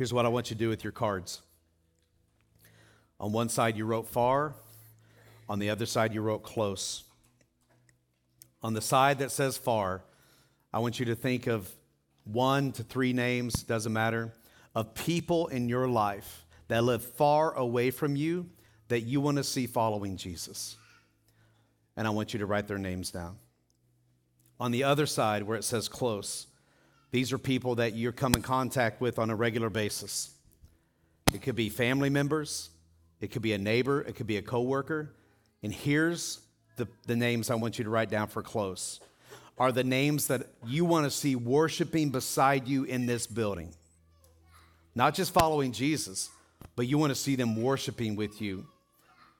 Here's 0.00 0.14
what 0.14 0.24
I 0.24 0.30
want 0.30 0.48
you 0.48 0.56
to 0.56 0.58
do 0.58 0.70
with 0.70 0.82
your 0.82 0.94
cards. 0.94 1.42
On 3.20 3.32
one 3.32 3.50
side, 3.50 3.76
you 3.76 3.84
wrote 3.84 4.08
far, 4.08 4.54
on 5.46 5.58
the 5.58 5.68
other 5.68 5.84
side, 5.84 6.14
you 6.14 6.22
wrote 6.22 6.42
close. 6.42 7.04
On 8.62 8.72
the 8.72 8.80
side 8.80 9.18
that 9.18 9.30
says 9.30 9.58
far, 9.58 10.02
I 10.72 10.78
want 10.78 11.00
you 11.00 11.04
to 11.04 11.14
think 11.14 11.46
of 11.46 11.70
one 12.24 12.72
to 12.72 12.82
three 12.82 13.12
names, 13.12 13.62
doesn't 13.62 13.92
matter, 13.92 14.32
of 14.74 14.94
people 14.94 15.48
in 15.48 15.68
your 15.68 15.86
life 15.86 16.46
that 16.68 16.82
live 16.82 17.04
far 17.04 17.54
away 17.54 17.90
from 17.90 18.16
you 18.16 18.48
that 18.88 19.00
you 19.02 19.20
want 19.20 19.36
to 19.36 19.44
see 19.44 19.66
following 19.66 20.16
Jesus. 20.16 20.78
And 21.94 22.06
I 22.06 22.10
want 22.10 22.32
you 22.32 22.38
to 22.38 22.46
write 22.46 22.68
their 22.68 22.78
names 22.78 23.10
down. 23.10 23.36
On 24.58 24.70
the 24.70 24.82
other 24.82 25.04
side, 25.04 25.42
where 25.42 25.58
it 25.58 25.64
says 25.64 25.88
close, 25.88 26.46
these 27.10 27.32
are 27.32 27.38
people 27.38 27.76
that 27.76 27.94
you 27.94 28.12
come 28.12 28.34
in 28.34 28.42
contact 28.42 29.00
with 29.00 29.18
on 29.18 29.30
a 29.30 29.36
regular 29.36 29.70
basis. 29.70 30.30
It 31.34 31.42
could 31.42 31.56
be 31.56 31.68
family 31.68 32.10
members, 32.10 32.70
it 33.20 33.30
could 33.30 33.42
be 33.42 33.52
a 33.52 33.58
neighbor, 33.58 34.02
it 34.02 34.16
could 34.16 34.26
be 34.26 34.36
a 34.36 34.42
coworker. 34.42 35.14
And 35.62 35.72
here's 35.72 36.40
the, 36.76 36.88
the 37.06 37.16
names 37.16 37.50
I 37.50 37.54
want 37.56 37.78
you 37.78 37.84
to 37.84 37.90
write 37.90 38.10
down 38.10 38.28
for 38.28 38.42
close 38.42 39.00
are 39.58 39.72
the 39.72 39.84
names 39.84 40.28
that 40.28 40.46
you 40.64 40.86
want 40.86 41.04
to 41.04 41.10
see 41.10 41.36
worshiping 41.36 42.08
beside 42.08 42.66
you 42.66 42.84
in 42.84 43.04
this 43.04 43.26
building. 43.26 43.74
Not 44.94 45.14
just 45.14 45.34
following 45.34 45.72
Jesus, 45.72 46.30
but 46.76 46.86
you 46.86 46.96
want 46.96 47.10
to 47.10 47.14
see 47.14 47.36
them 47.36 47.60
worshiping 47.60 48.16
with 48.16 48.40
you 48.40 48.66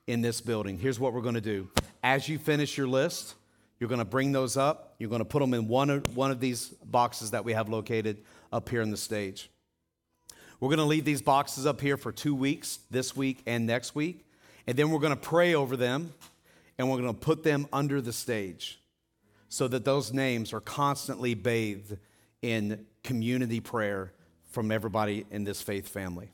in 0.05 0.21
this 0.21 0.39
building. 0.39 0.77
Here's 0.77 0.99
what 0.99 1.13
we're 1.13 1.21
going 1.21 1.35
to 1.35 1.41
do. 1.41 1.69
As 2.03 2.29
you 2.29 2.37
finish 2.37 2.77
your 2.77 2.87
list, 2.87 3.33
you're 3.81 3.89
going 3.89 3.97
to 3.97 4.05
bring 4.05 4.31
those 4.31 4.57
up. 4.57 4.93
You're 4.99 5.09
going 5.09 5.21
to 5.21 5.25
put 5.25 5.39
them 5.39 5.55
in 5.55 5.67
one 5.67 5.89
of, 5.89 6.15
one 6.15 6.29
of 6.29 6.39
these 6.39 6.67
boxes 6.85 7.31
that 7.31 7.43
we 7.43 7.53
have 7.53 7.67
located 7.67 8.21
up 8.53 8.69
here 8.69 8.83
on 8.83 8.91
the 8.91 8.95
stage. 8.95 9.49
We're 10.59 10.69
going 10.69 10.77
to 10.77 10.85
leave 10.85 11.03
these 11.03 11.23
boxes 11.23 11.65
up 11.65 11.81
here 11.81 11.97
for 11.97 12.11
two 12.11 12.35
weeks, 12.35 12.77
this 12.91 13.15
week 13.15 13.41
and 13.47 13.65
next 13.65 13.95
week. 13.95 14.23
And 14.67 14.77
then 14.77 14.91
we're 14.91 14.99
going 14.99 15.15
to 15.15 15.19
pray 15.19 15.55
over 15.55 15.75
them 15.75 16.13
and 16.77 16.91
we're 16.91 16.97
going 16.97 17.11
to 17.11 17.19
put 17.19 17.41
them 17.41 17.67
under 17.73 18.01
the 18.01 18.13
stage 18.13 18.79
so 19.49 19.67
that 19.67 19.83
those 19.83 20.13
names 20.13 20.53
are 20.53 20.61
constantly 20.61 21.33
bathed 21.33 21.97
in 22.43 22.85
community 23.03 23.61
prayer 23.61 24.13
from 24.51 24.71
everybody 24.71 25.25
in 25.31 25.43
this 25.43 25.59
faith 25.59 25.87
family. 25.87 26.29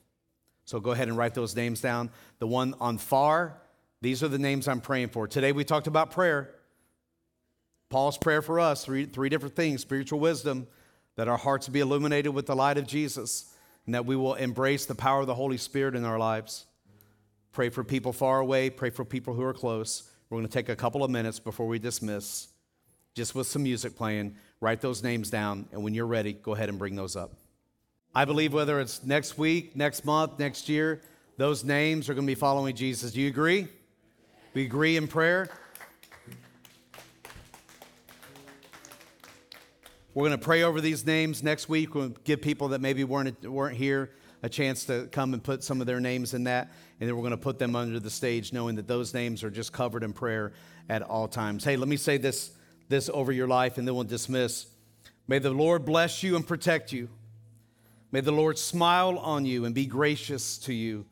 So 0.66 0.82
go 0.82 0.92
ahead 0.92 1.08
and 1.08 1.18
write 1.18 1.34
those 1.34 1.56
names 1.56 1.80
down. 1.80 2.10
The 2.40 2.48
one 2.48 2.76
on 2.82 2.98
far, 2.98 3.62
these 4.02 4.22
are 4.22 4.28
the 4.28 4.38
names 4.38 4.68
I'm 4.68 4.82
praying 4.82 5.10
for. 5.10 5.30
Today 5.30 5.54
we 5.54 5.64
talked 5.64 5.88
about 5.88 6.12
prayer. 6.12 6.54
Paul's 7.90 8.18
prayer 8.18 8.42
for 8.42 8.60
us, 8.60 8.84
three, 8.84 9.06
three 9.06 9.30
different 9.30 9.56
things 9.56 9.82
spiritual 9.82 10.20
wisdom, 10.20 10.68
that 11.16 11.28
our 11.28 11.38
hearts 11.38 11.68
be 11.68 11.80
illuminated 11.80 12.34
with 12.34 12.46
the 12.46 12.56
light 12.56 12.78
of 12.78 12.86
Jesus, 12.86 13.54
and 13.86 13.96
that 13.96 14.06
we 14.06 14.16
will 14.16 14.36
embrace 14.36 14.86
the 14.86 14.96
power 14.96 15.22
of 15.22 15.28
the 15.28 15.36
Holy 15.36 15.58
Spirit 15.58 15.96
in 15.96 16.06
our 16.06 16.20
lives. 16.20 16.66
Pray 17.54 17.70
for 17.70 17.84
people 17.84 18.14
far 18.14 18.40
away, 18.40 18.70
pray 18.70 18.90
for 18.90 19.06
people 19.06 19.34
who 19.34 19.44
are 19.44 19.54
close. 19.54 20.10
We're 20.30 20.38
going 20.38 20.48
to 20.48 20.54
take 20.54 20.70
a 20.70 20.76
couple 20.76 21.04
of 21.04 21.10
minutes 21.10 21.40
before 21.40 21.68
we 21.68 21.80
dismiss 21.80 22.50
just 23.16 23.34
with 23.34 23.48
some 23.48 23.64
music 23.64 23.96
playing. 23.96 24.36
Write 24.60 24.82
those 24.82 25.02
names 25.02 25.30
down, 25.30 25.68
and 25.72 25.84
when 25.84 25.94
you're 25.94 26.06
ready, 26.06 26.34
go 26.34 26.54
ahead 26.54 26.70
and 26.70 26.78
bring 26.78 26.96
those 26.96 27.16
up. 27.16 27.32
I 28.14 28.26
believe 28.26 28.54
whether 28.54 28.80
it's 28.80 29.04
next 29.04 29.38
week, 29.38 29.76
next 29.76 30.06
month, 30.06 30.38
next 30.40 30.70
year, 30.70 31.02
those 31.38 31.64
names 31.64 32.10
are 32.10 32.14
going 32.14 32.26
to 32.26 32.32
be 32.32 32.36
following 32.36 32.76
Jesus. 32.76 33.12
Do 33.12 33.22
you 33.22 33.28
agree? 33.28 33.68
We 34.54 34.66
agree 34.66 34.98
in 34.98 35.08
prayer. 35.08 35.50
We're 40.18 40.30
going 40.30 40.40
to 40.40 40.44
pray 40.44 40.64
over 40.64 40.82
these 40.82 41.06
names 41.06 41.44
next 41.44 41.70
week. 41.70 41.94
We'll 41.94 42.10
give 42.24 42.42
people 42.42 42.70
that 42.70 42.82
maybe 42.82 43.04
weren't, 43.04 43.48
weren't 43.48 43.78
here 43.78 44.10
a 44.42 44.50
chance 44.50 44.84
to 44.86 45.08
come 45.12 45.36
and 45.36 45.44
put 45.44 45.64
some 45.64 45.80
of 45.80 45.86
their 45.86 46.00
names 46.00 46.34
in 46.34 46.46
that. 46.46 46.72
And 47.00 47.08
then 47.08 47.16
we're 47.16 47.22
going 47.22 47.30
to 47.34 47.38
put 47.38 47.60
them 47.60 47.76
under 47.76 48.00
the 48.00 48.10
stage, 48.10 48.52
knowing 48.52 48.78
that 48.78 48.88
those 48.88 49.14
names 49.14 49.44
are 49.44 49.52
just 49.52 49.72
covered 49.72 50.02
in 50.02 50.14
prayer 50.14 50.54
at 50.90 51.04
all 51.04 51.28
times. 51.28 51.64
Hey, 51.64 51.78
let 51.78 51.88
me 51.88 51.98
say 51.98 52.18
this 52.18 52.50
this 52.90 53.12
over 53.14 53.32
your 53.32 53.48
life, 53.48 53.78
and 53.78 53.88
then 53.88 53.94
we'll 53.94 54.06
dismiss. 54.06 54.66
May 55.28 55.38
the 55.38 55.52
Lord 55.52 55.86
bless 55.86 56.24
you 56.24 56.36
and 56.36 56.48
protect 56.48 56.92
you. 56.92 57.10
May 58.12 58.22
the 58.22 58.32
Lord 58.32 58.58
smile 58.58 59.20
on 59.20 59.46
you 59.46 59.66
and 59.66 59.76
be 59.76 59.86
gracious 59.86 60.58
to 60.60 60.74
you. 60.74 61.06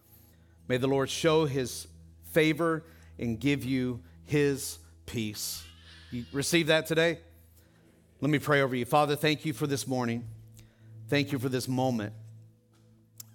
May 0.67 0.77
the 0.77 0.87
Lord 0.87 1.11
show 1.11 1.45
his 1.45 1.85
favor 2.31 2.83
and 3.19 3.39
give 3.39 3.65
you 3.65 3.99
his 4.23 4.79
peace. 5.05 5.63
You 6.09 6.25
receive 6.33 6.65
that 6.67 6.87
today? 6.87 7.19
Let 8.25 8.31
me 8.31 8.39
pray 8.39 8.61
over 8.61 8.75
you. 8.75 8.85
Father, 8.85 9.15
thank 9.15 9.45
you 9.45 9.53
for 9.53 9.67
this 9.67 9.87
morning. 9.87 10.27
Thank 11.09 11.31
you 11.31 11.37
for 11.37 11.47
this 11.47 11.67
moment. 11.67 12.11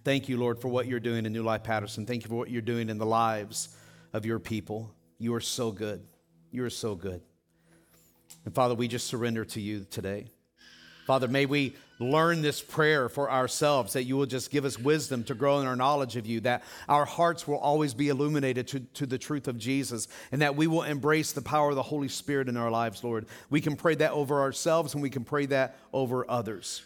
Thank 0.02 0.28
you, 0.28 0.36
Lord, 0.36 0.58
for 0.58 0.66
what 0.66 0.88
you're 0.88 0.98
doing 0.98 1.26
in 1.26 1.32
New 1.32 1.44
Life 1.44 1.62
Patterson. 1.62 2.06
Thank 2.06 2.24
you 2.24 2.28
for 2.28 2.34
what 2.34 2.50
you're 2.50 2.60
doing 2.60 2.88
in 2.88 2.98
the 2.98 3.06
lives 3.06 3.68
of 4.12 4.26
your 4.26 4.40
people. 4.40 4.92
You 5.16 5.32
are 5.34 5.40
so 5.40 5.70
good. 5.70 6.04
You 6.50 6.64
are 6.64 6.70
so 6.70 6.96
good. 6.96 7.22
And 8.44 8.52
Father, 8.52 8.74
we 8.74 8.88
just 8.88 9.06
surrender 9.06 9.44
to 9.44 9.60
you 9.60 9.86
today. 9.88 10.26
Father, 11.06 11.28
may 11.28 11.46
we 11.46 11.76
learn 12.00 12.40
this 12.40 12.62
prayer 12.62 13.10
for 13.10 13.30
ourselves, 13.30 13.92
that 13.92 14.04
you 14.04 14.16
will 14.16 14.26
just 14.26 14.50
give 14.50 14.64
us 14.64 14.78
wisdom 14.78 15.22
to 15.24 15.34
grow 15.34 15.60
in 15.60 15.66
our 15.66 15.76
knowledge 15.76 16.16
of 16.16 16.26
you, 16.26 16.40
that 16.40 16.62
our 16.88 17.04
hearts 17.04 17.46
will 17.46 17.58
always 17.58 17.92
be 17.92 18.08
illuminated 18.08 18.66
to, 18.68 18.80
to 18.80 19.06
the 19.06 19.18
truth 19.18 19.46
of 19.46 19.58
Jesus, 19.58 20.08
and 20.32 20.40
that 20.40 20.56
we 20.56 20.66
will 20.66 20.82
embrace 20.82 21.32
the 21.32 21.42
power 21.42 21.70
of 21.70 21.76
the 21.76 21.82
Holy 21.82 22.08
Spirit 22.08 22.48
in 22.48 22.56
our 22.56 22.70
lives, 22.70 23.04
Lord. 23.04 23.26
We 23.50 23.60
can 23.60 23.76
pray 23.76 23.94
that 23.96 24.12
over 24.12 24.40
ourselves 24.40 24.94
and 24.94 25.02
we 25.02 25.10
can 25.10 25.24
pray 25.24 25.46
that 25.46 25.76
over 25.92 26.28
others. 26.28 26.82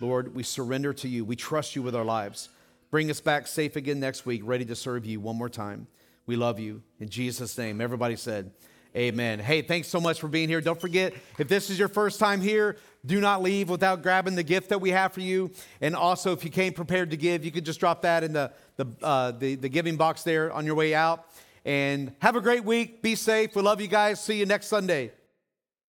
Lord, 0.00 0.34
we 0.34 0.42
surrender 0.42 0.92
to 0.94 1.08
you. 1.08 1.24
We 1.24 1.36
trust 1.36 1.76
you 1.76 1.82
with 1.82 1.94
our 1.94 2.04
lives. 2.04 2.48
Bring 2.90 3.10
us 3.10 3.20
back 3.20 3.46
safe 3.46 3.76
again 3.76 4.00
next 4.00 4.24
week, 4.24 4.40
ready 4.44 4.64
to 4.64 4.74
serve 4.74 5.04
you 5.04 5.20
one 5.20 5.36
more 5.36 5.48
time. 5.50 5.86
We 6.26 6.36
love 6.36 6.58
you. 6.58 6.82
In 6.98 7.08
Jesus' 7.08 7.56
name, 7.58 7.80
everybody 7.80 8.16
said, 8.16 8.52
Amen. 8.96 9.38
Hey, 9.40 9.60
thanks 9.60 9.88
so 9.88 10.00
much 10.00 10.18
for 10.18 10.28
being 10.28 10.48
here. 10.48 10.62
Don't 10.62 10.80
forget, 10.80 11.12
if 11.38 11.48
this 11.48 11.68
is 11.68 11.78
your 11.78 11.88
first 11.88 12.18
time 12.18 12.40
here, 12.40 12.78
do 13.04 13.20
not 13.20 13.42
leave 13.42 13.68
without 13.68 14.02
grabbing 14.02 14.36
the 14.36 14.42
gift 14.42 14.70
that 14.70 14.80
we 14.80 14.88
have 14.88 15.12
for 15.12 15.20
you. 15.20 15.50
And 15.82 15.94
also, 15.94 16.32
if 16.32 16.42
you 16.44 16.50
came 16.50 16.72
prepared 16.72 17.10
to 17.10 17.18
give, 17.18 17.44
you 17.44 17.50
could 17.50 17.66
just 17.66 17.78
drop 17.78 18.00
that 18.02 18.24
in 18.24 18.32
the, 18.32 18.52
the, 18.76 18.86
uh, 19.02 19.32
the, 19.32 19.56
the 19.56 19.68
giving 19.68 19.96
box 19.96 20.22
there 20.22 20.50
on 20.50 20.64
your 20.64 20.76
way 20.76 20.94
out. 20.94 21.26
And 21.66 22.14
have 22.20 22.36
a 22.36 22.40
great 22.40 22.64
week. 22.64 23.02
Be 23.02 23.16
safe. 23.16 23.54
We 23.54 23.60
love 23.60 23.82
you 23.82 23.88
guys. 23.88 24.18
See 24.18 24.38
you 24.38 24.46
next 24.46 24.68
Sunday. 24.68 25.12